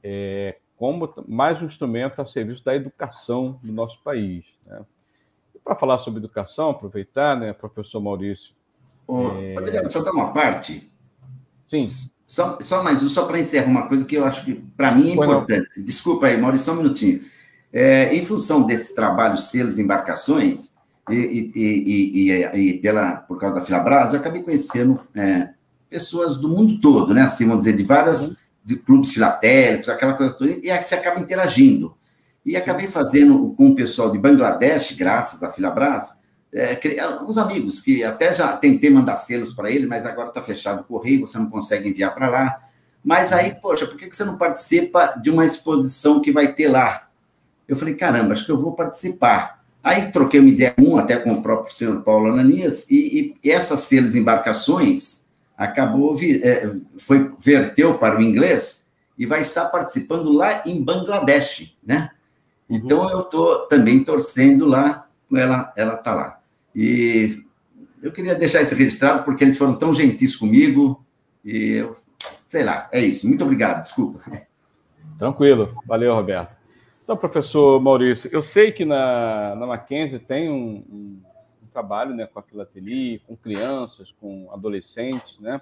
É, 0.04 0.58
como 0.76 1.12
mais 1.28 1.62
um 1.62 1.66
instrumento 1.66 2.22
a 2.22 2.26
serviço 2.26 2.64
da 2.64 2.76
educação 2.76 3.60
do 3.64 3.72
nosso 3.72 4.02
país, 4.04 4.46
né? 4.66 4.86
E 5.56 5.60
para 5.60 5.76
falar 5.76 6.00
sobre 6.00 6.20
educação, 6.20 6.70
aproveitar, 6.70 7.38
né, 7.38 7.54
professor 7.54 8.00
Maurício. 8.00 8.54
Oh, 9.08 9.30
é... 9.40 9.88
Só 9.88 10.04
dar 10.04 10.12
uma 10.12 10.34
parte? 10.34 10.92
Sim. 11.68 11.88
Só, 12.26 12.60
só 12.60 12.84
mais 12.84 13.02
um, 13.04 13.10
só 13.10 13.26
para 13.26 13.40
encerrar 13.40 13.68
uma 13.68 13.88
coisa 13.88 14.06
que 14.06 14.16
eu 14.16 14.26
acho 14.26 14.44
que 14.44 14.54
para 14.54 14.92
mim 14.92 15.12
é 15.12 15.14
importante. 15.14 15.68
Não. 15.78 15.86
Desculpa 15.86 16.28
aí, 16.28 16.38
Maurício, 16.38 16.66
só 16.66 16.74
um 16.74 16.84
minutinho. 16.84 17.22
É, 17.72 18.14
em 18.14 18.26
função 18.26 18.66
desse 18.66 18.94
trabalho, 18.94 19.38
selos, 19.38 19.80
embarcações, 19.80 20.77
e, 21.10 21.52
e, 21.56 22.32
e, 22.32 22.60
e, 22.60 22.74
pela, 22.80 23.18
por 23.18 23.40
causa 23.40 23.56
da 23.60 23.66
Filabras, 23.66 24.14
eu 24.14 24.20
acabei 24.20 24.44
conhecendo 24.44 25.00
é, 25.16 25.50
pessoas 25.90 26.38
do 26.38 26.50
mundo 26.50 26.80
todo, 26.80 27.14
né? 27.14 27.24
Assim, 27.24 27.46
vamos 27.46 27.66
dizer, 27.66 27.76
de 27.76 27.84
várias 27.84 28.30
uhum. 28.30 28.36
de 28.66 28.76
clubes 28.78 29.14
filatélicos, 29.14 29.90
aquela 29.90 30.14
coisa 30.14 30.34
toda, 30.34 30.52
e 30.52 30.70
aí 30.70 30.84
você 30.84 30.96
acaba 30.96 31.20
interagindo. 31.20 31.96
E 32.46 32.56
acabei 32.56 32.88
fazendo 32.88 33.54
com 33.58 33.68
o 33.68 33.76
pessoal 33.76 34.10
de 34.12 34.18
Bangladesh, 34.18 34.94
graças 34.94 35.44
à 35.44 35.52
Filabras, 35.52 36.22
é, 36.54 36.80
uns 37.22 37.38
amigos 37.38 37.80
que 37.80 38.04
até 38.04 38.34
já 38.34 38.56
tentei 38.56 38.90
mandar 38.90 39.18
selos 39.18 39.54
para 39.54 39.70
ele, 39.70 39.86
mas 39.86 40.06
agora 40.06 40.30
está 40.30 40.42
fechado 40.42 40.82
o 40.82 40.84
correio, 40.86 41.28
você 41.28 41.38
não 41.38 41.50
consegue 41.50 41.90
enviar 41.90 42.14
para 42.14 42.30
lá. 42.30 42.58
Mas 43.04 43.32
aí, 43.32 43.56
poxa, 43.56 43.86
por 43.86 43.98
que 43.98 44.14
você 44.14 44.26
não 44.26 44.38
participa 44.38 45.14
de 45.22 45.30
uma 45.30 45.46
exposição 45.46 46.22
que 46.22 46.32
vai 46.32 46.54
ter 46.54 46.68
lá? 46.68 47.08
Eu 47.68 47.76
falei, 47.76 47.96
caramba, 47.96 48.34
acho 48.34 48.46
que 48.46 48.52
eu 48.52 48.60
vou 48.60 48.74
participar. 48.74 49.57
Aí 49.84 50.12
troquei 50.12 50.40
uma 50.40 50.50
ideia 50.50 50.74
um 50.78 50.98
até 50.98 51.16
com 51.18 51.34
o 51.34 51.42
próprio 51.42 51.74
senhor 51.74 52.02
Paulo 52.04 52.32
Ananias, 52.32 52.90
e, 52.90 53.36
e 53.44 53.52
essas 53.52 53.82
selos 53.82 54.16
embarcações 54.16 55.28
acabou, 55.58 56.18
é, 56.22 56.76
foi, 56.98 57.32
verteu 57.40 57.98
para 57.98 58.18
o 58.18 58.22
inglês 58.22 58.88
e 59.18 59.26
vai 59.26 59.42
estar 59.42 59.66
participando 59.66 60.32
lá 60.32 60.62
em 60.66 60.84
Bangladesh, 60.84 61.76
né? 61.84 62.12
Então 62.70 63.00
uhum. 63.00 63.10
eu 63.10 63.22
estou 63.22 63.60
também 63.68 64.04
torcendo 64.04 64.66
lá, 64.66 65.08
ela 65.34 65.96
está 65.96 66.14
lá. 66.14 66.40
E 66.76 67.42
eu 68.02 68.12
queria 68.12 68.36
deixar 68.36 68.62
isso 68.62 68.76
registrado 68.76 69.24
porque 69.24 69.44
eles 69.44 69.58
foram 69.58 69.74
tão 69.74 69.94
gentis 69.94 70.36
comigo. 70.36 71.04
E 71.44 71.74
eu, 71.74 71.96
sei 72.48 72.64
lá, 72.64 72.88
é 72.92 73.02
isso. 73.02 73.28
Muito 73.28 73.44
obrigado, 73.44 73.82
desculpa. 73.82 74.20
Tranquilo. 75.18 75.76
Valeu, 75.88 76.14
Roberto. 76.14 76.57
Então, 77.08 77.16
professor 77.16 77.80
Maurício, 77.80 78.30
eu 78.34 78.44
sei 78.44 78.74
que 78.74 78.84
na, 78.84 79.56
na 79.56 79.66
Mackenzie 79.66 80.20
tem 80.20 80.50
um, 80.50 80.84
um, 80.92 81.22
um 81.64 81.68
trabalho 81.72 82.14
né, 82.14 82.28
com 82.28 82.38
a 82.38 82.44
filatelia, 82.44 83.18
com 83.26 83.34
crianças, 83.34 84.12
com 84.20 84.52
adolescentes, 84.52 85.40
né? 85.40 85.62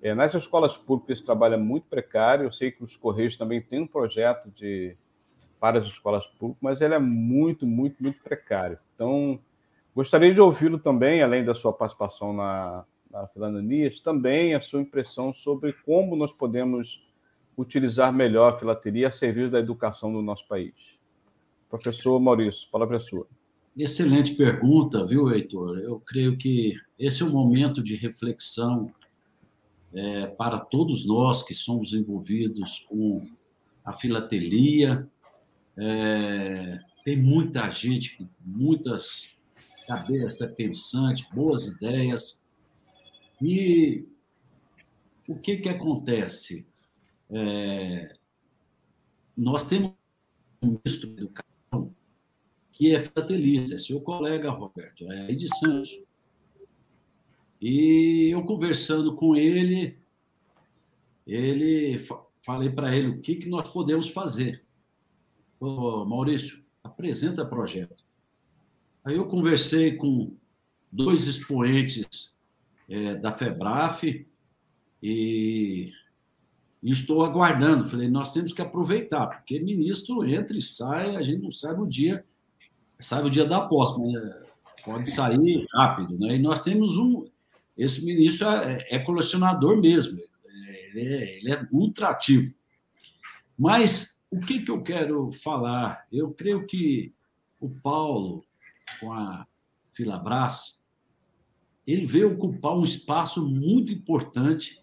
É, 0.00 0.14
nas 0.14 0.32
escolas 0.32 0.74
públicas 0.78 1.18
esse 1.18 1.26
trabalho 1.26 1.52
é 1.52 1.58
muito 1.58 1.84
precário. 1.86 2.44
Eu 2.46 2.52
sei 2.52 2.70
que 2.70 2.82
os 2.82 2.96
Correios 2.96 3.36
também 3.36 3.60
têm 3.60 3.82
um 3.82 3.86
projeto 3.86 4.50
de 4.56 4.96
para 5.60 5.80
as 5.80 5.84
escolas 5.84 6.26
públicas, 6.38 6.62
mas 6.62 6.80
ele 6.80 6.94
é 6.94 6.98
muito, 6.98 7.66
muito, 7.66 8.02
muito 8.02 8.18
precário. 8.22 8.78
Então, 8.94 9.38
Gostaria 9.94 10.32
de 10.32 10.40
ouvi-lo 10.40 10.78
também, 10.78 11.20
além 11.20 11.44
da 11.44 11.54
sua 11.54 11.74
participação 11.74 12.32
na, 12.32 12.84
na 13.10 13.28
também 14.04 14.54
a 14.54 14.60
sua 14.60 14.80
impressão 14.80 15.34
sobre 15.34 15.72
como 15.84 16.14
nós 16.14 16.32
podemos 16.32 17.02
utilizar 17.60 18.12
melhor 18.12 18.54
a 18.54 18.58
filateria 18.58 19.08
a 19.08 19.12
serviço 19.12 19.52
da 19.52 19.60
educação 19.60 20.12
do 20.12 20.22
nosso 20.22 20.46
país. 20.48 20.74
Professor 21.68 22.18
Maurício, 22.18 22.68
palavra 22.70 22.96
é 22.96 23.00
sua. 23.00 23.26
Excelente 23.76 24.34
pergunta, 24.34 25.06
viu, 25.06 25.30
Heitor? 25.30 25.78
Eu 25.78 26.00
creio 26.00 26.36
que 26.36 26.74
esse 26.98 27.22
é 27.22 27.26
um 27.26 27.30
momento 27.30 27.82
de 27.82 27.94
reflexão 27.94 28.92
é, 29.92 30.26
para 30.26 30.58
todos 30.58 31.06
nós 31.06 31.42
que 31.42 31.54
somos 31.54 31.92
envolvidos 31.92 32.80
com 32.88 33.26
a 33.84 33.92
filatelia. 33.92 35.08
É, 35.76 36.78
tem 37.04 37.16
muita 37.16 37.70
gente, 37.70 38.26
muitas 38.44 39.38
cabeça 39.86 40.48
pensante, 40.56 41.26
boas 41.34 41.66
ideias. 41.66 42.46
E 43.42 44.06
o 45.28 45.34
que, 45.34 45.56
que 45.56 45.68
acontece? 45.68 46.69
É, 47.32 48.12
nós 49.36 49.64
temos 49.64 49.92
um 50.62 50.78
ministro 50.84 51.10
da 51.10 51.22
Educação 51.22 51.94
que 52.72 52.94
é 52.94 52.98
filatelista, 52.98 53.76
é 53.76 53.78
seu 53.78 54.00
colega, 54.00 54.50
Roberto, 54.50 55.10
é 55.10 55.32
de 55.34 55.48
Santos. 55.58 55.90
E 57.60 58.30
eu 58.32 58.42
conversando 58.44 59.14
com 59.14 59.36
ele, 59.36 59.98
ele 61.26 62.02
falei 62.38 62.70
para 62.70 62.96
ele 62.96 63.08
o 63.08 63.20
que, 63.20 63.36
que 63.36 63.48
nós 63.48 63.70
podemos 63.70 64.08
fazer. 64.08 64.64
Ô, 65.60 66.06
Maurício, 66.06 66.64
apresenta 66.82 67.44
projeto. 67.44 68.02
Aí 69.04 69.16
eu 69.16 69.26
conversei 69.26 69.96
com 69.96 70.34
dois 70.90 71.26
expoentes 71.26 72.38
é, 72.88 73.14
da 73.14 73.36
FEBRAF 73.36 74.26
e, 75.02 75.92
e, 76.82 76.90
estou 76.90 77.24
aguardando. 77.24 77.88
Falei, 77.88 78.08
nós 78.08 78.32
temos 78.32 78.52
que 78.52 78.62
aproveitar, 78.62 79.26
porque 79.26 79.60
ministro 79.60 80.24
entra 80.24 80.56
e 80.56 80.62
sai, 80.62 81.16
a 81.16 81.22
gente 81.22 81.42
não 81.42 81.50
sabe 81.50 81.80
o 81.80 81.86
dia, 81.86 82.24
sabe 82.98 83.28
o 83.28 83.30
dia 83.30 83.44
da 83.44 83.60
posse, 83.60 84.00
mas 84.00 84.14
é, 84.14 84.42
pode 84.84 85.10
sair 85.10 85.66
rápido. 85.72 86.18
Né? 86.18 86.36
E 86.36 86.38
nós 86.38 86.62
temos 86.62 86.96
um. 86.96 87.26
Esse 87.76 88.04
ministro 88.04 88.48
é, 88.48 88.84
é 88.90 88.98
colecionador 88.98 89.76
mesmo, 89.78 90.18
ele 90.94 91.00
é, 91.00 91.38
ele 91.38 91.52
é 91.52 91.66
ultra 91.72 92.10
ativo. 92.10 92.54
Mas 93.58 94.26
o 94.30 94.38
que, 94.38 94.62
que 94.62 94.70
eu 94.70 94.82
quero 94.82 95.30
falar? 95.30 96.06
Eu 96.12 96.32
creio 96.32 96.66
que 96.66 97.12
o 97.58 97.68
Paulo 97.68 98.44
com 99.00 99.12
a 99.12 99.46
Filabras, 99.92 100.86
ele 101.86 102.06
veio 102.06 102.34
ocupar 102.34 102.76
um 102.76 102.84
espaço 102.84 103.48
muito 103.48 103.92
importante. 103.92 104.82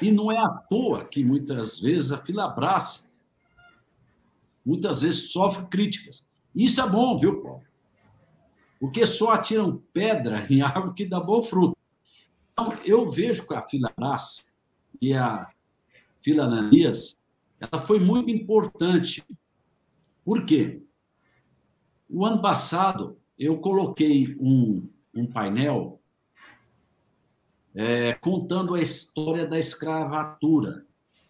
E 0.00 0.10
não 0.10 0.30
é 0.30 0.38
à 0.38 0.48
toa 0.48 1.04
que 1.04 1.24
muitas 1.24 1.78
vezes 1.78 2.12
a 2.12 2.18
Filabras 2.18 3.16
muitas 4.64 5.02
vezes 5.02 5.32
sofre 5.32 5.66
críticas. 5.66 6.30
Isso 6.54 6.80
é 6.80 6.88
bom, 6.88 7.16
viu, 7.16 7.42
Paulo? 7.42 7.62
Porque 8.78 9.06
só 9.06 9.32
atiram 9.32 9.82
pedra 9.92 10.44
em 10.50 10.60
árvore 10.60 10.94
que 10.94 11.06
dá 11.06 11.20
bom 11.20 11.42
fruto. 11.42 11.76
Então, 12.52 12.74
eu 12.84 13.10
vejo 13.10 13.46
que 13.46 13.54
a 13.54 13.66
fila 13.66 13.92
Brás 13.96 14.46
e 15.00 15.14
a 15.14 15.48
fila 16.20 16.44
Ananias, 16.44 17.16
ela 17.60 17.84
foi 17.86 17.98
muito 17.98 18.30
importante. 18.30 19.24
Por 20.24 20.44
quê? 20.44 20.82
O 22.08 22.26
ano 22.26 22.42
passado, 22.42 23.18
eu 23.38 23.58
coloquei 23.58 24.36
um, 24.38 24.88
um 25.14 25.26
painel 25.26 26.01
é, 27.74 28.14
contando 28.14 28.74
a 28.74 28.80
história 28.80 29.46
da 29.46 29.58
escravatura. 29.58 30.84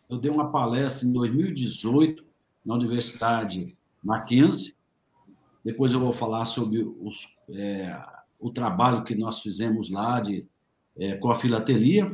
Eu 0.08 0.18
dei 0.18 0.30
uma 0.30 0.50
palestra 0.50 1.06
em 1.06 1.12
2018 1.12 2.24
na 2.64 2.74
Universidade 2.74 3.76
Mackenzie. 4.02 4.74
Depois 5.64 5.92
eu 5.92 6.00
vou 6.00 6.12
falar 6.12 6.44
sobre 6.44 6.82
os, 6.82 7.38
é, 7.50 7.96
o 8.38 8.50
trabalho 8.50 9.04
que 9.04 9.14
nós 9.14 9.40
fizemos 9.40 9.90
lá 9.90 10.20
de, 10.20 10.46
é, 10.96 11.14
com 11.16 11.30
a 11.30 11.34
filatelia. 11.34 12.10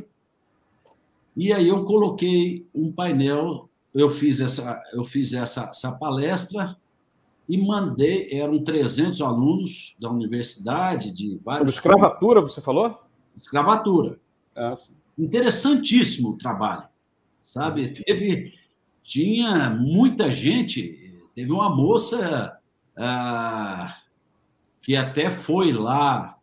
E 1.35 1.51
aí 1.51 1.67
eu 1.67 1.83
coloquei 1.85 2.67
um 2.73 2.91
painel, 2.91 3.69
eu 3.93 4.09
fiz 4.09 4.39
essa, 4.39 4.81
eu 4.93 5.03
fiz 5.03 5.33
essa, 5.33 5.69
essa 5.69 5.97
palestra 5.97 6.77
e 7.47 7.57
mandei, 7.57 8.29
eram 8.31 8.63
300 8.63 9.21
alunos 9.21 9.95
da 9.99 10.09
universidade, 10.09 11.11
de 11.11 11.35
vários... 11.37 11.73
Sobre 11.73 11.91
escravatura, 11.91 12.41
você 12.41 12.61
falou? 12.61 13.08
Escravatura. 13.39 14.19
É. 14.55 14.77
Interessantíssimo 15.17 16.29
o 16.29 16.37
trabalho, 16.37 16.87
sabe? 17.41 17.89
Teve, 17.89 18.53
tinha 19.01 19.69
muita 19.69 20.31
gente, 20.31 21.21
teve 21.33 21.51
uma 21.51 21.73
moça 21.75 22.57
ah, 22.97 23.95
que 24.81 24.95
até 24.95 25.29
foi 25.29 25.71
lá, 25.71 26.37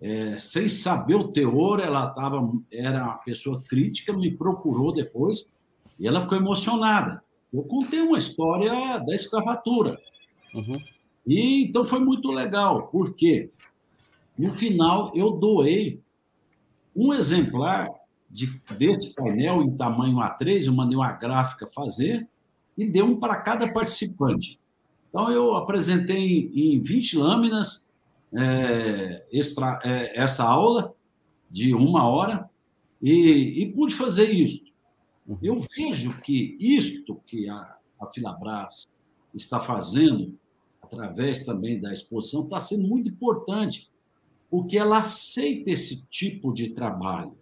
é, 0.00 0.38
sem 0.38 0.68
saber 0.68 1.14
o 1.14 1.28
teor, 1.28 1.80
ela 1.80 2.08
tava, 2.08 2.50
era 2.72 3.04
uma 3.04 3.18
pessoa 3.18 3.62
crítica, 3.68 4.12
me 4.12 4.30
procurou 4.30 4.92
depois 4.92 5.58
e 5.98 6.06
ela 6.06 6.20
ficou 6.20 6.38
emocionada. 6.38 7.22
Eu 7.52 7.62
contei 7.64 8.00
uma 8.00 8.18
história 8.18 8.98
da 8.98 9.14
escravatura. 9.14 9.98
Uhum. 10.54 10.80
E 11.26 11.64
então 11.64 11.84
foi 11.84 12.00
muito 12.00 12.30
legal, 12.30 12.88
porque 12.88 13.50
no 14.38 14.50
final 14.50 15.12
eu 15.14 15.32
doei 15.32 16.00
um 17.00 17.14
exemplar 17.14 17.88
de, 18.30 18.46
desse 18.76 19.14
painel 19.14 19.62
em 19.62 19.76
tamanho 19.76 20.18
A3, 20.18 20.66
eu 20.66 20.74
mandei 20.74 20.96
uma 20.96 21.12
gráfica 21.12 21.66
fazer 21.66 22.28
e 22.76 22.86
dei 22.86 23.02
um 23.02 23.18
para 23.18 23.36
cada 23.36 23.72
participante. 23.72 24.60
Então, 25.08 25.30
eu 25.32 25.56
apresentei 25.56 26.50
em 26.54 26.80
20 26.80 27.18
lâminas 27.18 27.94
é, 28.32 29.24
extra, 29.32 29.80
é, 29.82 30.20
essa 30.20 30.44
aula 30.44 30.94
de 31.50 31.74
uma 31.74 32.06
hora 32.08 32.48
e, 33.02 33.62
e 33.62 33.72
pude 33.72 33.94
fazer 33.94 34.30
isso. 34.30 34.70
Uhum. 35.26 35.38
Eu 35.42 35.56
vejo 35.56 36.20
que 36.20 36.56
isto 36.60 37.20
que 37.26 37.48
a, 37.48 37.76
a 38.00 38.06
Filabras 38.12 38.86
está 39.34 39.58
fazendo, 39.58 40.38
através 40.82 41.44
também 41.44 41.80
da 41.80 41.92
exposição, 41.92 42.44
está 42.44 42.60
sendo 42.60 42.86
muito 42.86 43.08
importante, 43.08 43.90
porque 44.50 44.76
ela 44.76 44.98
aceita 44.98 45.70
esse 45.70 46.06
tipo 46.08 46.52
de 46.52 46.70
trabalho. 46.70 47.34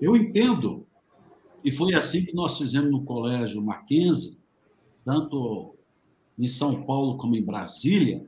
Eu 0.00 0.16
entendo, 0.16 0.86
e 1.62 1.70
foi 1.70 1.94
assim 1.94 2.24
que 2.24 2.34
nós 2.34 2.56
fizemos 2.56 2.90
no 2.90 3.04
Colégio 3.04 3.62
Mackenzie, 3.62 4.38
tanto 5.04 5.74
em 6.38 6.46
São 6.46 6.82
Paulo 6.82 7.18
como 7.18 7.36
em 7.36 7.44
Brasília. 7.44 8.26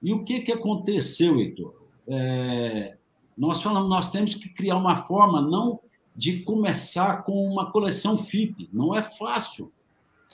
E 0.00 0.12
o 0.12 0.22
que, 0.22 0.40
que 0.40 0.52
aconteceu, 0.52 1.40
Heitor? 1.40 1.74
É, 2.06 2.96
nós 3.36 3.60
falamos, 3.60 3.88
nós 3.88 4.10
temos 4.12 4.34
que 4.36 4.48
criar 4.48 4.76
uma 4.76 4.96
forma 4.96 5.40
não 5.40 5.80
de 6.14 6.42
começar 6.42 7.24
com 7.24 7.44
uma 7.46 7.72
coleção 7.72 8.16
FIP. 8.16 8.68
Não 8.72 8.94
é 8.94 9.02
fácil. 9.02 9.72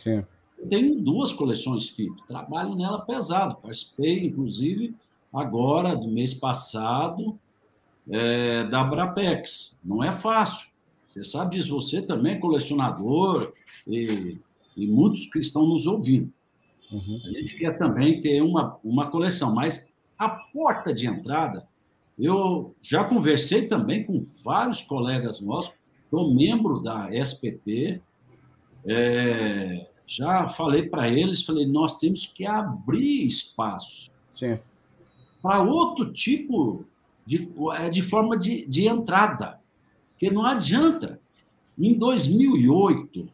Sim. 0.02 0.22
Eu 0.58 0.68
tenho 0.68 1.00
duas 1.00 1.32
coleções 1.32 1.88
FIP, 1.88 2.26
trabalho 2.26 2.74
nela 2.74 3.00
pesado. 3.00 3.56
Participei, 3.56 4.26
inclusive, 4.26 4.94
agora, 5.32 5.94
do 5.94 6.08
mês 6.08 6.34
passado, 6.34 7.38
é, 8.08 8.64
da 8.64 8.82
Brapex. 8.84 9.76
Não 9.84 10.02
é 10.02 10.12
fácil. 10.12 10.70
Você 11.06 11.24
sabe 11.24 11.56
disso, 11.56 11.74
você 11.74 12.02
também 12.02 12.34
é 12.34 12.38
colecionador 12.38 13.52
e, 13.86 14.38
e 14.76 14.86
muitos 14.86 15.26
que 15.26 15.40
estão 15.40 15.66
nos 15.66 15.86
ouvindo. 15.86 16.32
Uhum. 16.90 17.20
A 17.24 17.30
gente 17.30 17.56
quer 17.56 17.76
também 17.76 18.20
ter 18.20 18.40
uma, 18.42 18.78
uma 18.84 19.08
coleção, 19.10 19.54
mas 19.54 19.94
a 20.18 20.28
porta 20.28 20.92
de 20.92 21.06
entrada, 21.06 21.66
eu 22.18 22.74
já 22.82 23.04
conversei 23.04 23.66
também 23.66 24.04
com 24.04 24.18
vários 24.44 24.82
colegas 24.82 25.40
nossos, 25.40 25.74
sou 26.08 26.34
membro 26.34 26.80
da 26.80 27.08
SPP, 27.12 28.00
é, 28.84 29.86
já 30.06 30.48
falei 30.48 30.88
para 30.88 31.08
eles, 31.08 31.44
falei, 31.44 31.66
nós 31.66 31.98
temos 31.98 32.26
que 32.26 32.46
abrir 32.46 33.26
espaço 33.26 34.10
para 35.42 35.62
outro 35.62 36.12
tipo 36.12 36.84
de, 37.26 37.50
é, 37.74 37.88
de 37.88 38.02
forma 38.02 38.36
de, 38.36 38.66
de 38.66 38.86
entrada, 38.86 39.60
porque 40.10 40.30
não 40.30 40.44
adianta. 40.44 41.20
Em 41.78 41.94
2008, 41.94 43.28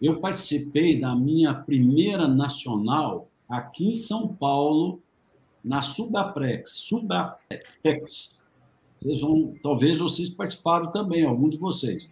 eu 0.00 0.20
participei 0.20 1.00
da 1.00 1.14
minha 1.14 1.52
primeira 1.52 2.28
nacional 2.28 3.28
aqui 3.48 3.88
em 3.88 3.94
São 3.94 4.28
Paulo, 4.28 5.00
na 5.62 5.82
Subaprex. 5.82 6.70
Subaprex. 6.70 8.40
Vocês 8.96 9.20
vão, 9.20 9.54
talvez 9.62 9.98
vocês 9.98 10.28
participaram 10.28 10.92
também, 10.92 11.24
alguns 11.24 11.54
de 11.54 11.58
vocês. 11.58 12.10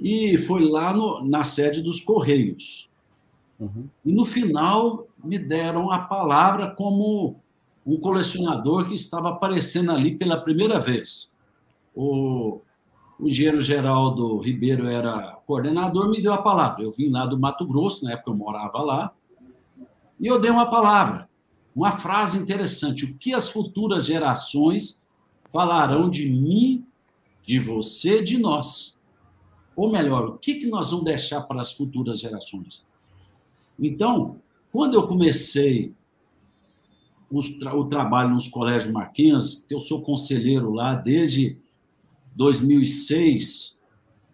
E 0.00 0.38
foi 0.38 0.64
lá 0.64 0.94
no, 0.94 1.24
na 1.24 1.44
sede 1.44 1.82
dos 1.82 2.00
Correios. 2.00 2.88
Uhum. 3.62 3.88
E 4.04 4.12
no 4.12 4.24
final 4.24 5.06
me 5.22 5.38
deram 5.38 5.92
a 5.92 6.00
palavra 6.00 6.74
como 6.74 7.36
um 7.86 7.96
colecionador 7.96 8.88
que 8.88 8.94
estava 8.94 9.30
aparecendo 9.30 9.92
ali 9.92 10.16
pela 10.16 10.40
primeira 10.40 10.80
vez. 10.80 11.32
O, 11.94 12.60
o 13.20 13.28
engenheiro 13.28 13.62
Geraldo 13.62 14.38
Ribeiro 14.38 14.88
era 14.88 15.38
coordenador, 15.46 16.10
me 16.10 16.20
deu 16.20 16.32
a 16.32 16.42
palavra. 16.42 16.82
Eu 16.82 16.90
vim 16.90 17.08
lá 17.08 17.24
do 17.24 17.38
Mato 17.38 17.64
Grosso, 17.64 18.04
na 18.04 18.12
época 18.12 18.30
eu 18.30 18.36
morava 18.36 18.82
lá, 18.82 19.12
e 20.18 20.26
eu 20.26 20.40
dei 20.40 20.50
uma 20.50 20.68
palavra, 20.68 21.28
uma 21.74 21.92
frase 21.92 22.38
interessante. 22.38 23.04
O 23.04 23.16
que 23.16 23.32
as 23.32 23.48
futuras 23.48 24.06
gerações 24.06 25.06
falarão 25.52 26.10
de 26.10 26.28
mim, 26.28 26.84
de 27.44 27.60
você, 27.60 28.22
de 28.22 28.38
nós? 28.38 28.98
Ou 29.76 29.90
melhor, 29.90 30.28
o 30.28 30.38
que, 30.38 30.54
que 30.54 30.66
nós 30.66 30.90
vamos 30.90 31.04
deixar 31.04 31.42
para 31.42 31.60
as 31.60 31.72
futuras 31.72 32.18
gerações? 32.18 32.84
Então, 33.78 34.40
quando 34.70 34.94
eu 34.94 35.04
comecei 35.04 35.92
o 37.30 37.84
trabalho 37.84 38.30
nos 38.30 38.46
colégios 38.48 38.92
Mackenzie, 38.92 39.64
eu 39.70 39.80
sou 39.80 40.02
conselheiro 40.02 40.72
lá 40.72 40.94
desde 40.94 41.56
2006 42.34 43.80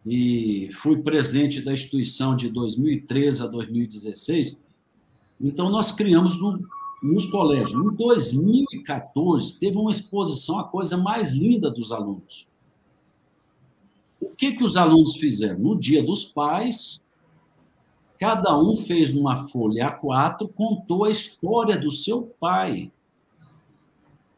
e 0.06 0.70
fui 0.72 1.02
presidente 1.02 1.60
da 1.60 1.72
instituição 1.72 2.34
de 2.34 2.48
2013 2.50 3.42
a 3.42 3.46
2016. 3.46 4.64
Então, 5.40 5.70
nós 5.70 5.92
criamos 5.92 6.40
no, 6.40 6.58
nos 7.02 7.26
colégios. 7.26 7.72
Em 7.72 7.94
2014, 7.94 9.58
teve 9.58 9.76
uma 9.76 9.92
exposição, 9.92 10.58
a 10.58 10.64
coisa 10.64 10.96
mais 10.96 11.32
linda 11.32 11.70
dos 11.70 11.92
alunos. 11.92 12.46
O 14.20 14.30
que, 14.30 14.52
que 14.52 14.64
os 14.64 14.76
alunos 14.76 15.16
fizeram? 15.16 15.60
No 15.60 15.78
Dia 15.78 16.02
dos 16.02 16.24
Pais, 16.24 17.00
cada 18.18 18.58
um 18.58 18.76
fez 18.76 19.14
numa 19.14 19.48
folha 19.48 19.98
A4, 19.98 20.50
contou 20.54 21.04
a 21.04 21.10
história 21.10 21.76
do 21.76 21.90
seu 21.90 22.22
pai 22.40 22.90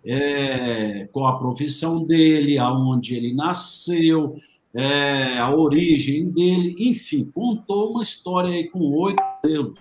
é, 0.04 1.08
qual 1.12 1.26
a 1.26 1.38
profissão 1.38 2.04
dele, 2.04 2.58
aonde 2.58 3.14
ele 3.14 3.34
nasceu, 3.34 4.36
é, 4.72 5.38
a 5.38 5.54
origem 5.54 6.30
dele, 6.30 6.74
enfim, 6.78 7.30
contou 7.34 7.92
uma 7.92 8.02
história 8.02 8.50
aí 8.50 8.68
com 8.68 8.80
oito 8.96 9.22
selos. 9.44 9.78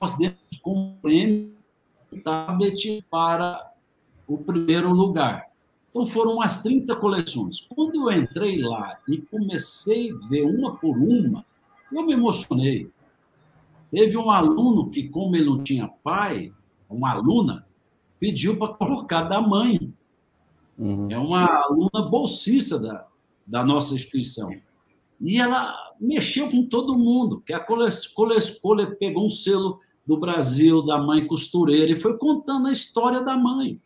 Nós 0.00 0.16
demos 0.16 0.38
como 0.62 0.96
prêmio 1.02 1.52
tablet 2.24 3.04
para 3.10 3.72
o 4.26 4.38
primeiro 4.38 4.92
lugar. 4.92 5.48
Então 5.90 6.06
foram 6.06 6.34
umas 6.34 6.62
30 6.62 6.94
coleções. 6.96 7.66
Quando 7.74 8.10
eu 8.10 8.16
entrei 8.16 8.58
lá 8.58 8.98
e 9.08 9.18
comecei 9.18 10.10
a 10.10 10.28
ver 10.28 10.42
uma 10.42 10.76
por 10.76 10.96
uma, 10.96 11.44
eu 11.92 12.04
me 12.04 12.12
emocionei. 12.12 12.88
Teve 13.90 14.16
um 14.16 14.30
aluno 14.30 14.88
que, 14.90 15.08
como 15.08 15.34
ele 15.34 15.46
não 15.46 15.62
tinha 15.62 15.88
pai, 15.88 16.52
uma 16.88 17.12
aluna, 17.12 17.66
pediu 18.18 18.56
para 18.58 18.74
colocar 18.74 19.22
da 19.22 19.40
mãe. 19.40 19.92
Uhum. 20.78 21.10
É 21.10 21.18
uma 21.18 21.46
aluna 21.64 22.08
bolsista 22.08 22.78
da, 22.78 23.06
da 23.46 23.64
nossa 23.64 23.94
instituição. 23.94 24.50
E 25.20 25.38
ela 25.38 25.74
mexeu 26.00 26.48
com 26.48 26.64
todo 26.64 26.96
mundo, 26.96 27.42
que 27.44 27.52
a 27.52 27.60
Cole, 27.60 27.90
Cole, 28.14 28.36
Cole 28.62 28.96
pegou 28.96 29.26
um 29.26 29.30
selo 29.30 29.80
do 30.06 30.16
Brasil, 30.16 30.82
da 30.82 30.98
mãe 30.98 31.26
costureira, 31.26 31.92
e 31.92 31.96
foi 31.96 32.16
contando 32.16 32.68
a 32.68 32.72
história 32.72 33.20
da 33.20 33.36
mãe, 33.36 33.80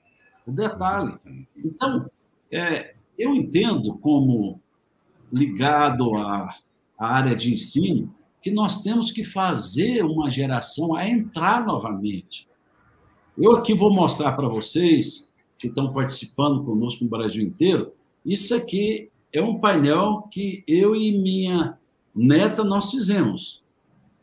o 0.46 0.52
detalhe. 0.52 1.18
Então, 1.57 2.09
é, 2.50 2.94
eu 3.18 3.34
entendo 3.34 3.98
como 3.98 4.61
ligado 5.32 6.14
à, 6.14 6.55
à 6.96 7.07
área 7.07 7.34
de 7.34 7.52
ensino, 7.52 8.14
que 8.45 8.51
nós 8.51 8.82
temos 8.82 9.11
que 9.11 9.24
fazer 9.24 10.05
uma 10.05 10.30
geração 10.30 10.95
a 10.95 11.09
entrar 11.09 11.64
novamente. 11.64 12.47
Eu 13.38 13.53
aqui 13.53 13.72
vou 13.72 13.90
mostrar 13.90 14.32
para 14.32 14.47
vocês, 14.47 15.32
que 15.59 15.68
estão 15.68 15.95
participando 15.95 16.62
conosco 16.62 17.05
no 17.05 17.09
Brasil 17.09 17.42
inteiro, 17.42 17.90
isso 18.22 18.55
aqui 18.55 19.11
é 19.32 19.40
um 19.40 19.59
painel 19.59 20.28
que 20.30 20.62
eu 20.68 20.95
e 20.95 21.18
minha 21.18 21.78
neta 22.14 22.62
nós 22.62 22.90
fizemos. 22.90 23.62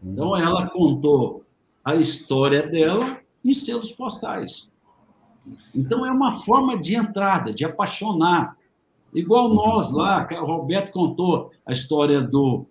Então, 0.04 0.38
ela 0.38 0.70
contou 0.70 1.44
a 1.84 1.96
história 1.96 2.62
dela 2.68 3.20
em 3.44 3.56
selos 3.56 3.92
postais. 3.92 4.72
Então, 5.74 6.06
é 6.06 6.12
uma 6.12 6.34
forma 6.42 6.80
de 6.80 6.94
entrada, 6.94 7.52
de 7.52 7.66
apaixonar. 7.66 8.56
Igual 9.16 9.52
nós 9.52 9.92
lá, 9.92 10.28
o 10.32 10.46
Roberto 10.46 10.92
contou 10.92 11.50
a 11.66 11.74
história 11.74 12.22
do, 12.22 12.68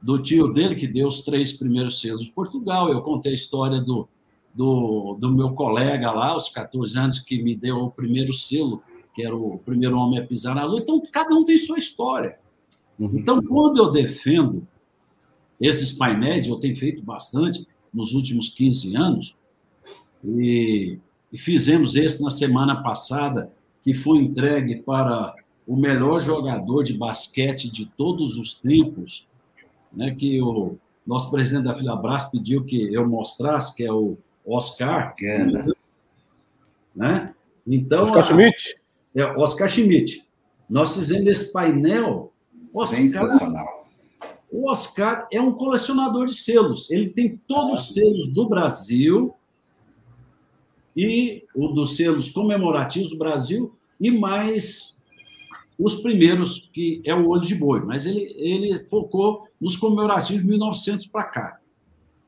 do 0.00 0.20
tio 0.20 0.48
dele, 0.48 0.74
que 0.74 0.86
deu 0.86 1.08
os 1.08 1.22
três 1.22 1.52
primeiros 1.52 2.00
selos 2.00 2.26
de 2.26 2.32
Portugal. 2.32 2.90
Eu 2.90 3.02
contei 3.02 3.32
a 3.32 3.34
história 3.34 3.80
do, 3.80 4.08
do, 4.54 5.16
do 5.20 5.30
meu 5.30 5.52
colega 5.52 6.10
lá, 6.12 6.28
aos 6.28 6.48
14 6.48 6.98
anos, 6.98 7.18
que 7.18 7.42
me 7.42 7.54
deu 7.54 7.76
o 7.78 7.90
primeiro 7.90 8.32
selo 8.32 8.82
que 9.18 9.26
era 9.26 9.34
o 9.34 9.58
primeiro 9.58 9.98
homem 9.98 10.20
a 10.20 10.24
pisar 10.24 10.54
na 10.54 10.64
lua. 10.64 10.78
Então, 10.78 11.02
cada 11.10 11.34
um 11.34 11.44
tem 11.44 11.58
sua 11.58 11.76
história. 11.76 12.38
Uhum. 12.96 13.18
Então, 13.18 13.42
quando 13.42 13.78
eu 13.78 13.90
defendo 13.90 14.64
esses 15.60 15.90
painéis, 15.90 16.46
eu 16.46 16.54
tenho 16.60 16.76
feito 16.76 17.02
bastante 17.02 17.66
nos 17.92 18.14
últimos 18.14 18.48
15 18.50 18.96
anos, 18.96 19.40
e, 20.24 21.00
e 21.32 21.36
fizemos 21.36 21.96
esse 21.96 22.22
na 22.22 22.30
semana 22.30 22.80
passada, 22.80 23.52
que 23.82 23.92
foi 23.92 24.18
entregue 24.18 24.82
para 24.82 25.34
o 25.66 25.76
melhor 25.76 26.20
jogador 26.20 26.84
de 26.84 26.92
basquete 26.92 27.68
de 27.68 27.86
todos 27.86 28.38
os 28.38 28.54
tempos, 28.54 29.26
né, 29.92 30.14
que 30.14 30.40
o 30.40 30.76
nosso 31.06 31.30
presidente 31.30 31.64
da 31.64 31.74
Filabras 31.74 32.30
pediu 32.30 32.64
que 32.64 32.92
eu 32.92 33.08
mostrasse, 33.08 33.74
que 33.74 33.84
é 33.84 33.92
o 33.92 34.16
Oscar. 34.46 35.14
Né? 36.94 37.34
Então, 37.66 38.10
Oscar 38.10 38.26
Schmidt 38.26 38.78
é 39.14 39.24
Oscar 39.36 39.68
Schmidt. 39.68 40.24
Nós 40.68 40.94
fizemos 40.94 41.26
esse 41.26 41.52
painel. 41.52 42.32
Oscar, 42.74 42.98
Sensacional. 42.98 43.88
O 44.50 44.70
Oscar 44.70 45.26
é 45.32 45.40
um 45.40 45.52
colecionador 45.52 46.26
de 46.26 46.34
selos. 46.34 46.90
Ele 46.90 47.08
tem 47.10 47.40
todos 47.48 47.80
os 47.80 47.94
selos 47.94 48.32
do 48.32 48.48
Brasil 48.48 49.34
e 50.96 51.44
o 51.54 51.68
dos 51.68 51.96
selos 51.96 52.30
comemorativos 52.30 53.10
do 53.10 53.18
Brasil 53.18 53.74
e 54.00 54.10
mais 54.10 55.02
os 55.78 55.96
primeiros, 55.96 56.68
que 56.72 57.00
é 57.04 57.14
o 57.14 57.28
olho 57.28 57.42
de 57.42 57.54
boi. 57.54 57.80
Mas 57.80 58.04
ele, 58.04 58.34
ele 58.36 58.86
focou 58.90 59.46
nos 59.60 59.76
comemorativos 59.76 60.42
de 60.42 60.48
1900 60.48 61.06
para 61.06 61.24
cá. 61.24 61.60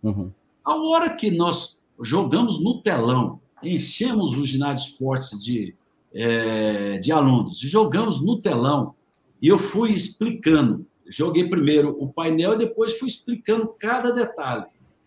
Uhum. 0.02 0.30
A 0.64 0.76
hora 0.76 1.10
que 1.10 1.30
nós 1.30 1.80
jogamos 2.00 2.62
no 2.62 2.80
telão, 2.80 3.40
enchemos 3.62 4.38
o 4.38 4.46
ginásio 4.46 4.86
de 4.86 4.92
esportes 4.92 5.42
de 5.42 5.74
é, 6.12 6.98
de 6.98 7.12
alunos. 7.12 7.58
Jogamos 7.58 8.24
no 8.24 8.40
telão 8.40 8.94
e 9.40 9.48
eu 9.48 9.58
fui 9.58 9.92
explicando. 9.92 10.86
Joguei 11.08 11.48
primeiro 11.48 11.96
o 12.00 12.12
painel 12.12 12.54
e 12.54 12.58
depois 12.58 12.98
fui 12.98 13.08
explicando 13.08 13.74
cada 13.78 14.12
detalhe. 14.12 14.66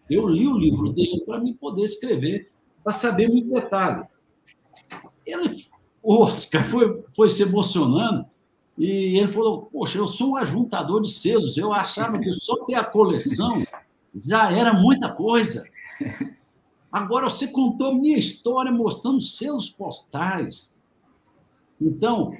Eu 0.09 0.27
li 0.27 0.47
o 0.47 0.57
livro 0.57 0.91
dele 0.91 1.23
para 1.25 1.39
me 1.39 1.53
poder 1.53 1.83
escrever, 1.83 2.49
para 2.83 2.91
saber 2.91 3.29
muito 3.29 3.49
detalhe. 3.49 4.05
Ele, 5.25 5.55
o 6.01 6.23
Oscar 6.23 6.65
foi, 6.67 7.03
foi 7.15 7.29
se 7.29 7.43
emocionando 7.43 8.25
e 8.77 9.19
ele 9.19 9.27
falou: 9.27 9.69
Poxa, 9.71 9.97
eu 9.97 10.07
sou 10.07 10.31
um 10.31 10.37
ajuntador 10.37 11.01
de 11.01 11.11
selos. 11.11 11.57
Eu 11.57 11.73
achava 11.73 12.19
que 12.19 12.31
só 12.33 12.65
ter 12.65 12.75
a 12.75 12.83
coleção 12.83 13.63
já 14.15 14.51
era 14.51 14.73
muita 14.73 15.11
coisa. 15.11 15.63
Agora 16.91 17.29
você 17.29 17.47
contou 17.47 17.95
minha 17.95 18.17
história 18.17 18.71
mostrando 18.71 19.21
selos 19.21 19.69
postais. 19.69 20.77
Então, 21.81 22.35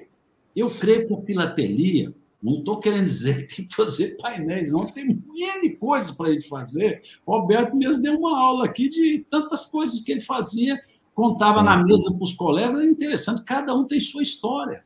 eu 0.56 0.70
creio 0.70 1.08
que 1.08 1.14
a 1.14 1.22
filatelia, 1.22 2.14
não 2.42 2.56
estou 2.56 2.80
querendo 2.80 3.06
dizer 3.06 3.48
que 3.48 3.56
tem 3.56 3.68
que 3.68 3.76
fazer 3.76 4.18
painéis, 4.18 4.72
não, 4.72 4.86
tem 4.86 5.24
N 5.36 5.76
coisas 5.78 6.12
para 6.12 6.28
a 6.28 6.32
gente 6.34 6.48
fazer. 6.48 7.02
Roberto 7.26 7.76
mesmo 7.76 8.04
deu 8.04 8.18
uma 8.18 8.40
aula 8.40 8.66
aqui 8.66 8.88
de 8.88 9.26
tantas 9.30 9.66
coisas 9.66 10.02
que 10.02 10.12
ele 10.12 10.22
fazia, 10.22 10.80
contava 11.16 11.64
na 11.64 11.78
mesa 11.78 12.12
para 12.12 12.24
os 12.24 12.34
colegas, 12.34 12.82
é 12.82 12.86
interessante, 12.86 13.44
cada 13.44 13.74
um 13.74 13.86
tem 13.86 14.00
sua 14.00 14.22
história. 14.22 14.84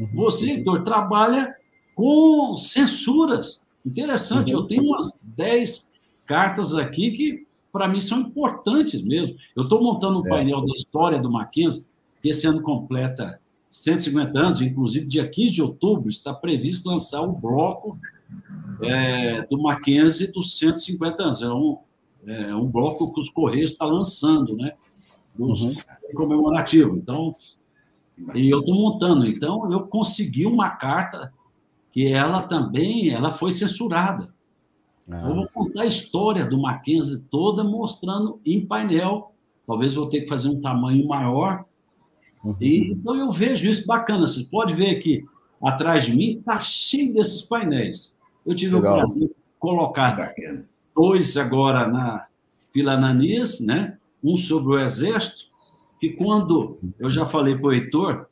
Uhum. 0.00 0.08
Você, 0.14 0.52
Heitor, 0.52 0.82
trabalha 0.82 1.54
com 1.94 2.56
censuras. 2.56 3.62
Interessante, 3.84 4.52
eu 4.52 4.62
tenho 4.62 4.84
umas 4.84 5.12
10 5.22 5.92
cartas 6.26 6.74
aqui 6.74 7.10
que, 7.10 7.46
para 7.70 7.86
mim, 7.86 8.00
são 8.00 8.20
importantes 8.20 9.02
mesmo. 9.02 9.36
Eu 9.54 9.64
estou 9.64 9.82
montando 9.82 10.20
um 10.20 10.26
é. 10.26 10.28
painel 10.28 10.64
da 10.64 10.74
história 10.74 11.20
do 11.20 11.30
Mackenzie, 11.30 11.86
que 12.22 12.30
esse 12.30 12.46
ano 12.46 12.62
completa 12.62 13.40
150 13.70 14.38
anos, 14.38 14.60
inclusive 14.60 15.06
dia 15.06 15.28
15 15.28 15.52
de 15.52 15.62
outubro, 15.62 16.08
está 16.08 16.32
previsto 16.34 16.88
lançar 16.88 17.20
o 17.22 17.32
bloco 17.32 17.98
é, 18.82 19.42
do 19.42 19.60
Mackenzie 19.60 20.32
dos 20.32 20.58
150 20.58 21.22
anos. 21.22 21.42
É 21.42 21.48
um, 21.48 21.78
é 22.26 22.54
um 22.54 22.66
bloco 22.66 23.12
que 23.12 23.20
os 23.20 23.28
Correios 23.28 23.72
estão 23.72 23.88
tá 23.88 23.94
lançando, 23.94 24.56
né? 24.56 24.72
Dos, 25.34 25.62
uhum. 25.62 25.74
comemorativo. 26.14 26.96
Então, 26.96 27.34
e 28.34 28.50
eu 28.50 28.60
estou 28.60 28.74
montando. 28.74 29.26
Então, 29.26 29.70
eu 29.72 29.80
consegui 29.86 30.46
uma 30.46 30.70
carta 30.70 31.32
que 31.92 32.12
ela 32.12 32.42
também 32.42 33.10
ela 33.10 33.32
foi 33.32 33.52
censurada. 33.52 34.32
Ah. 35.10 35.28
Eu 35.28 35.34
vou 35.34 35.48
contar 35.48 35.82
a 35.82 35.86
história 35.86 36.44
do 36.44 36.60
Mackenzie 36.60 37.26
toda, 37.30 37.64
mostrando 37.64 38.40
em 38.44 38.64
painel. 38.64 39.32
Talvez 39.66 39.94
vou 39.94 40.08
ter 40.08 40.22
que 40.22 40.28
fazer 40.28 40.48
um 40.48 40.60
tamanho 40.60 41.06
maior, 41.06 41.64
Uhum. 42.44 42.56
E, 42.60 42.92
então 42.92 43.16
eu 43.16 43.30
vejo 43.30 43.68
isso 43.68 43.86
bacana. 43.86 44.26
Você 44.26 44.44
pode 44.44 44.74
ver 44.74 44.96
aqui 44.96 45.24
atrás 45.62 46.04
de 46.04 46.16
mim, 46.16 46.38
está 46.38 46.58
cheio 46.58 47.12
desses 47.12 47.42
painéis. 47.42 48.18
Eu 48.46 48.54
tive 48.54 48.74
Legal. 48.74 48.94
o 48.94 48.96
prazer 48.96 49.28
de 49.28 49.34
colocar 49.58 50.32
dois 50.94 51.36
agora 51.36 51.86
na 51.86 52.26
Vila 52.74 52.92
Ananias, 52.92 53.60
né? 53.60 53.98
um 54.22 54.36
sobre 54.36 54.74
o 54.74 54.78
Exército, 54.78 55.49
que 56.00 56.10
quando 56.10 56.78
eu 56.98 57.10
já 57.10 57.26
falei 57.26 57.54
para 57.56 57.68
o 57.68 57.72
Heitor, 57.72 58.26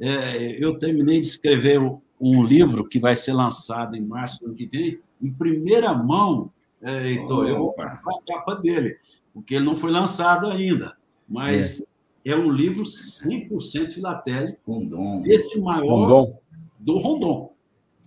é, 0.00 0.62
eu 0.62 0.78
terminei 0.78 1.20
de 1.20 1.26
escrever 1.26 1.80
um 2.20 2.44
livro 2.44 2.84
que 2.86 2.98
vai 2.98 3.14
ser 3.14 3.32
lançado 3.32 3.96
em 3.96 4.04
março 4.04 4.40
do 4.40 4.46
ano 4.46 4.54
que 4.54 4.66
vem, 4.66 4.98
em 5.22 5.32
primeira 5.32 5.94
mão, 5.94 6.50
é, 6.82 7.08
Heitor, 7.08 7.44
oh, 7.44 7.48
eu 7.48 7.58
vou 7.58 7.74
a 7.78 8.22
capa 8.26 8.56
dele, 8.56 8.96
porque 9.32 9.54
ele 9.54 9.64
não 9.64 9.76
foi 9.76 9.90
lançado 9.90 10.48
ainda, 10.48 10.96
mas 11.28 11.82
é 11.82 11.94
é 12.24 12.34
um 12.34 12.50
livro 12.50 12.84
100% 12.84 13.92
filatélico. 13.92 14.72
Rondon. 14.72 15.22
Esse 15.26 15.60
maior 15.60 16.08
Rondon. 16.08 16.38
do 16.78 16.98
Rondon. 16.98 17.52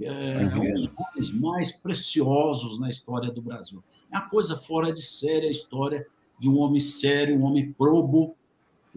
É, 0.02 0.44
é 0.44 0.56
um 0.56 0.74
dos 0.74 0.90
nomes 0.90 1.40
mais 1.40 1.72
preciosos 1.82 2.80
na 2.80 2.90
história 2.90 3.32
do 3.32 3.42
Brasil. 3.42 3.84
É 4.12 4.18
uma 4.18 4.30
coisa 4.30 4.56
fora 4.56 4.92
de 4.92 5.02
série 5.02 5.48
a 5.48 5.52
história 5.52 6.06
de 6.40 6.50
um 6.50 6.58
homem 6.58 6.80
sério, 6.80 7.38
um 7.38 7.44
homem 7.44 7.72
probo. 7.74 8.36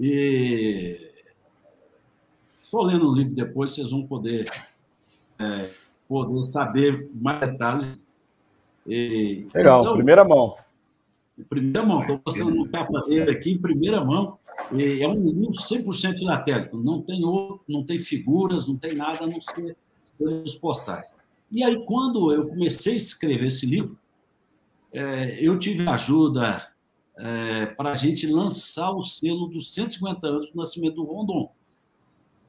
E 0.01 1.13
só 2.63 2.83
lendo 2.83 3.11
o 3.11 3.15
livro 3.15 3.35
depois 3.35 3.73
vocês 3.73 3.91
vão 3.91 4.07
poder, 4.07 4.49
é, 5.39 5.71
poder 6.09 6.43
saber 6.43 7.11
mais 7.15 7.41
detalhes. 7.41 8.11
E, 8.87 9.47
Legal, 9.55 9.83
então, 9.83 9.95
primeira 9.95 10.25
mão 10.25 10.57
primeira 11.45 11.85
mão. 11.85 12.01
Estou 12.01 12.21
mostrando 12.25 12.55
no 12.55 12.69
capa 12.69 13.01
dele 13.03 13.31
aqui 13.31 13.53
em 13.53 13.59
primeira 13.59 14.05
mão. 14.05 14.39
É 14.73 15.09
um 15.09 15.31
livro 15.31 15.55
100% 15.55 16.19
filatélico. 16.19 16.77
Não 16.77 17.01
tem 17.03 17.25
outro, 17.25 17.65
não 17.69 17.85
tem 17.85 17.99
figuras, 17.99 18.69
não 18.69 18.77
tem 18.77 18.95
nada 18.95 19.25
a 19.25 19.27
não 19.27 19.41
ser 19.41 19.77
os 20.19 20.55
postais. 20.57 21.15
E 21.51 21.65
aí, 21.65 21.85
quando 21.85 22.33
eu 22.33 22.49
comecei 22.49 22.95
a 22.95 22.97
escrever 22.97 23.47
esse 23.47 23.67
livro, 23.67 23.99
é, 24.93 25.39
eu 25.41 25.59
tive 25.59 25.89
ajuda 25.89 26.70
é, 27.21 27.67
para 27.67 27.93
a 27.93 27.95
gente 27.95 28.27
lançar 28.27 28.91
o 28.93 29.03
selo 29.03 29.47
dos 29.47 29.73
150 29.75 30.27
anos 30.27 30.51
do 30.51 30.57
nascimento 30.57 30.95
do 30.95 31.05
Rondon. 31.05 31.53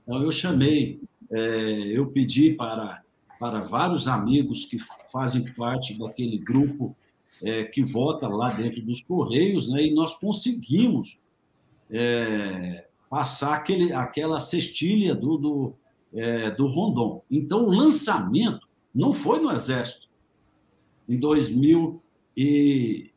Então, 0.04 0.24
eu 0.24 0.32
chamei, 0.32 1.02
é, 1.30 1.40
eu 1.94 2.08
pedi 2.08 2.54
para, 2.54 3.02
para 3.40 3.62
vários 3.62 4.08
amigos 4.08 4.66
que 4.66 4.78
fazem 5.12 5.44
parte 5.54 5.98
daquele 6.00 6.38
grupo 6.38 6.96
é, 7.44 7.66
que 7.66 7.84
vota 7.84 8.28
lá 8.28 8.52
dentro 8.52 8.82
dos 8.82 9.02
Correios, 9.02 9.70
né, 9.70 9.86
e 9.86 9.94
nós 9.94 10.18
conseguimos 10.20 11.20
é, 11.90 12.88
passar 13.10 13.56
aquele, 13.56 13.92
aquela 13.94 14.40
cestilha 14.40 15.14
do, 15.14 15.38
do, 15.38 15.74
é, 16.14 16.50
do 16.52 16.68
Rondon. 16.68 17.22
Então, 17.30 17.66
o 17.66 17.72
lançamento 17.72 18.68
não 18.94 19.12
foi 19.12 19.42
no 19.42 19.52
Exército, 19.52 20.08
em 22.38 23.11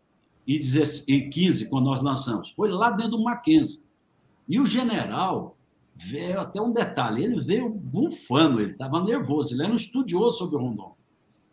2015, 0.47 1.71
quando 1.71 1.87
nós 1.87 2.03
lançamos. 2.03 2.51
Foi 2.51 2.71
lá 2.71 2.91
dentro 2.91 3.13
do 3.13 3.23
Mackenzie. 3.23 3.85
E 4.49 4.61
o 4.61 4.67
general 4.67 5.57
veio, 5.95 6.41
até 6.41 6.61
um 6.61 6.73
detalhe, 6.73 7.25
ele 7.25 7.41
veio 7.41 7.69
bufando, 7.69 8.61
ele 8.61 8.73
estava 8.73 9.03
nervoso, 9.03 9.55
ele 9.55 9.63
era 9.63 9.73
um 9.73 9.77
estudioso 9.77 10.39
sobre 10.39 10.57
o 10.57 10.61
Rondon. 10.61 10.95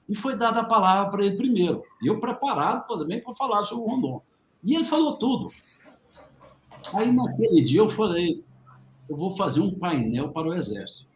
E 0.09 0.15
foi 0.15 0.35
dada 0.35 0.59
a 0.61 0.65
palavra 0.65 1.09
para 1.09 1.25
ele 1.25 1.37
primeiro. 1.37 1.83
E 2.01 2.07
eu 2.07 2.19
preparado 2.19 2.85
também 2.87 3.21
para 3.21 3.35
falar 3.35 3.63
sobre 3.63 3.85
o 3.85 3.87
Rondon. 3.87 4.21
E 4.63 4.75
ele 4.75 4.83
falou 4.83 5.17
tudo. 5.17 5.49
Aí, 6.93 7.11
naquele 7.11 7.61
dia, 7.61 7.79
eu 7.79 7.89
falei: 7.89 8.43
eu 9.07 9.15
vou 9.15 9.35
fazer 9.37 9.61
um 9.61 9.73
painel 9.73 10.29
para 10.29 10.49
o 10.49 10.53
Exército. 10.53 11.09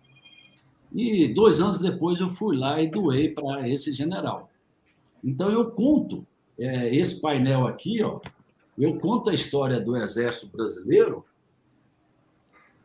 E 0.94 1.28
dois 1.34 1.60
anos 1.60 1.82
depois, 1.82 2.22
eu 2.22 2.30
fui 2.30 2.56
lá 2.56 2.82
e 2.82 2.90
doei 2.90 3.30
para 3.30 3.68
esse 3.68 3.92
general. 3.92 4.50
Então, 5.24 5.50
eu 5.50 5.72
conto 5.72 6.26
é, 6.58 6.96
esse 6.96 7.22
painel 7.22 7.68
aqui, 7.68 8.02
ó, 8.04 8.20
eu 8.78 8.98
conto 8.98 9.30
a 9.30 9.34
história 9.34 9.80
do 9.80 9.96
Exército 9.96 10.56
Brasileiro. 10.56 11.26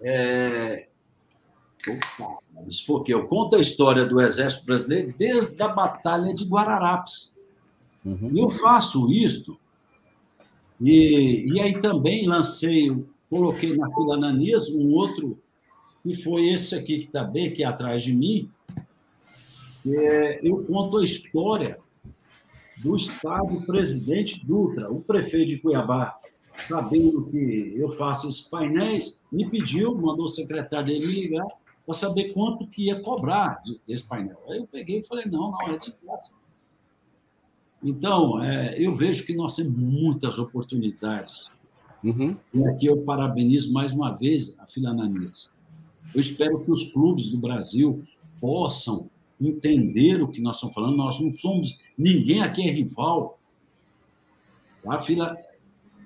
É, 0.01 0.87
opa, 1.89 2.39
eu 3.09 3.27
conto 3.27 3.57
a 3.57 3.61
história 3.61 4.07
do 4.07 4.21
Exército 4.21 4.67
Brasileiro 4.67 5.15
desde 5.17 5.63
a 5.63 5.69
Batalha 5.69 6.33
de 6.33 6.45
Guararapes. 6.45 7.35
Uhum. 8.05 8.33
Eu 8.35 8.49
faço 8.49 9.13
isso 9.13 9.59
e, 10.81 11.53
e 11.53 11.61
aí 11.61 11.79
também 11.79 12.27
lancei, 12.27 12.91
coloquei 13.29 13.77
na 13.77 13.87
fila 13.95 14.15
Ananias 14.15 14.71
um 14.71 14.91
outro, 14.93 15.39
que 16.03 16.15
foi 16.15 16.49
esse 16.49 16.75
aqui 16.75 17.01
que 17.01 17.07
está 17.07 17.23
bem, 17.23 17.53
que 17.53 17.63
é 17.63 17.67
atrás 17.67 18.03
de 18.03 18.15
mim. 18.15 18.49
É, 19.87 20.41
eu 20.43 20.65
conto 20.65 20.99
a 20.99 21.05
história 21.05 21.79
do 22.83 22.97
Estado 22.97 23.61
Presidente 23.67 24.45
Dutra, 24.47 24.91
o 24.91 25.01
prefeito 25.01 25.49
de 25.49 25.59
Cuiabá, 25.59 26.17
sabendo 26.69 27.27
que 27.27 27.75
eu 27.77 27.91
faço 27.91 28.29
esses 28.29 28.43
painéis, 28.43 29.25
me 29.31 29.49
pediu, 29.49 29.95
mandou 29.95 30.27
o 30.27 30.31
secretário 30.31 30.87
dele 30.87 31.07
me 31.07 31.21
ligar 31.21 31.47
para 31.85 31.95
saber 31.95 32.33
quanto 32.33 32.67
que 32.67 32.87
ia 32.87 33.01
cobrar 33.01 33.63
desse 33.87 34.07
painel. 34.07 34.39
Aí 34.49 34.59
eu 34.59 34.67
peguei 34.67 34.99
e 34.99 35.03
falei, 35.03 35.27
não, 35.27 35.51
não, 35.51 35.75
é 35.75 35.79
de 35.79 35.93
graça. 36.03 36.41
Então, 37.83 38.43
é, 38.43 38.75
eu 38.79 38.95
vejo 38.95 39.25
que 39.25 39.35
nós 39.35 39.57
temos 39.57 39.75
muitas 39.75 40.39
oportunidades. 40.39 41.51
Uhum. 42.05 42.37
E 42.53 42.65
aqui 42.67 42.87
eu 42.87 42.99
parabenizo 43.03 43.73
mais 43.73 43.93
uma 43.93 44.11
vez 44.11 44.59
a 44.61 44.67
Filananias. 44.67 45.51
Eu 46.15 46.21
espero 46.21 46.61
que 46.61 46.71
os 46.71 46.93
clubes 46.93 47.31
do 47.31 47.39
Brasil 47.39 48.03
possam 48.41 49.09
entender 49.41 50.23
o 50.23 50.29
que 50.29 50.41
nós 50.41 50.57
estamos 50.57 50.75
falando. 50.75 50.97
Nós 50.97 51.21
não 51.21 51.31
somos, 51.31 51.79
ninguém 52.01 52.43
aqui 52.43 52.67
é 52.69 52.73
rival. 52.73 53.39
A 54.87 54.99
fila, 54.99 55.37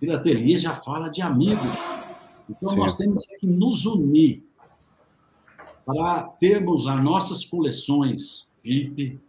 filatelia 0.00 0.58
já 0.58 0.74
fala 0.74 1.08
de 1.08 1.22
amigos. 1.22 1.78
Então, 2.50 2.70
Sim. 2.70 2.76
nós 2.76 2.96
temos 2.96 3.24
que 3.38 3.46
nos 3.46 3.86
unir 3.86 4.44
para 5.86 6.24
termos 6.40 6.86
as 6.86 7.02
nossas 7.02 7.44
coleções 7.44 8.52
VIP, 8.62 9.20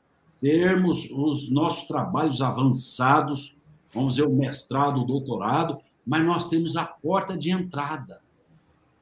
termos 0.42 1.10
os 1.12 1.50
nossos 1.52 1.88
trabalhos 1.88 2.42
avançados, 2.42 3.62
vamos 3.94 4.16
dizer, 4.16 4.28
o 4.28 4.36
mestrado, 4.36 5.02
o 5.02 5.06
doutorado, 5.06 5.78
mas 6.06 6.26
nós 6.26 6.48
temos 6.48 6.76
a 6.76 6.86
porta 6.86 7.38
de 7.38 7.52
entrada, 7.52 8.22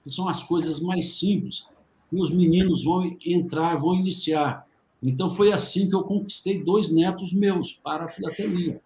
que 0.04 0.12
são 0.12 0.28
as 0.28 0.44
coisas 0.44 0.80
mais 0.80 1.14
simples, 1.16 1.70
que 2.10 2.16
os 2.16 2.30
meninos 2.30 2.84
vão 2.84 3.18
entrar, 3.26 3.78
vão 3.78 3.96
iniciar. 3.96 4.68
Então, 5.04 5.30
foi 5.30 5.52
assim 5.52 5.90
que 5.90 5.96
eu 5.96 6.04
conquistei 6.04 6.64
dois 6.64 6.92
netos 6.92 7.34
meus 7.34 7.74
para 7.74 8.06
a 8.06 8.10
filatelia, 8.10 8.82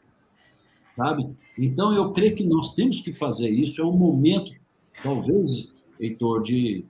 sabe? 0.90 1.30
Então, 1.58 1.94
eu 1.94 2.12
creio 2.12 2.36
que 2.36 2.44
nós 2.44 2.74
temos 2.74 3.00
que 3.00 3.14
fazer 3.14 3.50
isso, 3.50 3.82
é 3.82 3.86
um 3.86 3.96
momento, 3.96 4.52
talvez, 5.04 5.72
Heitor, 6.00 6.42
de, 6.42 6.84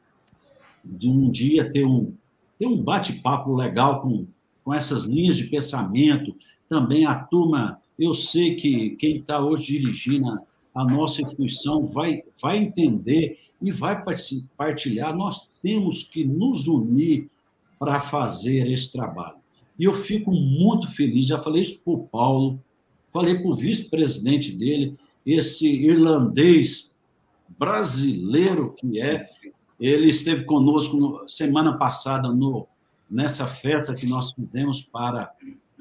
de 0.83 1.09
um 1.09 1.29
dia 1.29 1.69
ter 1.69 1.85
um, 1.85 2.13
ter 2.57 2.65
um 2.65 2.81
bate-papo 2.81 3.53
legal 3.53 4.01
com 4.01 4.25
com 4.67 4.73
essas 4.73 5.05
linhas 5.05 5.37
de 5.37 5.45
pensamento, 5.45 6.35
também 6.67 7.05
a 7.05 7.15
turma, 7.15 7.79
eu 7.97 8.13
sei 8.13 8.57
que 8.57 8.97
quem 8.97 9.15
está 9.15 9.39
hoje 9.39 9.79
dirigindo 9.79 10.37
a, 10.75 10.83
nossa 10.83 11.21
instituição 11.21 11.87
vai, 11.87 12.21
vai 12.41 12.57
entender 12.57 13.39
e 13.61 13.71
vai 13.71 14.03
partilhar. 14.57 15.15
Nós 15.15 15.53
temos 15.63 16.03
que 16.03 16.25
nos 16.25 16.67
unir 16.67 17.29
para 17.79 17.99
fazer 17.99 18.69
esse 18.71 18.91
trabalho. 18.91 19.37
E 19.77 19.83
eu 19.83 19.93
fico 19.93 20.31
muito 20.31 20.87
feliz, 20.87 21.27
já 21.27 21.39
falei 21.39 21.61
isso 21.61 21.83
para 21.83 21.93
o 21.93 22.07
Paulo, 22.07 22.59
falei 23.13 23.35
para 23.39 23.49
o 23.49 23.55
vice-presidente 23.55 24.51
dele, 24.51 24.97
esse 25.25 25.67
irlandês 25.67 26.95
brasileiro 27.57 28.73
que 28.73 28.99
é, 28.99 29.29
ele 29.79 30.09
esteve 30.09 30.43
conosco 30.45 30.97
no, 30.97 31.27
semana 31.27 31.77
passada 31.77 32.29
no 32.29 32.67
nessa 33.09 33.45
festa 33.45 33.95
que 33.95 34.05
nós 34.05 34.31
fizemos 34.31 34.81
para, 34.81 35.31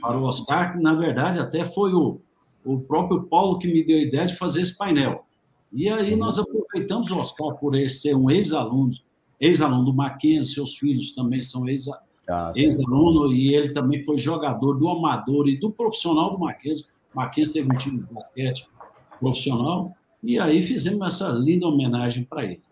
para 0.00 0.16
o 0.16 0.24
Oscar, 0.24 0.72
que 0.72 0.78
na 0.78 0.94
verdade 0.94 1.38
até 1.38 1.64
foi 1.64 1.92
o, 1.92 2.20
o 2.64 2.78
próprio 2.78 3.24
Paulo 3.24 3.58
que 3.58 3.66
me 3.66 3.84
deu 3.84 3.98
a 3.98 4.02
ideia 4.02 4.26
de 4.26 4.36
fazer 4.36 4.62
esse 4.62 4.76
painel. 4.76 5.24
E 5.72 5.88
aí 5.88 6.14
nós 6.14 6.38
aproveitamos 6.38 7.10
o 7.10 7.16
Oscar 7.16 7.56
por 7.56 7.74
ele 7.74 7.88
ser 7.88 8.14
um 8.14 8.30
ex-aluno, 8.30 8.92
ex-aluno 9.40 9.84
do 9.84 9.94
Mackenzie, 9.94 10.54
seus 10.54 10.76
filhos 10.76 11.14
também 11.14 11.40
são 11.40 11.64
ah, 12.28 12.52
ex-aluno, 12.54 13.32
e 13.32 13.54
ele 13.54 13.70
também 13.70 14.02
foi 14.02 14.18
jogador 14.18 14.74
do 14.74 14.88
amador 14.88 15.48
e 15.48 15.56
do 15.56 15.70
profissional 15.70 16.32
do 16.32 16.38
Mackenzie. 16.38 16.86
Mackenzie 17.14 17.54
teve 17.54 17.72
um 17.72 17.76
time 17.76 17.98
de 17.98 18.12
basquete 18.12 18.68
profissional, 19.20 19.94
e 20.22 20.38
aí 20.38 20.60
fizemos 20.62 21.06
essa 21.06 21.28
linda 21.30 21.66
homenagem 21.66 22.24
para 22.24 22.44
ele. 22.44 22.62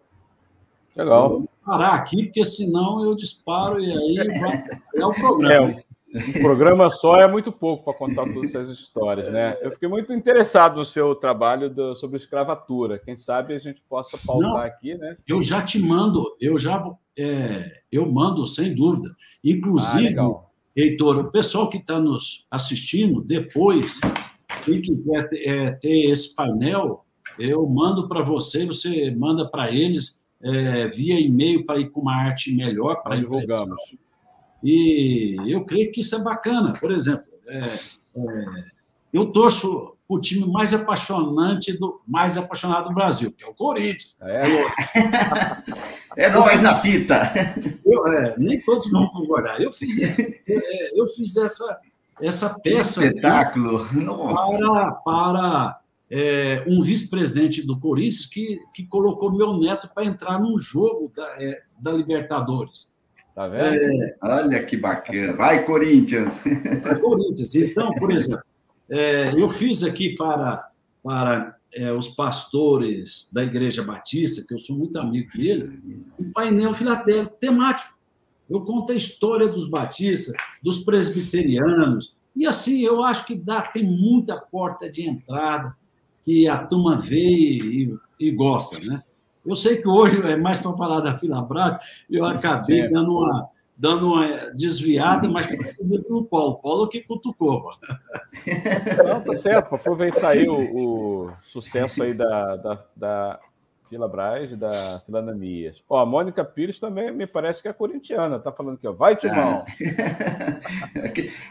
Legal 0.96 1.44
parar 1.64 1.94
aqui, 1.94 2.24
porque 2.24 2.44
senão 2.44 3.02
eu 3.02 3.14
disparo 3.14 3.80
e 3.80 3.90
aí 3.90 4.38
vai, 4.38 4.64
é 4.96 5.06
o 5.06 5.14
programa. 5.14 5.70
É, 5.70 5.76
um 6.14 6.42
programa 6.42 6.90
só 6.92 7.16
é 7.16 7.26
muito 7.26 7.50
pouco 7.50 7.84
para 7.84 7.98
contar 7.98 8.24
todas 8.32 8.54
essas 8.54 8.78
histórias, 8.78 9.32
né? 9.32 9.58
Eu 9.60 9.72
fiquei 9.72 9.88
muito 9.88 10.12
interessado 10.12 10.76
no 10.76 10.84
seu 10.84 11.14
trabalho 11.16 11.68
do, 11.68 11.96
sobre 11.96 12.18
escravatura. 12.18 13.00
Quem 13.00 13.16
sabe 13.16 13.54
a 13.54 13.58
gente 13.58 13.82
possa 13.88 14.16
pautar 14.24 14.48
Não, 14.48 14.56
aqui, 14.58 14.94
né? 14.94 15.16
Eu 15.26 15.42
já 15.42 15.60
te 15.60 15.78
mando, 15.78 16.36
eu 16.40 16.56
já 16.56 16.80
é, 17.18 17.80
eu 17.90 18.10
mando 18.10 18.46
sem 18.46 18.74
dúvida. 18.74 19.14
Inclusive, 19.42 20.16
ah, 20.20 20.40
Heitor, 20.76 21.18
o 21.18 21.30
pessoal 21.32 21.68
que 21.68 21.78
está 21.78 21.98
nos 21.98 22.46
assistindo 22.48 23.20
depois, 23.20 23.98
quem 24.64 24.80
quiser 24.80 25.28
ter, 25.28 25.48
é, 25.48 25.70
ter 25.72 26.10
esse 26.10 26.34
painel, 26.36 27.04
eu 27.38 27.66
mando 27.66 28.08
para 28.08 28.22
você, 28.22 28.64
você 28.64 29.10
manda 29.10 29.48
para 29.48 29.72
eles 29.72 30.24
é, 30.40 30.86
via 30.88 31.18
e-mail 31.18 31.64
para 31.66 31.80
ir 31.80 31.90
com 31.90 32.02
uma 32.02 32.14
arte 32.14 32.54
melhor 32.54 33.02
para 33.02 33.16
divulgamos. 33.16 33.76
E 34.64 35.36
eu 35.46 35.62
creio 35.66 35.92
que 35.92 36.00
isso 36.00 36.16
é 36.16 36.22
bacana. 36.22 36.72
Por 36.72 36.90
exemplo, 36.90 37.26
é, 37.46 37.58
é, 37.58 38.64
eu 39.12 39.26
torço 39.30 39.94
o 40.08 40.18
time 40.18 40.50
mais 40.50 40.72
apaixonante 40.72 41.72
do 41.74 42.00
mais 42.06 42.38
apaixonado 42.38 42.88
do 42.88 42.94
Brasil, 42.94 43.30
que 43.30 43.44
é 43.44 43.46
o 43.46 43.52
Corinthians. 43.52 44.18
É, 44.22 44.42
é 46.24 46.30
nós 46.30 46.62
na 46.62 46.76
fita. 46.76 47.30
Eu, 47.84 48.06
é, 48.06 48.34
nem 48.38 48.58
todos 48.58 48.90
vão 48.90 49.06
concordar. 49.08 49.60
Eu 49.60 49.70
fiz, 49.70 49.98
esse, 49.98 50.42
é, 50.48 50.98
eu 50.98 51.06
fiz 51.08 51.36
essa, 51.36 51.78
essa 52.20 52.58
peça. 52.60 53.04
espetáculo! 53.04 53.86
Para, 53.86 54.90
para 54.92 55.80
é, 56.10 56.64
um 56.66 56.80
vice-presidente 56.82 57.66
do 57.66 57.78
Corinthians 57.78 58.24
que, 58.24 58.60
que 58.74 58.86
colocou 58.86 59.30
meu 59.30 59.58
neto 59.58 59.90
para 59.94 60.06
entrar 60.06 60.38
num 60.38 60.58
jogo 60.58 61.12
da, 61.14 61.26
é, 61.42 61.60
da 61.78 61.92
Libertadores. 61.92 62.93
Tá 63.34 63.48
vendo? 63.48 63.74
É, 63.74 64.16
Olha 64.22 64.64
que 64.64 64.76
bacana. 64.76 65.32
Vai, 65.32 65.64
Corinthians! 65.64 66.42
Vai, 66.82 66.98
Corinthians. 67.00 67.54
Então, 67.54 67.90
por 67.92 68.12
exemplo, 68.12 68.44
é, 68.88 69.32
eu 69.34 69.48
fiz 69.48 69.82
aqui 69.82 70.14
para, 70.14 70.68
para 71.02 71.56
é, 71.72 71.92
os 71.92 72.08
pastores 72.08 73.28
da 73.32 73.42
Igreja 73.42 73.82
Batista, 73.82 74.44
que 74.46 74.54
eu 74.54 74.58
sou 74.58 74.78
muito 74.78 74.98
amigo 74.98 75.30
deles, 75.36 75.72
um 76.18 76.30
painel 76.32 76.72
filatélico 76.74 77.36
temático. 77.40 77.94
Eu 78.48 78.60
conto 78.60 78.92
a 78.92 78.94
história 78.94 79.48
dos 79.48 79.68
batistas, 79.68 80.34
dos 80.62 80.84
presbiterianos, 80.84 82.14
e 82.36 82.46
assim 82.46 82.82
eu 82.82 83.02
acho 83.02 83.26
que 83.26 83.34
dá, 83.34 83.62
tem 83.62 83.82
muita 83.82 84.36
porta 84.36 84.90
de 84.90 85.08
entrada 85.08 85.74
que 86.24 86.46
a 86.46 86.58
turma 86.58 86.98
vê 86.98 87.16
e, 87.16 87.94
e 88.20 88.30
gosta, 88.30 88.78
né? 88.80 89.02
Eu 89.44 89.54
sei 89.54 89.76
que 89.76 89.88
hoje 89.88 90.20
é 90.22 90.36
mais 90.36 90.58
para 90.58 90.72
falar 90.72 91.00
da 91.00 91.18
Filabras, 91.18 91.76
eu 92.10 92.24
acabei 92.24 92.82
é. 92.82 92.88
dando 92.88 93.18
uma, 93.18 93.48
dando 93.76 94.06
uma 94.06 94.50
desviada, 94.52 95.28
mas 95.28 95.46
foi 95.46 96.02
no 96.08 96.24
Paulo. 96.24 96.56
Paulo 96.56 96.88
que 96.88 97.00
cutucou. 97.00 97.72
Não, 99.06 99.20
tá 99.20 99.36
certo, 99.36 99.68
para 99.68 99.76
aproveitar 99.76 100.28
aí 100.28 100.48
o, 100.48 101.26
o, 101.26 101.32
sucesso 101.52 102.02
aí 102.02 102.14
da, 102.14 102.56
da, 102.56 102.84
da, 102.96 103.40
Fila 103.88 104.08
Braz 104.08 104.56
da 104.56 105.00
Fila 105.04 105.18
Ananias. 105.18 105.76
Ó, 105.88 105.98
a 105.98 106.06
Mônica 106.06 106.44
Pires 106.44 106.80
também 106.80 107.12
me 107.12 107.26
parece 107.26 107.60
que 107.60 107.68
é 107.68 107.72
corintiana, 107.72 108.38
tá 108.38 108.50
falando 108.50 108.76
aqui, 108.76 108.88
ó. 108.88 108.92
Vai, 108.92 109.14
Timão! 109.14 109.64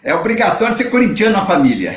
É 0.04 0.14
obrigatório 0.16 0.74
ser 0.74 0.90
corintiano 0.90 1.38
na 1.38 1.46
família. 1.46 1.96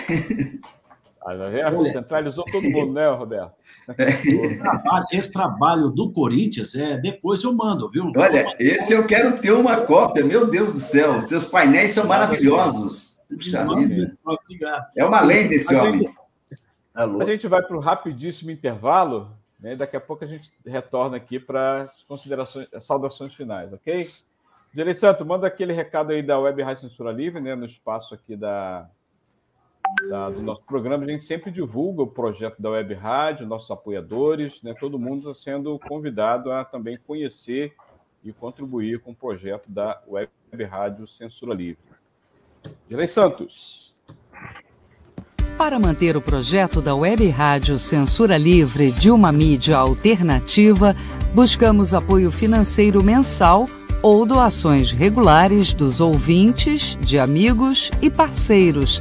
Centralizou 1.93 2.45
todo 2.45 2.63
mundo, 2.71 2.93
né, 2.93 3.09
Roberto? 3.11 3.53
Esse 3.99 4.59
trabalho, 4.59 5.07
esse 5.11 5.33
trabalho, 5.33 5.89
do 5.91 6.13
Corinthians, 6.13 6.75
é, 6.75 6.97
depois 6.99 7.43
eu 7.43 7.53
mando, 7.53 7.91
viu? 7.91 8.13
Olha, 8.17 8.55
esse 8.61 8.93
eu 8.93 9.07
quero 9.07 9.39
ter 9.39 9.53
uma 9.53 9.79
cópia, 9.79 10.25
meu 10.25 10.49
Deus 10.49 10.73
do 10.73 10.79
céu. 10.79 11.21
Seus 11.21 11.47
painéis 11.47 11.93
são 11.93 12.07
maravilhosos. 12.07 13.17
Puxa 13.29 13.67
Obrigado. 14.25 14.87
É 14.97 15.05
uma 15.05 15.21
lenda 15.21 15.55
esse 15.55 15.75
a 15.75 15.83
homem. 15.83 16.01
Gente, 16.01 17.23
a 17.23 17.27
gente 17.27 17.49
vai 17.49 17.63
para 17.63 17.77
o 17.77 17.81
rapidíssimo 17.81 18.51
intervalo, 18.51 19.31
né? 19.61 19.75
Daqui 19.75 19.97
a 19.97 20.01
pouco 20.01 20.25
a 20.25 20.29
gente 20.29 20.51
retorna 20.65 21.17
aqui 21.17 21.39
para 21.41 21.83
as 21.83 22.03
considerações, 22.05 22.69
as 22.73 22.87
saudações 22.87 23.35
finais, 23.35 23.73
ok? 23.73 24.11
Direi 24.73 24.95
Santo, 24.95 25.25
manda 25.25 25.47
aquele 25.47 25.73
recado 25.73 26.13
aí 26.13 26.23
da 26.23 26.39
Web 26.39 26.63
Rádio 26.63 26.89
Censura 26.89 27.11
Livre, 27.11 27.41
né? 27.41 27.55
No 27.55 27.67
espaço 27.67 28.15
aqui 28.15 28.37
da, 28.37 28.89
da, 30.09 30.31
do 30.31 30.43
nosso 30.43 30.63
programa, 30.63 31.05
a 31.05 31.09
gente 31.09 31.25
sempre 31.25 31.51
divulga 31.51 32.03
o 32.03 32.07
projeto 32.07 32.61
da 32.61 32.71
Web 32.71 32.95
Rádio, 32.95 33.47
nossos 33.47 33.71
apoiadores, 33.71 34.63
né? 34.63 34.75
todo 34.79 34.99
mundo 34.99 35.31
está 35.31 35.51
sendo 35.53 35.79
convidado 35.79 36.53
a 36.53 36.65
também 36.65 36.99
conhecer 37.07 37.75
e 38.25 38.33
contribuir 38.33 39.01
com 39.01 39.13
o 39.13 39.15
projeto 39.15 39.71
da 39.71 40.01
Web 40.07 40.31
Rádio 40.69 41.07
Censura 41.07 41.55
Livre. 41.55 41.79
Direi 42.89 43.07
Santos. 43.07 43.95
Para 45.57 45.79
manter 45.79 46.17
o 46.17 46.21
projeto 46.21 46.83
da 46.83 46.95
Web 46.95 47.29
Rádio 47.31 47.79
Censura 47.79 48.37
Livre 48.37 48.91
de 48.91 49.11
uma 49.11 49.33
mídia 49.33 49.79
alternativa, 49.79 50.95
buscamos 51.35 51.95
apoio 51.95 52.31
financeiro 52.31 53.03
mensal 53.03 53.65
ou 54.03 54.27
doações 54.27 54.93
regulares 54.93 55.73
dos 55.73 56.01
ouvintes, 56.01 56.97
de 57.01 57.19
amigos 57.19 57.91
e 58.03 58.11
parceiros 58.11 59.01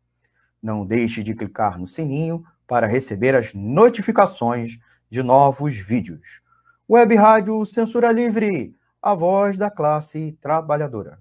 Não 0.61 0.85
deixe 0.85 1.23
de 1.23 1.33
clicar 1.33 1.79
no 1.79 1.87
sininho 1.87 2.43
para 2.67 2.87
receber 2.87 3.35
as 3.35 3.53
notificações 3.53 4.77
de 5.09 5.21
novos 5.21 5.77
vídeos. 5.77 6.41
Web 6.89 7.15
Rádio 7.15 7.65
Censura 7.65 8.11
Livre, 8.11 8.75
a 9.01 9.15
voz 9.15 9.57
da 9.57 9.69
classe 9.69 10.37
trabalhadora. 10.41 11.19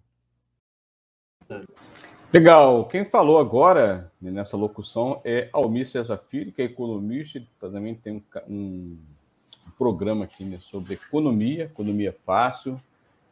Legal. 2.32 2.84
Quem 2.86 3.04
falou 3.04 3.40
agora 3.40 4.12
nessa 4.20 4.56
locução 4.56 5.20
é 5.24 5.48
Almir 5.52 5.88
Cesar 5.88 6.20
Filho, 6.28 6.52
que 6.52 6.62
é 6.62 6.66
economista, 6.66 7.38
e 7.38 7.46
também 7.58 7.96
tem 7.96 8.12
um, 8.12 8.22
um 8.48 8.98
programa 9.76 10.26
aqui 10.26 10.44
né, 10.44 10.60
sobre 10.70 10.94
economia, 10.94 11.64
economia 11.64 12.16
fácil. 12.24 12.80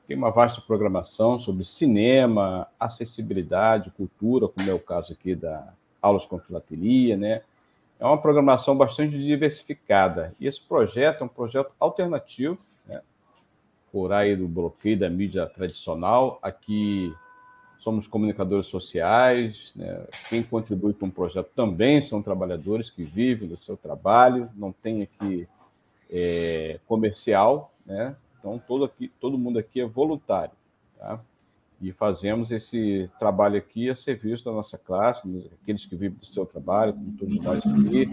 Tem 0.09 0.17
uma 0.17 0.31
vasta 0.31 0.61
programação 0.61 1.39
sobre 1.39 1.65
cinema, 1.65 2.67
acessibilidade, 2.81 3.93
cultura, 3.93 4.49
como 4.49 4.69
é 4.69 4.75
o 4.75 4.81
caso 4.81 5.13
aqui 5.13 5.37
da 5.37 5.73
aulas 6.01 6.25
com 6.27 6.39
filatelia, 6.39 7.17
né? 7.17 7.43
É 8.01 8.05
uma 8.05 8.21
programação 8.21 8.77
bastante 8.77 9.19
diversificada. 9.19 10.35
E 10.39 10.47
esse 10.47 10.61
projeto 10.61 11.23
é 11.23 11.25
um 11.25 11.29
projeto 11.29 11.73
alternativo, 11.81 12.57
né? 12.87 13.03
por 13.91 14.13
aí 14.13 14.37
do 14.37 14.47
bloqueio 14.47 14.99
da 14.99 15.11
mídia 15.11 15.47
tradicional. 15.47 16.39
Aqui 16.41 17.13
somos 17.81 18.07
comunicadores 18.07 18.69
sociais, 18.69 19.73
né? 19.75 20.05
quem 20.29 20.43
contribui 20.43 20.93
para 20.93 21.07
um 21.07 21.11
projeto 21.11 21.51
também 21.57 22.01
são 22.03 22.23
trabalhadores 22.23 22.91
que 22.91 23.03
vivem 23.03 23.49
do 23.49 23.59
seu 23.59 23.77
trabalho, 23.77 24.49
não 24.55 24.71
tem 24.71 25.03
aqui 25.03 25.49
é, 26.11 26.79
comercial, 26.87 27.73
né? 27.85 28.15
então 28.39 28.59
todo, 28.59 28.85
aqui, 28.85 29.09
todo 29.21 29.39
mundo 29.39 29.59
aqui 29.59 29.81
é 29.81 29.87
voluntário. 29.87 30.55
Tá? 30.99 31.19
E 31.81 31.93
fazemos 31.93 32.51
esse 32.51 33.09
trabalho 33.21 33.57
aqui 33.57 33.89
a 33.89 33.95
serviço 33.95 34.45
da 34.45 34.53
nossa 34.53 34.77
classe, 34.77 35.23
aqueles 35.63 35.85
que 35.85 35.95
vivem 35.95 36.19
do 36.19 36.27
seu 36.27 36.45
trabalho, 36.45 36.93
como 36.93 37.13
todos 37.17 37.41
nós 37.41 37.59
aqui. 37.59 38.11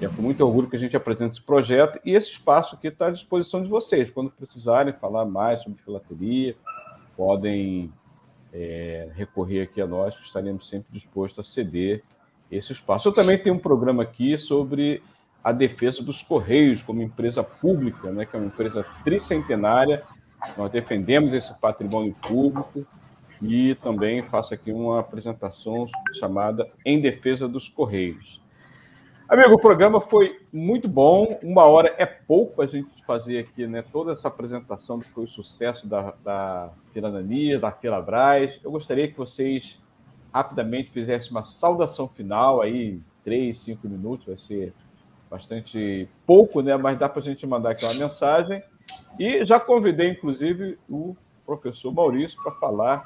E 0.00 0.04
é 0.04 0.08
com 0.08 0.22
muito 0.22 0.44
orgulho 0.44 0.68
que 0.68 0.76
a 0.76 0.78
gente 0.78 0.96
apresenta 0.96 1.34
esse 1.34 1.42
projeto 1.42 2.00
e 2.04 2.12
esse 2.12 2.30
espaço 2.32 2.74
aqui 2.74 2.88
está 2.88 3.06
à 3.06 3.10
disposição 3.10 3.62
de 3.62 3.68
vocês. 3.68 4.10
Quando 4.10 4.30
precisarem 4.30 4.92
falar 4.94 5.24
mais 5.24 5.62
sobre 5.62 5.80
filateria, 5.82 6.56
podem 7.16 7.92
é, 8.52 9.08
recorrer 9.14 9.62
aqui 9.62 9.80
a 9.80 9.86
nós, 9.86 10.16
que 10.16 10.26
estaremos 10.26 10.68
sempre 10.68 10.92
dispostos 10.92 11.46
a 11.46 11.48
ceder 11.48 12.02
esse 12.50 12.72
espaço. 12.72 13.08
Eu 13.08 13.12
também 13.12 13.38
tenho 13.38 13.54
um 13.54 13.60
programa 13.60 14.02
aqui 14.02 14.36
sobre 14.36 15.00
a 15.44 15.52
defesa 15.52 16.02
dos 16.02 16.22
Correios 16.22 16.82
como 16.82 17.00
empresa 17.02 17.42
pública, 17.42 18.10
né, 18.10 18.26
que 18.26 18.36
é 18.36 18.38
uma 18.38 18.48
empresa 18.48 18.84
tricentenária 19.04 20.02
nós 20.56 20.70
defendemos 20.70 21.34
esse 21.34 21.52
patrimônio 21.58 22.14
público 22.20 22.86
e 23.42 23.74
também 23.76 24.22
faço 24.22 24.52
aqui 24.52 24.72
uma 24.72 25.00
apresentação 25.00 25.88
chamada 26.18 26.68
Em 26.84 27.00
Defesa 27.00 27.48
dos 27.48 27.68
Correios. 27.68 28.40
Amigo, 29.28 29.54
o 29.54 29.60
programa 29.60 30.00
foi 30.00 30.40
muito 30.52 30.88
bom. 30.88 31.38
Uma 31.44 31.64
hora 31.64 31.94
é 31.96 32.04
pouco 32.04 32.60
a 32.60 32.66
gente 32.66 32.88
fazer 33.06 33.38
aqui 33.38 33.64
né, 33.64 33.80
toda 33.80 34.12
essa 34.12 34.26
apresentação 34.26 34.98
que 34.98 35.08
foi 35.10 35.24
o 35.24 35.28
sucesso 35.28 35.86
da, 35.86 36.14
da 36.24 36.70
Tirania, 36.92 37.58
da 37.58 37.70
Filabras. 37.70 38.58
Eu 38.64 38.72
gostaria 38.72 39.06
que 39.06 39.16
vocês 39.16 39.76
rapidamente 40.34 40.90
fizessem 40.90 41.30
uma 41.30 41.44
saudação 41.44 42.08
final 42.08 42.60
aí, 42.60 43.00
três, 43.22 43.60
cinco 43.60 43.88
minutos, 43.88 44.26
vai 44.26 44.36
ser 44.36 44.72
bastante 45.30 46.08
pouco, 46.26 46.60
né? 46.60 46.76
Mas 46.76 46.98
dá 46.98 47.08
para 47.08 47.22
a 47.22 47.24
gente 47.24 47.46
mandar 47.46 47.70
aqui 47.70 47.84
uma 47.84 47.94
mensagem 47.94 48.60
e 49.18 49.44
já 49.44 49.60
convidei, 49.60 50.10
inclusive, 50.10 50.78
o 50.88 51.16
professor 51.44 51.92
Maurício 51.92 52.40
para 52.42 52.52
falar 52.52 53.04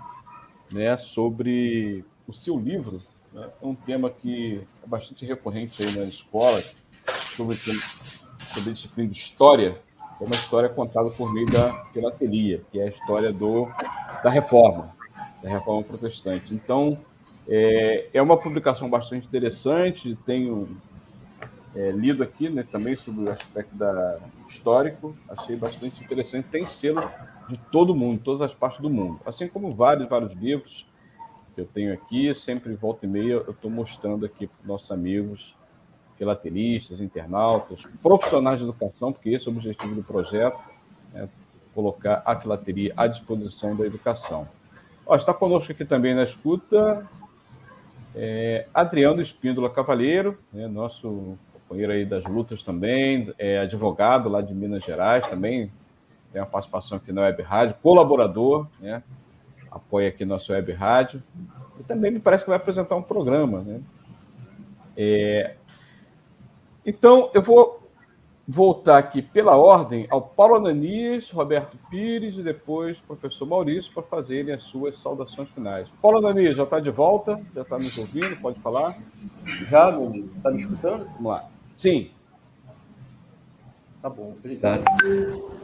né, 0.70 0.96
sobre 0.96 2.04
o 2.26 2.32
seu 2.32 2.58
livro. 2.58 3.00
Né? 3.32 3.48
É 3.62 3.66
um 3.66 3.74
tema 3.74 4.10
que 4.10 4.60
é 4.82 4.86
bastante 4.86 5.24
recorrente 5.24 5.82
aí 5.82 5.92
na 5.96 6.04
escola, 6.04 6.62
sobre, 7.36 7.56
sobre 7.56 8.70
a 8.70 8.72
disciplina 8.72 9.10
de 9.10 9.18
história, 9.18 9.80
é 10.20 10.24
uma 10.24 10.36
história 10.36 10.68
contada 10.68 11.10
por 11.10 11.32
meio 11.32 11.46
da 11.46 11.72
filatelia, 11.92 12.62
que 12.70 12.78
é 12.78 12.84
a 12.84 12.88
história 12.88 13.32
do, 13.32 13.68
da 14.22 14.30
reforma, 14.30 14.94
da 15.42 15.50
reforma 15.50 15.82
protestante. 15.82 16.54
Então, 16.54 16.98
é, 17.48 18.08
é 18.14 18.22
uma 18.22 18.36
publicação 18.36 18.88
bastante 18.88 19.26
interessante, 19.26 20.16
tenho 20.24 20.68
é, 21.74 21.90
lido 21.90 22.22
aqui 22.22 22.48
né, 22.48 22.64
também 22.70 22.96
sobre 22.96 23.24
o 23.24 23.30
aspecto 23.30 23.74
da, 23.74 24.20
histórico, 24.48 25.16
achei 25.28 25.56
bastante 25.56 26.02
interessante, 26.04 26.48
tem 26.48 26.64
selo 26.64 27.02
de 27.48 27.58
todo 27.70 27.94
mundo, 27.94 28.20
todas 28.22 28.42
as 28.42 28.54
partes 28.54 28.80
do 28.80 28.88
mundo, 28.88 29.20
assim 29.26 29.48
como 29.48 29.74
vários, 29.74 30.08
vários 30.08 30.32
livros 30.32 30.86
que 31.54 31.60
eu 31.60 31.66
tenho 31.66 31.92
aqui, 31.92 32.34
sempre 32.34 32.74
volta 32.74 33.06
e 33.06 33.08
meia 33.08 33.34
eu 33.34 33.50
estou 33.50 33.70
mostrando 33.70 34.24
aqui 34.24 34.46
para 34.46 34.66
nossos 34.66 34.90
amigos 34.90 35.54
filatelistas, 36.16 37.00
internautas, 37.00 37.80
profissionais 38.02 38.58
de 38.58 38.64
educação, 38.64 39.12
porque 39.12 39.30
esse 39.30 39.48
é 39.48 39.50
o 39.50 39.54
objetivo 39.54 39.94
do 39.94 40.02
projeto, 40.02 40.58
é 41.12 41.28
colocar 41.74 42.22
a 42.24 42.38
filateria 42.38 42.92
à 42.96 43.08
disposição 43.08 43.76
da 43.76 43.84
educação. 43.84 44.46
Ó, 45.04 45.16
está 45.16 45.34
conosco 45.34 45.70
aqui 45.70 45.84
também 45.84 46.14
na 46.14 46.22
escuta 46.22 47.06
é, 48.14 48.66
Adriano 48.72 49.20
Espíndola 49.20 49.68
Cavalheiro, 49.68 50.38
né, 50.52 50.68
nosso 50.68 51.36
companheiro 51.74 51.92
aí 51.92 52.04
das 52.04 52.24
lutas 52.24 52.62
também, 52.62 53.32
é 53.36 53.58
advogado 53.58 54.28
lá 54.28 54.40
de 54.40 54.54
Minas 54.54 54.84
Gerais 54.84 55.26
também, 55.28 55.70
tem 56.32 56.40
uma 56.40 56.46
participação 56.46 56.98
aqui 56.98 57.12
na 57.12 57.22
Web 57.22 57.42
Rádio, 57.42 57.74
colaborador, 57.82 58.66
né, 58.80 59.02
apoia 59.70 60.08
aqui 60.08 60.24
nosso 60.24 60.52
Web 60.52 60.72
Rádio, 60.72 61.20
e 61.78 61.82
também 61.82 62.12
me 62.12 62.20
parece 62.20 62.44
que 62.44 62.50
vai 62.50 62.56
apresentar 62.56 62.94
um 62.94 63.02
programa, 63.02 63.60
né. 63.62 63.80
É, 64.96 65.54
então, 66.86 67.30
eu 67.34 67.42
vou 67.42 67.82
voltar 68.46 68.98
aqui 68.98 69.22
pela 69.22 69.56
ordem 69.56 70.06
ao 70.10 70.20
Paulo 70.20 70.56
Ananias, 70.56 71.28
Roberto 71.30 71.78
Pires 71.90 72.36
e 72.36 72.42
depois 72.42 72.98
o 72.98 73.02
professor 73.02 73.46
Maurício 73.46 73.90
para 73.92 74.02
fazerem 74.02 74.54
as 74.54 74.62
suas 74.64 75.00
saudações 75.00 75.48
finais. 75.48 75.88
Paulo 76.02 76.18
Ananias 76.18 76.56
já 76.56 76.64
está 76.64 76.78
de 76.78 76.90
volta, 76.90 77.40
já 77.54 77.62
está 77.62 77.78
nos 77.78 77.96
ouvindo, 77.96 78.38
pode 78.40 78.60
falar? 78.60 78.96
Já, 79.70 79.90
meu 79.90 80.26
está 80.36 80.50
me 80.50 80.60
escutando? 80.60 81.06
Vamos 81.06 81.24
lá. 81.24 81.53
Sim. 81.78 82.10
Tá 84.00 84.10
bom, 84.10 84.34
obrigado. 84.38 84.84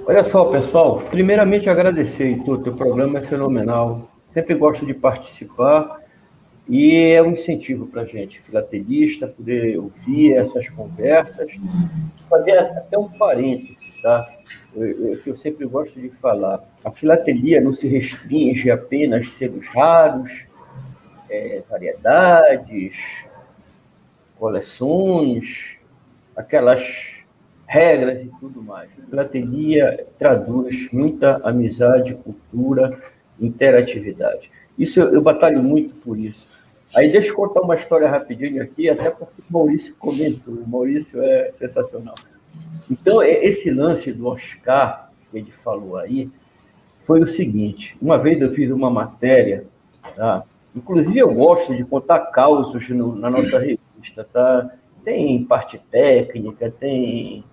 Olha 0.07 0.25
só, 0.25 0.47
pessoal, 0.47 1.01
primeiramente 1.11 1.69
agradecer, 1.69 2.25
Heitor, 2.25 2.63
teu 2.63 2.75
programa 2.75 3.19
é 3.19 3.21
fenomenal. 3.21 4.11
Sempre 4.31 4.55
gosto 4.55 4.87
de 4.87 4.95
participar 4.95 6.01
e 6.67 7.13
é 7.13 7.23
um 7.23 7.33
incentivo 7.33 7.87
para 7.87 8.03
a 8.03 8.05
gente, 8.07 8.41
filatelista, 8.41 9.27
poder 9.27 9.77
ouvir 9.77 10.35
essas 10.35 10.71
conversas. 10.71 11.51
Fazer 12.29 12.57
até 12.57 12.97
um 12.97 13.09
parênteses, 13.09 14.01
tá? 14.01 14.27
Eu, 14.75 14.87
eu, 14.87 15.21
eu 15.27 15.37
sempre 15.37 15.67
gosto 15.67 16.01
de 16.01 16.09
falar. 16.11 16.63
A 16.85 16.91
filatelia 16.91 17.61
não 17.61 17.73
se 17.73 17.89
restringe 17.89 18.71
apenas 18.71 19.27
a 19.27 19.31
selos 19.31 19.67
raros, 19.69 20.47
é, 21.29 21.63
variedades, 21.69 22.97
coleções, 24.39 25.80
aquelas 26.37 27.17
regras 27.67 28.25
e 28.25 28.31
tudo 28.41 28.63
mais. 28.63 28.91
Filatelia 29.09 30.07
traduz 30.19 30.91
muita 30.93 31.41
amizade, 31.45 32.15
cultura, 32.15 33.01
interatividade. 33.41 34.51
Isso 34.79 35.01
eu, 35.01 35.15
eu 35.15 35.23
batalho 35.23 35.63
muito 35.63 35.95
por 35.95 36.19
isso. 36.19 36.47
Aí 36.97 37.13
deixa 37.13 37.29
eu 37.29 37.37
contar 37.37 37.61
uma 37.61 37.77
história 37.77 38.09
rapidinho 38.09 38.63
aqui, 38.63 38.89
até 38.89 39.11
porque 39.11 39.41
o 39.49 39.53
Maurício 39.53 39.95
comentou. 39.97 40.55
O 40.55 40.69
Maurício 40.69 41.23
é 41.23 41.51
sensacional. 41.51 42.17
Então, 42.91 43.23
esse 43.23 43.71
lance 43.71 44.13
do 44.13 44.27
Oscar, 44.27 45.11
que 45.31 45.39
ele 45.39 45.53
falou 45.53 45.97
aí, 45.97 46.29
foi 47.07 47.21
o 47.21 47.27
seguinte: 47.27 47.97
uma 48.03 48.19
vez 48.19 48.41
eu 48.41 48.51
fiz 48.51 48.71
uma 48.71 48.91
matéria, 48.91 49.65
tá? 50.17 50.43
inclusive 50.75 51.19
eu 51.19 51.33
gosto 51.33 51.75
de 51.77 51.85
contar 51.85 52.19
causos 52.27 52.89
no, 52.91 53.15
na 53.15 53.31
nossa 53.31 53.59
revista, 53.59 54.25
tá? 54.33 54.71
Tem 55.05 55.43
parte 55.45 55.79
técnica, 55.79 56.71
tem 56.71 57.45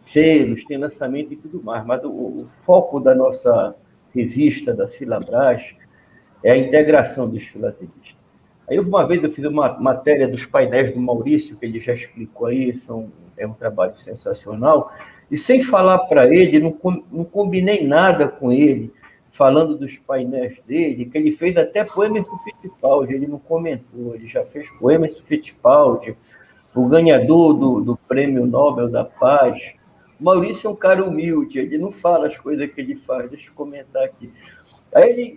selos, 0.00 0.64
tem 0.64 0.76
lançamento 0.76 1.32
e 1.32 1.36
tudo 1.36 1.62
mais, 1.62 1.84
mas 1.84 2.04
o, 2.04 2.08
o 2.08 2.46
foco 2.58 3.00
da 3.00 3.14
nossa 3.14 3.74
revista, 4.14 4.72
da 4.72 4.86
Filabras, 4.86 5.74
é 6.42 6.52
a 6.52 6.56
integração 6.56 7.28
dos 7.28 7.42
filatelistas. 7.44 8.16
Aí 8.68 8.78
uma 8.78 9.06
vez 9.06 9.22
eu 9.22 9.30
fiz 9.30 9.44
uma 9.44 9.78
matéria 9.78 10.28
dos 10.28 10.44
painéis 10.44 10.90
do 10.90 11.00
Maurício, 11.00 11.56
que 11.56 11.66
ele 11.66 11.80
já 11.80 11.92
explicou 11.92 12.48
aí, 12.48 12.74
são, 12.74 13.10
é 13.36 13.46
um 13.46 13.52
trabalho 13.52 13.96
sensacional, 13.96 14.92
e 15.30 15.36
sem 15.36 15.60
falar 15.60 15.98
para 16.00 16.26
ele, 16.32 16.58
não, 16.60 16.76
não 17.10 17.24
combinei 17.24 17.86
nada 17.86 18.28
com 18.28 18.52
ele, 18.52 18.92
falando 19.30 19.76
dos 19.76 19.98
painéis 19.98 20.60
dele, 20.66 21.04
que 21.04 21.18
ele 21.18 21.30
fez 21.30 21.56
até 21.56 21.84
poemas 21.84 22.24
do 22.24 22.38
Fittipaldi, 22.38 23.14
ele 23.14 23.26
não 23.26 23.38
comentou, 23.38 24.14
ele 24.14 24.26
já 24.26 24.44
fez 24.46 24.68
poemas 24.78 25.16
do 25.16 25.24
Fittipaldi, 25.24 26.16
o 26.76 26.86
ganhador 26.86 27.54
do, 27.54 27.80
do 27.80 27.96
Prêmio 27.96 28.46
Nobel 28.46 28.88
da 28.88 29.04
Paz. 29.04 29.74
Maurício 30.20 30.68
é 30.68 30.70
um 30.70 30.76
cara 30.76 31.04
humilde, 31.04 31.58
ele 31.58 31.76
não 31.78 31.90
fala 31.90 32.26
as 32.26 32.38
coisas 32.38 32.70
que 32.70 32.80
ele 32.80 32.96
faz, 32.96 33.30
deixa 33.30 33.48
eu 33.48 33.54
comentar 33.54 34.02
aqui. 34.02 34.32
Aí 34.94 35.10
ele 35.10 35.34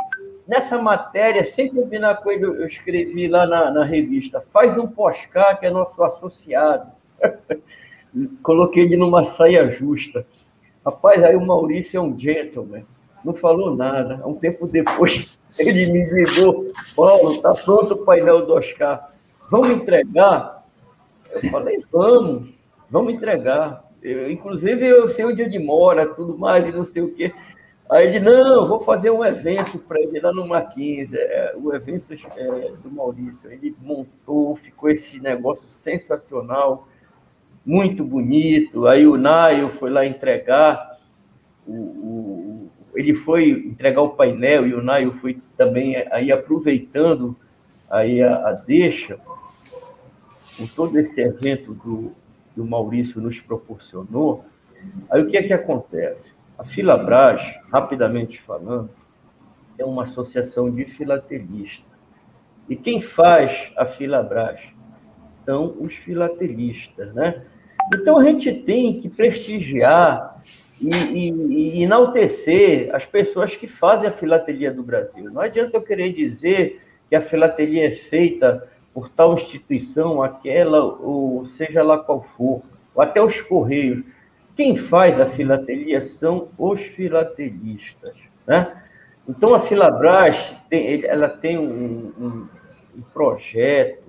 Nessa 0.50 0.80
matéria, 0.80 1.46
sem 1.46 1.70
combinar 1.70 2.16
com 2.24 2.32
ele, 2.32 2.44
eu 2.44 2.66
escrevi 2.66 3.28
lá 3.28 3.46
na, 3.46 3.70
na 3.70 3.84
revista, 3.84 4.44
faz 4.52 4.76
um 4.80 4.88
Poscar, 4.88 5.60
que 5.60 5.68
é 5.68 5.70
nosso 5.70 6.02
associado. 6.02 6.92
Coloquei 8.42 8.86
ele 8.86 8.98
numa 8.98 9.24
saia 9.24 9.70
justa. 9.70 10.26
Rapaz, 10.84 11.24
aí 11.24 11.36
o 11.36 11.46
Maurício 11.46 12.00
é 12.00 12.02
um 12.02 12.18
gentleman, 12.18 12.84
não 13.24 13.32
falou 13.32 13.76
nada. 13.76 14.28
Um 14.28 14.34
tempo 14.34 14.66
depois, 14.66 15.38
ele 15.60 15.92
me 15.92 16.04
ligou, 16.04 16.72
Paulo, 16.96 17.34
está 17.34 17.54
pronto 17.54 17.94
o 17.94 18.04
painel 18.04 18.44
do 18.44 18.56
Oscar. 18.56 19.12
Vamos 19.52 19.70
entregar? 19.70 20.59
Eu 21.34 21.50
falei, 21.50 21.84
vamos, 21.92 22.54
vamos 22.90 23.14
entregar. 23.14 23.84
Eu, 24.02 24.32
inclusive, 24.32 24.86
eu 24.88 25.10
sei 25.10 25.26
onde 25.26 25.42
ele 25.42 25.60
mora, 25.60 26.08
tudo 26.08 26.38
mais, 26.38 26.66
e 26.66 26.72
não 26.72 26.86
sei 26.86 27.04
o 27.04 27.14
quê. 27.14 27.34
Aí 27.90 28.06
ele, 28.06 28.20
não, 28.20 28.68
vou 28.68 28.80
fazer 28.80 29.10
um 29.10 29.26
evento 29.26 29.80
para 29.80 30.00
ele 30.00 30.20
lá 30.20 30.32
no 30.32 30.48
Marquinhos, 30.48 31.12
é, 31.12 31.56
o 31.58 31.74
evento 31.74 32.14
é, 32.14 32.72
do 32.84 32.92
Maurício. 32.92 33.52
Ele 33.52 33.76
montou, 33.82 34.56
ficou 34.56 34.92
esse 34.92 35.20
negócio 35.20 35.68
sensacional, 35.68 36.88
muito 37.66 38.04
bonito. 38.04 38.88
Aí 38.88 39.08
o 39.08 39.18
Naio 39.18 39.72
foi 39.72 39.90
lá 39.90 40.06
entregar, 40.06 41.00
o, 41.68 41.74
o, 41.74 42.72
ele 42.94 43.16
foi 43.16 43.50
entregar 43.50 44.04
o 44.04 44.10
painel 44.10 44.68
e 44.68 44.74
o 44.76 44.84
Naio 44.84 45.12
foi 45.14 45.40
também 45.58 45.96
aí 46.12 46.32
aproveitando 46.32 47.36
aí 47.90 48.22
a, 48.22 48.50
a 48.50 48.52
deixa, 48.52 49.20
com 50.60 50.68
todo 50.68 51.00
esse 51.00 51.20
evento 51.20 51.74
do, 51.74 52.12
que 52.54 52.60
o 52.60 52.66
Maurício 52.66 53.22
nos 53.22 53.40
proporcionou. 53.40 54.46
Aí 55.10 55.22
o 55.22 55.28
que 55.28 55.38
é 55.38 55.44
que 55.44 55.54
acontece? 55.54 56.34
A 56.58 56.66
Filabras, 56.66 57.42
rapidamente 57.72 58.42
falando, 58.42 58.90
é 59.78 59.86
uma 59.86 60.04
associação 60.04 60.70
de 60.70 60.84
filatelistas. 60.84 61.88
E 62.68 62.76
quem 62.76 63.00
faz 63.00 63.72
a 63.78 63.86
Filabras 63.86 64.62
são 65.46 65.78
os 65.80 65.96
filatelistas, 65.96 67.14
né? 67.14 67.46
Então 67.94 68.18
a 68.18 68.24
gente 68.24 68.54
tem 68.54 69.00
que 69.00 69.08
prestigiar 69.08 70.44
e, 70.82 70.90
e, 70.90 71.32
e, 71.32 71.84
enaltecer 71.84 72.94
as 72.94 73.06
pessoas 73.06 73.56
que 73.56 73.68
fazem 73.68 74.10
a 74.10 74.12
filatelia 74.12 74.72
do 74.72 74.84
Brasil. 74.84 75.32
Não 75.32 75.42
adianta 75.42 75.78
eu 75.78 75.82
querer 75.82 76.14
dizer 76.14 76.82
que 77.10 77.16
a 77.16 77.22
filatelia 77.22 77.88
é 77.88 77.92
feita 77.92 78.70
por 79.00 79.08
tal 79.08 79.34
instituição, 79.34 80.22
aquela, 80.22 80.84
ou 80.84 81.46
seja 81.46 81.82
lá 81.82 81.98
qual 81.98 82.22
for, 82.22 82.62
ou 82.94 83.02
até 83.02 83.22
os 83.22 83.40
Correios. 83.40 84.04
Quem 84.58 84.76
faz 84.76 85.18
a 85.18 85.26
filatelia 85.26 86.02
são 86.02 86.50
os 86.58 86.82
filatelistas. 86.82 88.14
Né? 88.46 88.84
Então, 89.26 89.56
a 89.56 89.60
Filabras 89.62 90.54
tem, 90.70 91.06
ela 91.06 91.30
tem 91.30 91.58
um, 91.58 92.12
um, 92.20 92.48
um 92.98 93.02
projeto, 93.14 94.04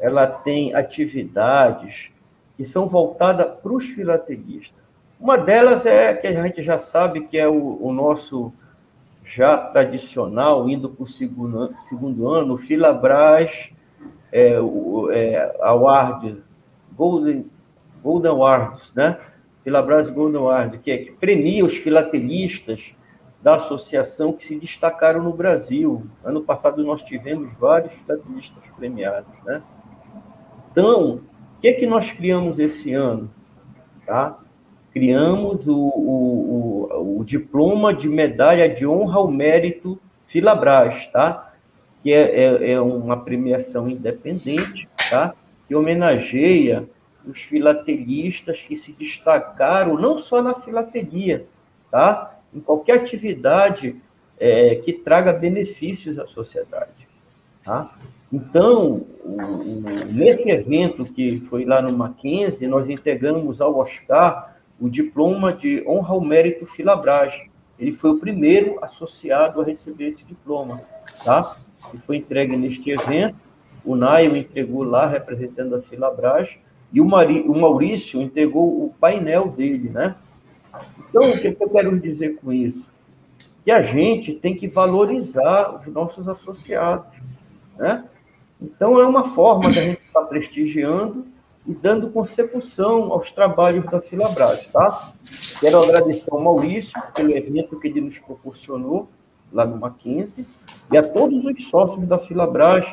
ela 0.00 0.26
tem 0.26 0.74
atividades 0.74 2.10
que 2.56 2.64
são 2.64 2.88
voltadas 2.88 3.58
para 3.62 3.72
os 3.74 3.84
filatelistas. 3.84 4.82
Uma 5.20 5.36
delas 5.36 5.84
é 5.84 6.14
que 6.14 6.26
a 6.26 6.42
gente 6.42 6.62
já 6.62 6.78
sabe 6.78 7.26
que 7.26 7.36
é 7.36 7.46
o, 7.46 7.78
o 7.78 7.92
nosso 7.92 8.50
já 9.22 9.58
tradicional, 9.58 10.66
indo 10.66 10.88
para 10.88 11.02
o 11.02 11.06
segundo, 11.06 11.76
segundo 11.82 12.26
ano, 12.26 12.54
o 12.54 12.58
Filabras 12.58 13.70
é, 14.34 14.58
é, 15.12 15.56
Award, 15.60 16.42
Golden, 16.96 17.46
Golden 18.02 18.32
Awards, 18.32 18.92
né? 18.92 19.16
Filabras 19.62 20.10
Golden 20.10 20.40
Award, 20.40 20.78
que, 20.78 20.90
é, 20.90 20.98
que 20.98 21.12
premia 21.12 21.64
os 21.64 21.76
filatelistas 21.76 22.96
da 23.40 23.54
associação 23.54 24.32
que 24.32 24.44
se 24.44 24.58
destacaram 24.58 25.22
no 25.22 25.32
Brasil. 25.32 26.04
Ano 26.24 26.42
passado 26.42 26.82
nós 26.82 27.02
tivemos 27.02 27.56
vários 27.58 27.92
filatelistas 27.92 28.64
premiados, 28.76 29.32
né? 29.44 29.62
Então, 30.72 31.14
o 31.14 31.60
que 31.60 31.68
é 31.68 31.72
que 31.74 31.86
nós 31.86 32.10
criamos 32.10 32.58
esse 32.58 32.92
ano? 32.92 33.30
Tá? 34.04 34.36
Criamos 34.92 35.68
o, 35.68 35.76
o, 35.76 36.88
o, 36.90 37.20
o 37.20 37.24
diploma 37.24 37.94
de 37.94 38.08
medalha 38.08 38.68
de 38.68 38.84
honra 38.84 39.18
ao 39.18 39.30
mérito 39.30 39.98
Filabras, 40.26 41.06
tá? 41.08 41.53
Que 42.04 42.12
é, 42.12 42.44
é, 42.44 42.72
é 42.72 42.80
uma 42.80 43.16
premiação 43.16 43.88
independente, 43.88 44.88
tá? 45.10 45.34
Que 45.66 45.74
homenageia 45.74 46.88
os 47.26 47.40
filatelistas 47.40 48.62
que 48.62 48.76
se 48.76 48.92
destacaram 48.92 49.96
não 49.96 50.18
só 50.18 50.40
na 50.42 50.54
filatelia, 50.54 51.46
tá? 51.90 52.34
em 52.54 52.60
qualquer 52.60 53.00
atividade 53.00 54.00
é, 54.38 54.76
que 54.76 54.92
traga 54.92 55.32
benefícios 55.32 56.18
à 56.18 56.26
sociedade. 56.26 57.08
Tá? 57.64 57.90
Então, 58.32 59.04
nesse 60.12 60.48
evento 60.48 61.04
que 61.04 61.40
foi 61.48 61.64
lá 61.64 61.82
no 61.82 61.92
Mackenzie, 61.92 62.68
nós 62.68 62.88
entregamos 62.88 63.60
ao 63.60 63.76
Oscar 63.76 64.56
o 64.80 64.88
diploma 64.88 65.52
de 65.52 65.84
honra 65.86 66.14
ao 66.14 66.20
mérito 66.20 66.66
Filabras. 66.66 67.34
Ele 67.78 67.92
foi 67.92 68.10
o 68.10 68.18
primeiro 68.18 68.78
associado 68.82 69.60
a 69.60 69.64
receber 69.64 70.08
esse 70.08 70.24
diploma, 70.24 70.80
tá? 71.24 71.56
E 71.92 71.98
foi 71.98 72.16
entregue 72.16 72.56
neste 72.56 72.90
evento. 72.90 73.36
O 73.84 73.94
Naio 73.96 74.36
entregou 74.36 74.82
lá, 74.82 75.06
representando 75.06 75.74
a 75.74 75.82
Filabras, 75.82 76.56
e 76.92 77.00
o, 77.00 77.04
Maurício 77.04 78.22
entregou 78.22 78.84
o 78.84 78.94
painel 79.00 79.48
dele, 79.48 79.90
né? 79.90 80.14
Então, 81.08 81.30
o 81.30 81.38
que 81.38 81.56
eu 81.60 81.68
quero 81.68 81.98
dizer 81.98 82.36
com 82.36 82.52
isso? 82.52 82.88
Que 83.64 83.70
a 83.72 83.82
gente 83.82 84.32
tem 84.32 84.54
que 84.54 84.68
valorizar 84.68 85.80
os 85.80 85.92
nossos 85.92 86.28
associados. 86.28 87.06
Né? 87.76 88.04
Então, 88.62 89.00
é 89.00 89.04
uma 89.04 89.24
forma 89.24 89.72
da 89.72 89.80
gente 89.80 90.02
estar 90.06 90.22
prestigiando 90.22 91.26
e 91.66 91.72
dando 91.72 92.10
consecução 92.10 93.12
aos 93.12 93.32
trabalhos 93.32 93.84
da 93.86 94.00
Filabras. 94.00 94.68
Tá? 94.68 95.12
Quero 95.58 95.82
agradecer 95.82 96.30
ao 96.30 96.40
Maurício 96.40 97.00
pelo 97.14 97.32
evento 97.32 97.78
que 97.80 97.88
ele 97.88 98.02
nos 98.02 98.18
proporcionou 98.18 99.08
lá 99.54 99.64
no 99.64 99.78
Mackenzie 99.78 100.44
e 100.92 100.98
a 100.98 101.02
todos 101.02 101.42
os 101.44 101.68
sócios 101.68 102.06
da 102.06 102.18
Filabras 102.18 102.86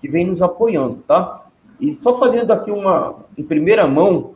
que 0.00 0.08
vêm 0.08 0.26
nos 0.26 0.42
apoiando. 0.42 0.98
Tá? 0.98 1.46
E 1.80 1.94
só 1.94 2.18
fazendo 2.18 2.52
aqui 2.52 2.70
uma 2.70 3.24
em 3.36 3.44
primeira 3.44 3.86
mão 3.86 4.34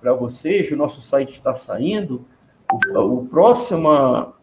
para 0.00 0.12
vocês, 0.12 0.70
o 0.70 0.76
nosso 0.76 1.00
site 1.00 1.30
está 1.30 1.56
saindo, 1.56 2.24
o, 2.70 2.98
o 2.98 3.26
próximo 3.26 4.34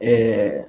é, 0.00 0.66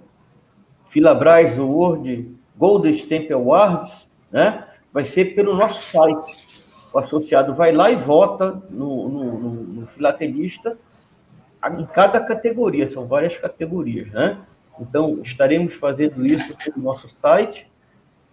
Filabras 0.88 1.58
World 1.58 2.36
Golden 2.58 2.94
Stamp 2.94 3.32
Awards, 3.32 4.08
né, 4.30 4.66
vai 4.94 5.06
ser 5.06 5.34
pelo 5.34 5.56
nosso 5.56 5.82
site. 5.82 6.62
O 6.94 7.00
associado 7.00 7.56
vai 7.56 7.72
lá 7.72 7.90
e 7.90 7.96
vota 7.96 8.62
no, 8.70 9.08
no, 9.08 9.40
no, 9.40 9.52
no 9.52 9.88
filatelista 9.88 10.78
em 11.80 11.86
cada 11.86 12.20
categoria, 12.20 12.88
são 12.90 13.06
várias 13.06 13.38
categorias, 13.38 14.12
né? 14.12 14.38
Então, 14.82 15.20
estaremos 15.24 15.76
fazendo 15.76 16.26
isso 16.26 16.56
pelo 16.58 16.80
nosso 16.80 17.08
site 17.10 17.70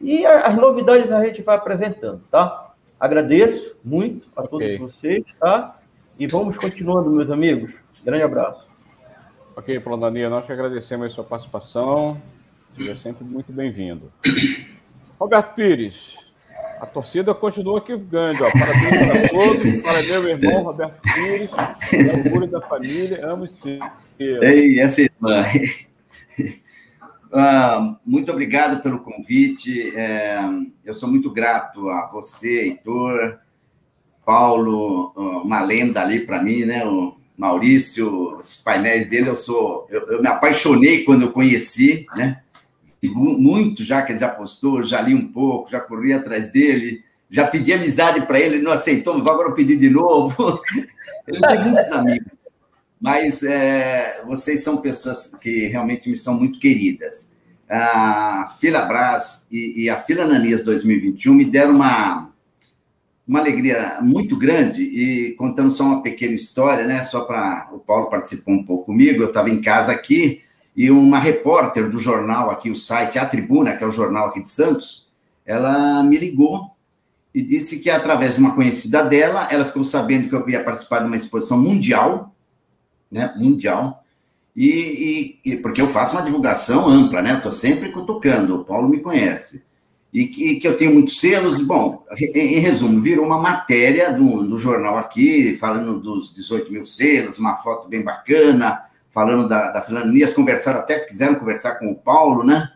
e 0.01 0.25
as 0.25 0.57
novidades 0.57 1.13
a 1.13 1.25
gente 1.25 1.43
vai 1.43 1.57
apresentando, 1.57 2.23
tá? 2.31 2.73
Agradeço 2.99 3.77
muito 3.85 4.29
a 4.35 4.43
okay. 4.43 4.79
todos 4.79 4.95
vocês, 4.95 5.27
tá? 5.39 5.79
E 6.19 6.27
vamos 6.27 6.57
continuando, 6.57 7.11
meus 7.11 7.31
amigos. 7.31 7.75
Grande 8.05 8.23
abraço. 8.23 8.67
Ok, 9.55 9.79
Plonania, 9.81 10.31
nós 10.31 10.47
que 10.47 10.53
agradecemos 10.53 11.13
a 11.13 11.15
sua 11.15 11.25
participação. 11.25 12.21
Seja 12.77 12.97
sempre 12.97 13.25
muito 13.25 13.53
bem-vindo. 13.53 14.11
Roberto 15.19 15.55
Pires, 15.55 15.97
a 16.81 16.87
torcida 16.87 17.35
continua 17.35 17.79
aqui 17.79 17.97
ganhando. 17.97 18.45
Ó. 18.45 18.51
Parabéns 18.53 19.07
para 19.07 19.29
todos, 19.29 19.83
para 19.83 20.03
meu 20.03 20.29
irmão 20.29 20.63
Roberto 20.63 21.01
Pires, 21.03 21.51
orgulho 22.25 22.47
da 22.47 22.61
família, 22.61 23.27
amo 23.27 23.49
sim. 23.49 23.81
Ei, 24.19 24.81
essa 24.81 25.03
irmã. 25.03 25.45
Ah, 27.31 27.99
muito 28.07 28.33
obrigado 28.33 28.83
pelo 28.83 29.01
convite. 29.01 29.95
É, 29.95 30.39
eu 30.83 30.95
sou 30.95 31.11
muito 31.11 31.31
grato 31.31 31.91
a 31.91 32.07
você, 32.07 32.61
Heitor, 32.61 33.37
Paulo, 34.25 35.13
uma 35.45 35.61
lenda 35.61 36.01
ali 36.01 36.21
para 36.21 36.43
mim, 36.43 36.65
né? 36.65 36.87
O, 36.87 37.19
Maurício, 37.39 38.37
os 38.37 38.57
painéis 38.57 39.09
dele, 39.09 39.29
eu 39.29 39.37
sou. 39.37 39.87
Eu, 39.89 40.01
eu, 40.11 40.21
me 40.21 40.27
apaixonei 40.27 41.05
quando 41.05 41.23
eu 41.23 41.31
conheci, 41.31 42.05
né? 42.17 42.43
E 43.01 43.09
muito 43.09 43.85
já 43.85 44.03
que 44.03 44.11
ele 44.11 44.19
já 44.19 44.29
postou, 44.29 44.83
já 44.83 45.01
li 45.01 45.15
um 45.15 45.29
pouco, 45.31 45.71
já 45.71 45.79
corri 45.79 46.13
atrás 46.13 46.51
dele, 46.51 47.05
já 47.31 47.47
pedi 47.47 47.73
amizade 47.73 48.23
para 48.27 48.41
ele, 48.41 48.57
ele 48.57 48.65
não 48.65 48.73
aceitou, 48.73 49.17
mas 49.17 49.25
agora 49.25 49.51
eu 49.51 49.55
pedi 49.55 49.77
de 49.77 49.89
novo. 49.89 50.61
Ele 51.29 51.41
tem 51.41 51.61
muitos 51.61 51.93
amigos, 51.93 52.33
mas 53.01 53.43
é, 53.43 54.23
vocês 54.27 54.63
são 54.63 54.79
pessoas 54.79 55.33
que 55.41 55.67
realmente 55.67 56.11
me 56.11 56.17
são 56.17 56.35
muito 56.35 56.59
queridas. 56.59 57.33
A 57.69 58.57
Fila 58.61 58.83
Brás 58.83 59.47
e, 59.51 59.85
e 59.85 59.91
a 59.91 59.97
Fila 59.97 60.27
Nanias 60.27 60.65
2021 60.65 61.35
me 61.35 61.45
deram 61.45 61.75
uma 61.75 62.29
uma 63.27 63.41
alegria 63.41 63.99
muito 64.01 64.39
grande 64.39 64.83
e 64.83 65.35
contando 65.35 65.71
só 65.71 65.85
uma 65.85 66.03
pequena 66.03 66.33
história, 66.33 66.87
né? 66.87 67.05
Só 67.05 67.21
para 67.21 67.69
o 67.75 67.79
Paulo 67.79 68.09
participou 68.09 68.55
um 68.55 68.65
pouco 68.65 68.87
comigo. 68.87 69.23
Eu 69.23 69.29
estava 69.29 69.51
em 69.51 69.61
casa 69.61 69.93
aqui 69.93 70.43
e 70.75 70.91
uma 70.91 71.19
repórter 71.19 71.91
do 71.91 71.99
jornal 71.99 72.51
aqui, 72.51 72.71
o 72.71 72.77
site 72.77 73.19
A 73.19 73.27
Tribuna, 73.27 73.77
que 73.77 73.85
é 73.85 73.87
o 73.87 73.91
jornal 73.91 74.29
aqui 74.29 74.41
de 74.41 74.49
Santos, 74.49 75.09
ela 75.45 76.03
me 76.03 76.17
ligou 76.17 76.71
e 77.35 77.43
disse 77.43 77.81
que 77.81 77.91
através 77.91 78.35
de 78.35 78.41
uma 78.41 78.55
conhecida 78.55 79.03
dela, 79.03 79.49
ela 79.51 79.65
ficou 79.65 79.85
sabendo 79.85 80.29
que 80.29 80.35
eu 80.35 80.49
ia 80.49 80.63
participar 80.63 81.01
de 81.01 81.07
uma 81.07 81.17
exposição 81.17 81.61
mundial, 81.61 82.35
né? 83.11 83.33
Mundial. 83.37 84.05
E, 84.57 85.39
e, 85.45 85.53
e 85.53 85.57
porque 85.57 85.81
eu 85.81 85.89
faço 85.89 86.17
uma 86.17 86.25
divulgação 86.25 86.89
ampla, 86.89 87.23
né? 87.23 87.35
Estou 87.35 87.53
sempre 87.53 87.91
cutucando. 87.91 88.57
O 88.57 88.65
Paulo 88.65 88.89
me 88.89 89.01
conhece 89.01 89.69
e 90.13 90.27
que, 90.27 90.57
que 90.57 90.67
eu 90.67 90.77
tenho 90.77 90.95
muitos 90.95 91.21
selos. 91.21 91.61
Bom, 91.61 92.05
em, 92.17 92.57
em 92.57 92.59
resumo, 92.59 93.01
virou 93.01 93.27
uma 93.27 93.41
matéria 93.41 94.13
do, 94.13 94.45
do 94.45 94.59
jornal 94.59 94.97
aqui, 94.97 95.55
falando 95.57 95.99
dos 96.01 96.35
18 96.35 96.73
mil 96.73 96.87
selos, 96.87 97.39
uma 97.39 97.57
foto 97.57 97.89
bem 97.89 98.03
bacana, 98.03 98.83
falando 99.11 99.49
da, 99.49 99.71
da 99.71 99.83
filanias, 99.83 100.33
conversaram 100.33 100.81
até, 100.81 101.01
quiseram 101.01 101.37
conversar 101.37 101.77
com 101.79 101.91
o 101.91 101.97
Paulo, 101.97 102.45
né? 102.45 102.73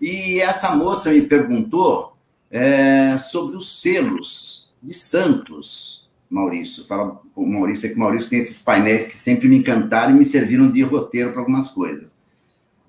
E 0.00 0.40
essa 0.40 0.74
moça 0.74 1.10
me 1.10 1.22
perguntou 1.22 2.16
é, 2.50 3.16
sobre 3.18 3.56
os 3.56 3.80
selos 3.80 4.72
de 4.82 4.94
Santos, 4.94 6.03
Maurício. 6.28 6.84
Fala 6.86 7.20
com 7.34 7.42
o 7.42 7.48
Maurício, 7.48 7.86
é 7.86 7.88
que 7.90 7.96
o 7.96 7.98
Maurício 7.98 8.30
tem 8.30 8.38
esses 8.38 8.60
painéis 8.60 9.06
que 9.06 9.16
sempre 9.16 9.48
me 9.48 9.58
encantaram 9.58 10.14
e 10.14 10.18
me 10.18 10.24
serviram 10.24 10.70
de 10.70 10.82
roteiro 10.82 11.30
para 11.30 11.40
algumas 11.40 11.68
coisas. 11.68 12.14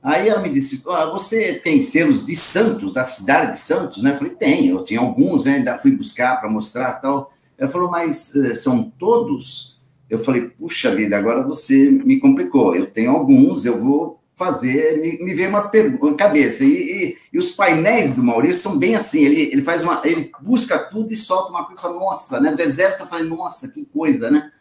Aí 0.02 0.30
ela 0.30 0.42
me 0.42 0.50
disse: 0.50 0.84
ah, 0.88 1.06
Você 1.06 1.56
tem 1.56 1.82
selos 1.82 2.24
de 2.26 2.36
Santos, 2.36 2.94
da 2.94 3.04
cidade 3.04 3.54
de 3.54 3.60
Santos? 3.60 4.04
Né? 4.04 4.12
Eu 4.12 4.18
falei: 4.18 4.34
Tem, 4.34 4.68
eu 4.68 4.84
tinha 4.84 5.00
alguns, 5.00 5.46
né? 5.46 5.56
ainda 5.56 5.78
fui 5.78 5.92
buscar 5.92 6.40
para 6.40 6.50
mostrar 6.50 6.94
tal. 6.94 7.34
Ela 7.58 7.70
falou: 7.70 7.90
Mas 7.90 8.36
uh, 8.36 8.56
são 8.56 8.84
todos? 9.00 9.80
Eu 10.08 10.20
falei: 10.20 10.44
Puxa 10.44 10.94
vida, 10.94 11.18
agora 11.18 11.42
você 11.42 11.90
me 11.90 12.20
complicou. 12.20 12.76
Eu 12.76 12.86
tenho 12.86 13.10
alguns, 13.10 13.66
eu 13.66 13.82
vou 13.82 14.15
fazer. 14.36 14.98
Me, 15.00 15.24
me 15.24 15.34
veio 15.34 15.50
uma 15.50 16.16
cabeça. 16.16 16.64
E, 16.64 16.68
e, 16.68 17.18
e, 17.34 17.40
os 17.40 17.52
painéis 17.52 18.16
do 18.16 18.24
Maurício 18.24 18.62
são 18.62 18.78
bem 18.78 18.96
assim: 18.96 19.24
ele, 19.24 19.42
ele 19.52 19.62
faz 19.62 19.84
uma. 19.84 20.02
Ele 20.04 20.32
busca 20.42 20.78
tudo 20.78 21.12
e 21.12 21.16
solta 21.16 21.50
uma 21.50 21.66
coisa 21.66 21.82
fala: 21.82 22.00
Nossa, 22.00 22.40
né? 22.40 22.52
Do 22.52 22.62
exército 22.62 23.04
eu 23.04 23.08
falei: 23.08 23.28
Nossa, 23.28 23.70
que 23.70 23.86
coisa, 23.86 24.30
né? 24.30 24.52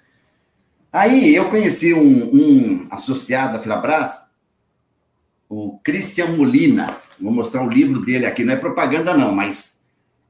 Aí 0.92 1.34
eu 1.34 1.51
conheci 1.51 1.92
um, 1.92 2.34
um 2.34 2.86
associado 2.90 3.55
da 3.55 3.59
Filabras 3.59 4.24
o 5.48 5.78
Christian 5.82 6.36
Molina. 6.36 6.96
Vou 7.20 7.32
mostrar 7.32 7.62
o 7.62 7.70
livro 7.70 8.05
dele 8.05 8.26
aqui, 8.26 8.44
não 8.44 8.55
é 8.55 8.56
propaganda 8.56 9.16
não, 9.16 9.32
mas 9.32 9.80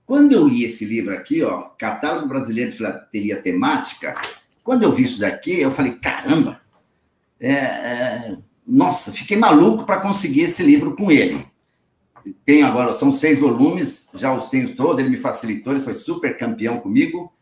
quando 0.06 0.32
eu 0.32 0.46
li 0.46 0.64
esse 0.64 0.84
livro 0.84 1.14
aqui, 1.14 1.42
ó, 1.42 1.62
Catálogo 1.78 2.28
Brasileiro 2.28 2.70
de 2.70 2.76
Filatelia 2.76 3.36
Temática, 3.36 4.14
quando 4.62 4.82
eu 4.82 4.92
vi 4.92 5.04
isso 5.04 5.20
daqui, 5.20 5.60
eu 5.60 5.70
falei, 5.70 5.92
caramba, 5.92 6.60
é, 7.40 7.52
é, 7.52 8.36
nossa, 8.66 9.12
fiquei 9.12 9.36
maluco 9.36 9.84
para 9.84 10.00
conseguir 10.00 10.42
esse 10.42 10.62
livro 10.62 10.96
com 10.96 11.10
ele. 11.10 11.44
Tenho 12.44 12.66
agora, 12.66 12.92
são 12.92 13.12
seis 13.12 13.40
volumes, 13.40 14.08
já 14.14 14.34
os 14.34 14.48
tenho 14.48 14.74
todos, 14.74 14.98
ele 14.98 15.10
me 15.10 15.16
facilitou, 15.16 15.72
ele 15.72 15.82
foi 15.82 15.94
super 15.94 16.36
campeão 16.38 16.80
comigo. 16.80 17.32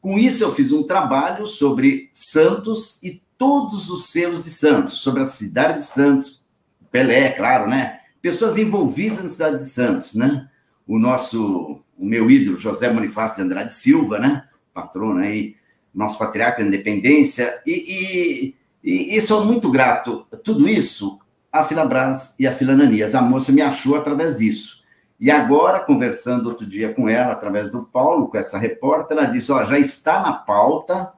Com 0.00 0.18
isso, 0.18 0.42
eu 0.42 0.52
fiz 0.52 0.72
um 0.72 0.82
trabalho 0.82 1.46
sobre 1.46 2.10
Santos 2.12 3.00
e 3.02 3.22
todos 3.38 3.88
os 3.88 4.06
selos 4.06 4.44
de 4.44 4.50
Santos, 4.50 4.94
sobre 4.98 5.22
a 5.22 5.26
cidade 5.26 5.78
de 5.78 5.84
Santos, 5.84 6.44
Pelé, 6.90 7.30
claro, 7.30 7.68
né? 7.68 8.00
Pessoas 8.20 8.58
envolvidas 8.58 9.22
na 9.22 9.28
cidade 9.28 9.58
de 9.58 9.68
Santos, 9.68 10.14
né? 10.14 10.48
O 10.86 10.98
nosso, 10.98 11.80
o 11.96 12.04
meu 12.04 12.30
ídolo, 12.30 12.58
José 12.58 12.92
Bonifácio 12.92 13.36
de 13.36 13.42
Andrade 13.42 13.72
Silva, 13.72 14.18
né? 14.18 14.46
Patrono 14.74 15.20
aí, 15.20 15.56
nosso 15.94 16.18
patriarca 16.18 16.62
da 16.62 16.68
independência. 16.68 17.62
E, 17.64 17.72
e, 17.72 18.54
e, 18.82 19.16
e 19.16 19.20
sou 19.22 19.44
muito 19.44 19.70
grato. 19.70 20.26
Tudo 20.42 20.68
isso 20.68 21.18
a 21.52 21.62
Filabras 21.62 22.34
e 22.38 22.46
a 22.46 22.52
Filananias. 22.52 23.14
A 23.14 23.20
moça 23.20 23.52
me 23.52 23.60
achou 23.60 23.96
através 23.96 24.38
disso. 24.38 24.82
E 25.20 25.30
agora, 25.30 25.80
conversando 25.80 26.48
outro 26.48 26.66
dia 26.66 26.92
com 26.92 27.08
ela, 27.08 27.32
através 27.32 27.70
do 27.70 27.84
Paulo, 27.84 28.28
com 28.28 28.38
essa 28.38 28.58
repórter, 28.58 29.16
ela 29.16 29.26
disse: 29.26 29.52
Ó, 29.52 29.62
já 29.64 29.78
está 29.78 30.22
na 30.22 30.32
pauta 30.32 31.12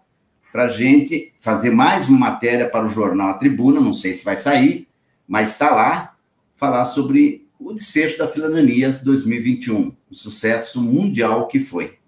para 0.52 0.64
a 0.64 0.68
gente 0.68 1.32
fazer 1.40 1.70
mais 1.70 2.08
uma 2.08 2.18
matéria 2.18 2.68
para 2.68 2.84
o 2.84 2.88
jornal 2.88 3.30
A 3.30 3.34
Tribuna, 3.34 3.80
não 3.80 3.94
sei 3.94 4.14
se 4.14 4.24
vai 4.24 4.36
sair, 4.36 4.88
mas 5.26 5.50
está 5.50 5.70
lá, 5.70 6.14
falar 6.54 6.84
sobre 6.84 7.48
o 7.58 7.72
desfecho 7.72 8.18
da 8.18 8.28
Filananias 8.28 9.02
2021, 9.02 9.96
o 10.10 10.14
sucesso 10.14 10.82
mundial 10.82 11.48
que 11.48 11.58
foi? 11.58 11.98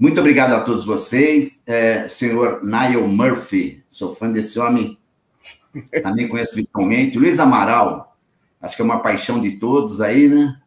Muito 0.00 0.18
obrigado 0.18 0.54
a 0.54 0.60
todos 0.62 0.86
vocês. 0.86 1.60
É, 1.66 2.08
senhor 2.08 2.64
Niall 2.64 3.06
Murphy, 3.06 3.84
sou 3.90 4.08
fã 4.08 4.32
desse 4.32 4.58
homem, 4.58 4.96
também 6.02 6.26
conheço 6.26 6.56
virtualmente. 6.56 7.18
Luiz 7.18 7.38
Amaral, 7.38 8.16
acho 8.62 8.74
que 8.74 8.80
é 8.80 8.84
uma 8.84 9.00
paixão 9.00 9.38
de 9.38 9.58
todos 9.58 10.00
aí, 10.00 10.26
né? 10.26 10.58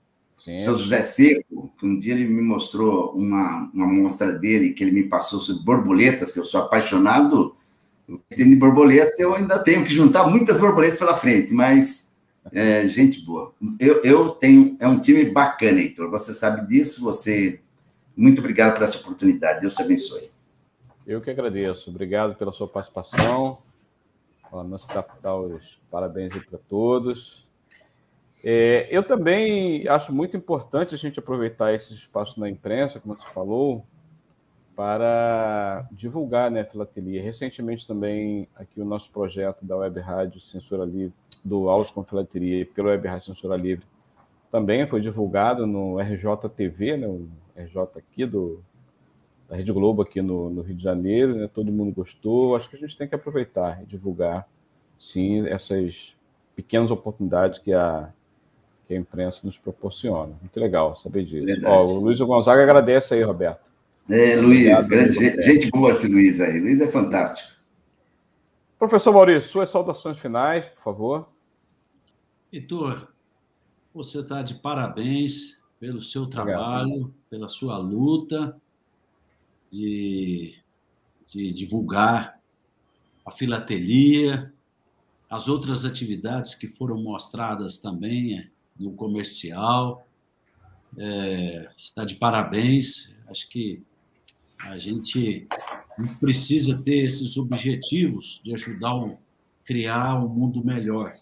Sim. 0.45 0.61
Seu 0.61 0.77
José 0.77 1.01
Seco, 1.01 1.73
que 1.79 1.83
um 1.83 1.99
dia 1.99 2.13
ele 2.13 2.27
me 2.27 2.43
mostrou 2.43 3.11
uma, 3.15 3.71
uma 3.73 3.87
mostra 3.87 4.31
dele, 4.33 4.71
que 4.71 4.83
ele 4.83 4.91
me 4.91 5.03
passou 5.05 5.39
sobre 5.39 5.63
borboletas, 5.63 6.31
que 6.31 6.39
eu 6.39 6.45
sou 6.45 6.61
apaixonado. 6.61 7.55
Tem 8.29 8.47
de 8.47 8.55
borboleta, 8.55 9.15
eu 9.17 9.33
ainda 9.33 9.57
tenho 9.57 9.83
que 9.83 9.91
juntar 9.91 10.27
muitas 10.27 10.59
borboletas 10.59 10.99
pela 10.99 11.17
frente, 11.17 11.55
mas 11.55 12.07
é, 12.51 12.85
gente 12.85 13.19
boa. 13.21 13.51
Eu, 13.79 14.03
eu 14.03 14.29
tenho, 14.29 14.77
é 14.79 14.87
um 14.87 14.99
time 14.99 15.25
bacana, 15.25 15.79
Heitor. 15.79 16.11
Você 16.11 16.35
sabe 16.35 16.67
disso, 16.67 17.01
você 17.01 17.62
muito 18.15 18.39
obrigado 18.39 18.73
por 18.75 18.83
essa 18.83 18.97
oportunidade. 18.97 19.61
Deus 19.61 19.73
te 19.73 19.81
abençoe. 19.81 20.31
Eu 21.05 21.21
que 21.21 21.29
agradeço. 21.29 21.89
Obrigado 21.89 22.35
pela 22.35 22.51
sua 22.51 22.67
participação. 22.67 23.59
Nosso 24.51 24.87
capital, 24.87 25.49
parabéns 25.89 26.33
aí 26.33 26.41
para 26.41 26.59
todos. 26.69 27.43
É, 28.43 28.87
eu 28.91 29.03
também 29.03 29.87
acho 29.87 30.13
muito 30.13 30.37
importante 30.37 30.93
a 30.93 30.97
gente 30.97 31.17
aproveitar 31.17 31.73
esse 31.73 31.93
espaço 31.93 32.39
na 32.39 32.49
imprensa, 32.49 32.99
como 32.99 33.17
você 33.17 33.25
falou, 33.29 33.85
para 34.75 35.87
divulgar 35.91 36.51
né, 36.51 36.61
a 36.61 36.65
filatelia. 36.65 37.23
Recentemente 37.23 37.87
também 37.87 38.47
aqui 38.55 38.79
o 38.79 38.85
nosso 38.85 39.09
projeto 39.11 39.65
da 39.65 39.77
Web 39.77 39.99
Rádio 39.99 40.41
Censura 40.41 40.85
Livre, 40.85 41.13
do 41.43 41.69
Áudio 41.69 41.93
com 41.93 42.03
Filatelia 42.03 42.65
pelo 42.65 42.89
Web 42.89 43.07
Rádio 43.07 43.33
Censura 43.33 43.55
Livre, 43.55 43.85
também 44.51 44.87
foi 44.87 45.01
divulgado 45.01 45.65
no 45.65 45.97
RJTV, 45.99 46.97
né, 46.97 47.07
o 47.07 47.27
RJ 47.55 47.81
aqui 47.95 48.25
do, 48.25 48.61
da 49.49 49.55
Rede 49.55 49.71
Globo 49.71 50.01
aqui 50.01 50.21
no, 50.21 50.49
no, 50.49 50.61
Rio 50.61 50.75
de 50.75 50.83
Janeiro, 50.83 51.35
né? 51.35 51.49
todo 51.53 51.71
mundo 51.71 51.93
gostou. 51.93 52.55
Acho 52.55 52.69
que 52.69 52.75
a 52.75 52.79
gente 52.79 52.97
tem 52.97 53.07
que 53.07 53.15
aproveitar 53.15 53.81
e 53.83 53.85
divulgar, 53.85 54.47
sim, 54.99 55.47
essas 55.47 55.95
pequenas 56.55 56.91
oportunidades 56.91 57.59
que 57.59 57.73
a, 57.73 58.09
que 58.87 58.93
a 58.93 58.97
imprensa 58.97 59.39
nos 59.43 59.57
proporciona. 59.57 60.33
Muito 60.39 60.59
legal 60.59 60.95
saber 60.97 61.25
disso. 61.25 61.65
Ó, 61.65 61.85
o 61.85 61.99
Luiz 61.99 62.19
Gonzaga 62.19 62.63
agradece 62.63 63.13
aí, 63.13 63.23
Roberto. 63.23 63.71
É, 64.09 64.35
Luiz, 64.35 64.67
Obrigado, 64.67 64.87
grande, 64.89 65.13
gente, 65.13 65.41
gente 65.41 65.69
boa 65.69 65.91
esse 65.91 66.11
Luiz 66.11 66.41
aí. 66.41 66.59
Luiz 66.59 66.81
é 66.81 66.87
fantástico. 66.87 67.53
Professor 68.77 69.13
Maurício, 69.13 69.49
suas 69.49 69.69
saudações 69.69 70.19
finais, 70.19 70.65
por 70.65 70.83
favor. 70.83 71.29
Heitor, 72.51 73.07
você 73.93 74.19
está 74.19 74.41
de 74.41 74.55
parabéns 74.55 75.62
pelo 75.83 76.01
seu 76.01 76.25
trabalho, 76.25 76.93
Obrigado. 76.93 77.13
pela 77.29 77.49
sua 77.49 77.77
luta 77.77 78.55
de, 79.69 80.55
de 81.27 81.51
divulgar 81.51 82.39
a 83.25 83.31
filatelia, 83.31 84.53
as 85.29 85.49
outras 85.49 85.83
atividades 85.83 86.55
que 86.55 86.67
foram 86.69 87.03
mostradas 87.03 87.79
também 87.79 88.39
é, 88.39 88.47
no 88.79 88.93
comercial. 88.93 90.07
É, 90.97 91.69
está 91.75 92.05
de 92.05 92.15
parabéns. 92.15 93.21
Acho 93.27 93.49
que 93.49 93.83
a 94.59 94.77
gente 94.77 95.45
precisa 96.17 96.81
ter 96.81 97.03
esses 97.03 97.35
objetivos 97.35 98.39
de 98.41 98.53
ajudar 98.53 98.93
a 98.93 99.17
criar 99.65 100.15
um 100.23 100.29
mundo 100.29 100.63
melhor. 100.63 101.13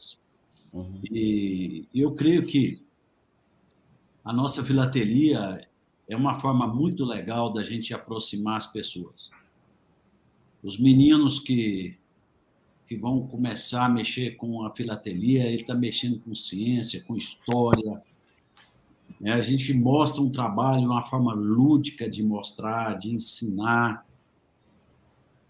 Uhum. 0.71 1.01
E 1.11 1.87
eu 1.95 2.13
creio 2.13 2.45
que 2.45 2.90
a 4.23 4.31
nossa 4.31 4.63
filatelia 4.63 5.67
é 6.07 6.15
uma 6.15 6.39
forma 6.39 6.67
muito 6.67 7.03
legal 7.03 7.51
da 7.51 7.63
gente 7.63 7.93
aproximar 7.93 8.57
as 8.57 8.67
pessoas. 8.67 9.31
Os 10.61 10.77
meninos 10.77 11.39
que, 11.39 11.97
que 12.87 12.95
vão 12.95 13.25
começar 13.27 13.85
a 13.85 13.89
mexer 13.89 14.35
com 14.35 14.63
a 14.63 14.71
filatelia, 14.71 15.45
ele 15.45 15.61
está 15.61 15.73
mexendo 15.73 16.19
com 16.19 16.35
ciência, 16.35 17.03
com 17.03 17.15
história. 17.15 18.03
Né? 19.19 19.33
A 19.33 19.41
gente 19.41 19.73
mostra 19.73 20.21
um 20.21 20.31
trabalho, 20.31 20.83
uma 20.83 21.01
forma 21.01 21.33
lúdica 21.33 22.09
de 22.09 22.21
mostrar, 22.21 22.97
de 22.97 23.09
ensinar. 23.09 24.05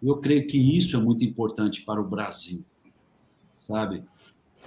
Eu 0.02 0.18
creio 0.18 0.48
que 0.48 0.58
isso 0.58 0.96
é 0.96 1.00
muito 1.00 1.26
importante 1.26 1.82
para 1.82 2.00
o 2.00 2.08
Brasil, 2.08 2.64
sabe? 3.60 4.04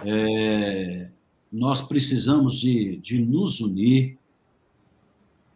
É, 0.05 1.09
nós 1.55 1.79
precisamos 1.79 2.59
de, 2.59 2.97
de 2.97 3.17
nos 3.17 3.61
unir 3.61 4.17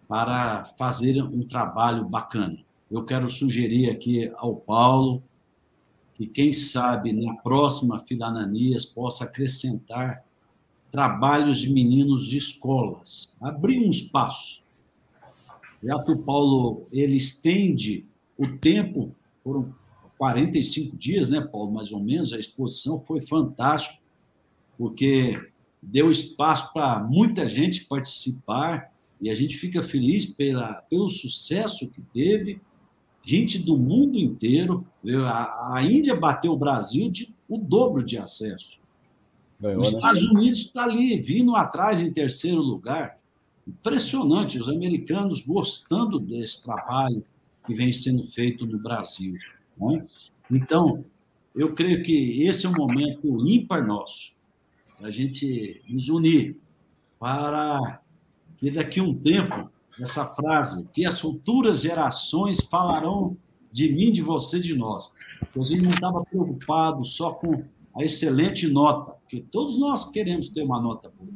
para 0.08 0.64
fazer 0.78 1.22
um 1.22 1.46
trabalho 1.46 2.08
bacana. 2.08 2.58
Eu 2.90 3.04
quero 3.04 3.30
sugerir 3.30 3.90
aqui 3.90 4.32
ao 4.38 4.56
Paulo 4.56 5.22
que, 6.16 6.26
quem 6.26 6.54
sabe, 6.54 7.12
na 7.12 7.36
próxima 7.36 8.00
Filananias 8.00 8.86
possa 8.86 9.26
acrescentar 9.26 10.24
trabalhos 10.90 11.60
de 11.60 11.70
meninos 11.70 12.26
de 12.26 12.38
escolas, 12.38 13.34
abrir 13.42 13.86
um 13.86 13.90
espaço. 13.90 14.62
Já 15.84 16.02
que 16.02 16.12
o 16.12 16.24
Paulo 16.24 16.88
ele 16.94 17.18
estende 17.18 18.06
o 18.38 18.48
tempo, 18.48 19.14
foram 19.44 19.76
45 20.18 20.96
dias, 20.96 21.30
né, 21.30 21.42
Paulo, 21.42 21.74
mais 21.74 21.92
ou 21.92 22.00
menos, 22.00 22.32
a 22.32 22.40
exposição 22.40 22.98
foi 22.98 23.20
fantástico, 23.20 24.02
porque 24.78 25.38
deu 25.82 26.12
espaço 26.12 26.74
para 26.74 27.00
muita 27.00 27.48
gente 27.48 27.86
participar 27.86 28.92
e 29.22 29.30
a 29.30 29.36
gente 29.36 29.58
fica 29.58 29.82
feliz 29.84 30.26
pela, 30.26 30.74
pelo 30.90 31.10
sucesso 31.10 31.92
que 31.92 32.02
teve. 32.14 32.62
Gente 33.24 33.60
do 33.60 33.78
mundo 33.78 34.18
inteiro. 34.18 34.86
A, 35.26 35.76
a 35.76 35.84
Índia 35.84 36.16
bateu 36.16 36.54
o 36.54 36.58
Brasil 36.58 37.10
de 37.10 37.36
o 37.48 37.58
dobro 37.58 38.04
de 38.04 38.18
acesso. 38.18 38.80
Ganhou, 39.60 39.82
Os 39.82 39.92
né? 39.92 39.98
Estados 39.98 40.24
Unidos 40.24 40.60
está 40.60 40.84
ali, 40.84 41.20
vindo 41.20 41.56
atrás 41.56 42.00
em 42.00 42.12
terceiro 42.12 42.62
lugar. 42.62 43.18
Impressionante, 43.68 44.60
os 44.60 44.70
americanos 44.70 45.46
gostando 45.46 46.20
desse 46.20 46.64
trabalho 46.64 47.24
que 47.66 47.74
vem 47.74 47.92
sendo 47.92 48.24
feito 48.24 48.66
no 48.66 48.80
Brasil. 48.80 49.36
Né? 49.78 50.06
Então, 50.50 51.04
eu 51.54 51.74
creio 51.74 52.02
que 52.04 52.44
esse 52.44 52.66
é 52.66 52.70
um 52.70 52.76
momento 52.76 53.46
ímpar 53.46 53.86
nosso 53.86 54.39
a 55.02 55.12
gente 55.12 55.82
nos 55.88 56.10
unir 56.10 56.58
para 57.20 58.02
que 58.58 58.72
daqui 58.72 59.00
a 59.00 59.04
um 59.04 59.14
tempo 59.14 59.70
essa 60.00 60.26
frase, 60.26 60.90
que 60.90 61.06
as 61.06 61.20
futuras 61.20 61.82
gerações 61.82 62.62
falarão 62.62 63.38
de 63.72 63.92
mim, 63.92 64.12
de 64.12 64.22
você, 64.22 64.60
de 64.60 64.76
nós. 64.76 65.14
A 65.56 65.64
gente 65.64 65.84
não 65.84 65.92
estava 65.92 66.24
preocupado 66.24 67.06
só 67.06 67.34
com 67.34 67.64
a 67.96 68.04
excelente 68.04 68.68
nota, 68.68 69.16
que 69.28 69.42
todos 69.42 69.78
nós 69.78 70.10
queremos 70.10 70.50
ter 70.50 70.64
uma 70.64 70.82
nota 70.82 71.12
boa, 71.18 71.30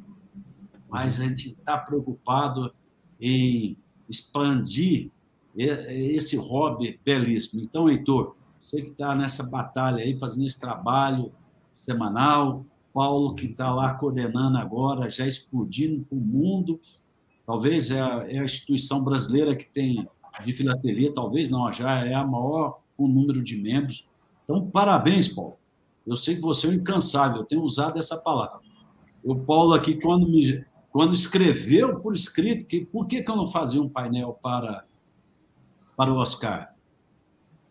mas 0.89 1.19
a 1.19 1.23
gente 1.25 1.49
está 1.49 1.77
preocupado 1.77 2.73
em 3.19 3.77
expandir 4.09 5.11
esse 5.55 6.35
hobby 6.35 6.99
belíssimo. 7.03 7.61
Então, 7.61 7.89
Heitor, 7.89 8.35
você 8.61 8.81
que 8.81 8.91
está 8.91 9.13
nessa 9.13 9.43
batalha 9.43 10.03
aí, 10.03 10.15
fazendo 10.15 10.47
esse 10.47 10.59
trabalho 10.59 11.31
semanal, 11.71 12.65
Paulo, 12.93 13.33
que 13.33 13.47
está 13.47 13.73
lá 13.73 13.93
coordenando 13.95 14.57
agora, 14.57 15.09
já 15.09 15.25
explodindo 15.25 16.05
para 16.05 16.17
o 16.17 16.21
mundo. 16.21 16.79
Talvez 17.45 17.89
é 17.89 17.99
a, 17.99 18.25
é 18.29 18.39
a, 18.39 18.45
instituição 18.45 19.03
brasileira 19.03 19.55
que 19.55 19.65
tem 19.65 20.07
de 20.45 20.53
filatelia, 20.53 21.13
talvez 21.13 21.51
não, 21.51 21.71
já 21.73 22.05
é 22.05 22.13
a 22.13 22.25
maior 22.25 22.79
com 22.95 23.07
número 23.07 23.43
de 23.43 23.57
membros. 23.57 24.07
Então, 24.43 24.69
parabéns, 24.69 25.27
Paulo. 25.27 25.57
Eu 26.05 26.15
sei 26.15 26.35
que 26.35 26.41
você 26.41 26.67
é 26.67 26.69
um 26.69 26.73
incansável, 26.73 27.39
eu 27.39 27.45
tenho 27.45 27.63
usado 27.63 27.97
essa 27.97 28.17
palavra. 28.17 28.59
O 29.23 29.35
Paulo 29.35 29.73
aqui, 29.73 29.95
quando, 29.95 30.27
me, 30.27 30.63
quando 30.91 31.13
escreveu 31.13 31.99
por 31.99 32.13
escrito, 32.13 32.65
que, 32.65 32.85
por 32.85 33.07
que, 33.07 33.23
que 33.23 33.31
eu 33.31 33.35
não 33.35 33.47
fazia 33.47 33.81
um 33.81 33.89
painel 33.89 34.37
para, 34.41 34.85
para 35.95 36.11
o 36.11 36.17
Oscar? 36.17 36.73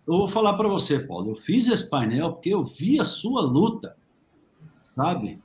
Eu 0.07 0.19
vou 0.19 0.29
falar 0.29 0.55
para 0.55 0.69
você, 0.69 0.99
Paulo, 1.01 1.31
eu 1.31 1.37
fiz 1.37 1.69
esse 1.69 1.89
painel 1.89 2.33
porque 2.33 2.49
eu 2.49 2.65
vi 2.65 2.99
a 2.99 3.05
sua 3.05 3.43
luta 3.43 3.97
sabe? 4.95 5.39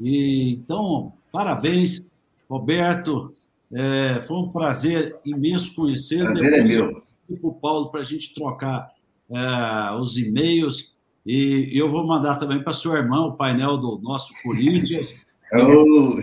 E, 0.00 0.52
então, 0.52 1.12
parabéns, 1.32 2.04
Roberto. 2.48 3.34
É, 3.72 4.20
foi 4.20 4.36
um 4.36 4.48
prazer 4.50 5.16
imenso 5.24 5.74
conhecê-lo. 5.74 6.26
Prazer 6.26 6.52
é 6.52 6.62
meu. 6.62 7.02
O 7.42 7.52
Paulo 7.52 7.90
para 7.90 8.00
a 8.00 8.04
gente 8.04 8.32
trocar 8.34 8.88
é, 9.28 9.92
os 9.98 10.16
e-mails 10.16 10.94
E 11.24 11.70
eu 11.74 11.90
vou 11.90 12.06
mandar 12.06 12.36
também 12.36 12.62
para 12.62 12.72
sua 12.72 12.98
irmã 12.98 13.26
o 13.26 13.32
painel 13.32 13.76
do 13.76 13.98
nosso 13.98 14.32
Corinthians. 14.42 15.14
Oh. 15.52 16.18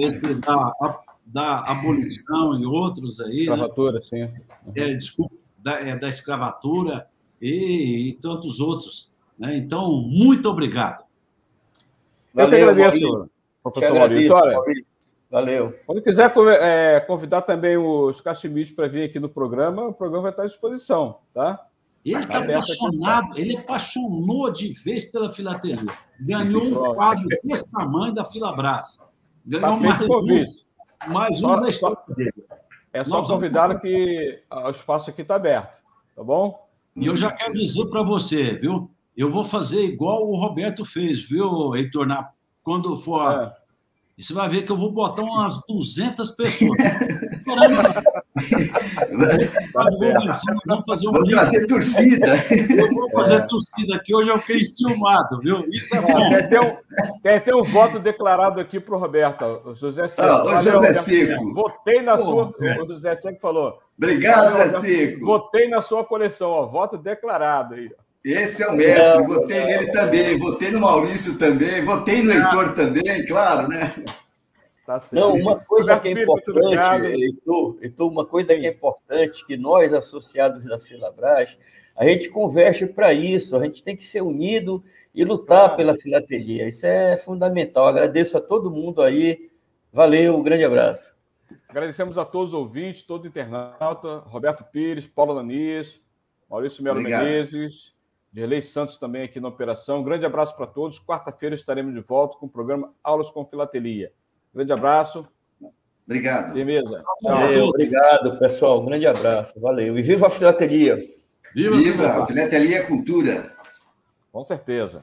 esse 0.00 0.34
da, 0.36 0.72
da 1.26 1.58
abolição 1.70 2.58
e 2.58 2.64
outros 2.64 3.20
aí. 3.20 3.34
Né? 3.34 3.42
Escravatura, 3.42 3.92
né? 3.92 4.00
sim. 4.00 4.30
É, 4.74 4.94
desculpa, 4.94 5.34
da, 5.58 5.80
é, 5.80 5.94
da 5.94 6.08
escravatura 6.08 7.06
e, 7.38 8.08
e 8.08 8.12
tantos 8.14 8.60
outros. 8.60 9.14
Né? 9.38 9.56
Então, 9.56 10.02
muito 10.02 10.48
obrigado. 10.48 11.04
Valeu, 12.32 12.58
eu 12.58 12.74
que 12.74 12.82
agradeço, 12.82 13.30
professor 13.62 13.98
Maurício. 13.98 14.34
Olha, 14.34 14.62
Valeu. 15.30 15.74
Quando 15.84 16.02
quiser 16.02 16.32
é, 16.60 17.00
convidar 17.00 17.42
também 17.42 17.76
os 17.76 18.20
cachimistas 18.20 18.74
para 18.76 18.88
vir 18.88 19.04
aqui 19.04 19.18
no 19.18 19.28
programa, 19.28 19.88
o 19.88 19.92
programa 19.92 20.22
vai 20.22 20.30
estar 20.30 20.44
à 20.44 20.46
disposição, 20.46 21.18
tá? 21.34 21.66
Ele 22.04 22.20
está 22.20 22.38
apaixonado, 22.38 23.36
ele 23.36 23.56
apaixonou 23.56 24.52
de 24.52 24.72
vez 24.72 25.06
pela 25.06 25.28
filatelia. 25.28 25.92
Ganhou 26.20 26.62
um 26.62 26.94
quadro 26.94 27.26
desse 27.42 27.68
tamanho 27.68 28.14
da 28.14 28.24
Filabras. 28.24 29.12
Ganhou 29.44 29.68
tá 29.68 29.76
mais 29.76 30.00
um, 30.02 31.12
mais 31.12 31.42
um 31.42 31.60
da 31.60 31.68
história 31.68 31.98
dele. 32.16 32.44
É 32.92 33.04
só 33.04 33.22
convidar 33.22 33.80
que 33.80 34.40
o 34.50 34.70
espaço 34.70 35.10
aqui 35.10 35.22
está 35.22 35.34
aberto, 35.34 35.82
tá 36.14 36.22
bom? 36.22 36.64
E 36.94 37.06
eu 37.06 37.16
já 37.16 37.32
quero 37.32 37.54
dizer 37.54 37.90
para 37.90 38.04
você, 38.04 38.54
viu? 38.54 38.88
Eu 39.16 39.30
vou 39.30 39.44
fazer 39.44 39.84
igual 39.84 40.28
o 40.28 40.36
Roberto 40.36 40.84
fez, 40.84 41.20
viu, 41.20 41.74
Heitor? 41.74 42.06
Na, 42.06 42.28
quando 42.62 42.96
for 42.96 43.30
é. 43.30 43.66
E 44.18 44.24
você 44.24 44.32
vai 44.32 44.48
ver 44.48 44.62
que 44.62 44.72
eu 44.72 44.78
vou 44.78 44.90
botar 44.90 45.20
umas 45.20 45.60
200 45.68 46.30
pessoas. 46.30 46.78
Vamos 50.64 50.84
fazer 50.86 51.08
um 51.08 51.12
vou 51.12 51.26
trazer 51.26 51.66
torcida. 51.66 52.26
Eu 52.78 52.94
vou 52.94 53.10
fazer 53.10 53.46
torcida 53.46 53.94
aqui. 53.94 54.14
Hoje 54.14 54.30
eu 54.30 54.38
fiquei 54.38 54.62
enciumado, 54.62 55.38
viu? 55.40 55.68
Isso 55.68 55.94
é 55.94 56.00
bom. 56.00 56.30
Quer 56.30 56.48
ter 56.48 56.60
um, 56.60 56.76
quer 57.22 57.44
ter 57.44 57.54
um 57.54 57.62
voto 57.62 57.98
declarado 57.98 58.58
aqui 58.58 58.80
para 58.80 58.96
o 58.96 58.98
Roberto. 58.98 59.44
O 59.66 59.74
José 59.74 60.08
Seco. 60.08 60.22
Ah, 60.22 60.46
o 60.46 60.62
José 60.62 60.94
Seco. 60.94 61.52
Votei 61.52 62.00
na 62.00 62.16
Pô, 62.16 62.24
sua. 62.24 62.54
O 62.82 62.86
José 62.86 63.16
Seco 63.16 63.38
falou. 63.38 63.78
Obrigado, 63.98 64.50
José 64.52 64.80
Seco. 64.80 65.26
Votei 65.26 65.68
na 65.68 65.82
sua 65.82 66.04
coleção. 66.06 66.48
Ó, 66.48 66.66
voto 66.66 66.96
declarado 66.96 67.74
aí. 67.74 67.90
Esse 68.26 68.64
é 68.64 68.68
o 68.68 68.74
mestre, 68.74 69.22
votei 69.24 69.64
nele 69.64 69.92
também, 69.92 70.36
votei 70.36 70.72
no 70.72 70.80
Maurício 70.80 71.38
também, 71.38 71.84
votei 71.84 72.24
no 72.24 72.32
Heitor 72.32 72.74
também, 72.74 73.24
claro, 73.24 73.68
né? 73.68 73.94
Tá 74.84 75.00
Não, 75.12 75.34
uma 75.34 75.60
coisa 75.60 75.96
que 76.00 76.08
é 76.08 76.10
importante, 76.10 77.06
Heitor, 77.06 77.78
Heitor, 77.80 78.10
uma 78.10 78.26
coisa 78.26 78.52
que 78.56 78.66
é 78.66 78.70
importante, 78.70 79.46
que 79.46 79.56
nós, 79.56 79.94
associados 79.94 80.64
da 80.64 80.76
Filabras, 80.76 81.56
a 81.94 82.04
gente 82.04 82.28
converge 82.28 82.86
para 82.86 83.12
isso, 83.12 83.56
a 83.56 83.62
gente 83.62 83.84
tem 83.84 83.96
que 83.96 84.04
ser 84.04 84.22
unido 84.22 84.82
e 85.14 85.24
lutar 85.24 85.76
pela 85.76 85.94
filatelia. 85.94 86.68
Isso 86.68 86.84
é 86.84 87.16
fundamental. 87.16 87.86
Agradeço 87.86 88.36
a 88.36 88.40
todo 88.40 88.72
mundo 88.72 89.02
aí. 89.02 89.50
Valeu, 89.92 90.36
um 90.36 90.42
grande 90.42 90.64
abraço. 90.64 91.14
Agradecemos 91.68 92.18
a 92.18 92.24
todos 92.24 92.52
os 92.52 92.58
ouvintes, 92.58 93.04
todo 93.04 93.28
internauta, 93.28 94.18
Roberto 94.26 94.64
Pires, 94.64 95.06
Paulo 95.06 95.32
Lanias, 95.32 96.00
Maurício 96.50 96.82
Melo 96.82 97.00
Menezes, 97.00 97.95
Dirley 98.36 98.60
Santos 98.60 98.98
também 98.98 99.22
aqui 99.22 99.40
na 99.40 99.48
operação. 99.48 100.00
Um 100.00 100.04
grande 100.04 100.26
abraço 100.26 100.54
para 100.54 100.66
todos. 100.66 101.00
Quarta-feira 101.00 101.54
estaremos 101.54 101.94
de 101.94 102.00
volta 102.00 102.36
com 102.36 102.44
o 102.44 102.48
programa 102.50 102.92
Aulas 103.02 103.30
com 103.30 103.46
Filatelia. 103.46 104.12
Grande 104.54 104.74
abraço. 104.74 105.26
Obrigado. 106.04 106.52
Beleza. 106.52 107.02
Valeu, 107.22 107.64
obrigado, 107.64 108.38
pessoal. 108.38 108.82
Um 108.82 108.84
grande 108.84 109.06
abraço. 109.06 109.58
Valeu. 109.58 109.98
E 109.98 110.02
viva 110.02 110.26
a 110.26 110.30
filatelia. 110.30 111.02
Viva, 111.54 111.76
viva 111.76 112.08
a 112.08 112.26
filatelia 112.26 112.84
cultura. 112.84 113.54
Com 114.30 114.44
certeza. 114.44 115.02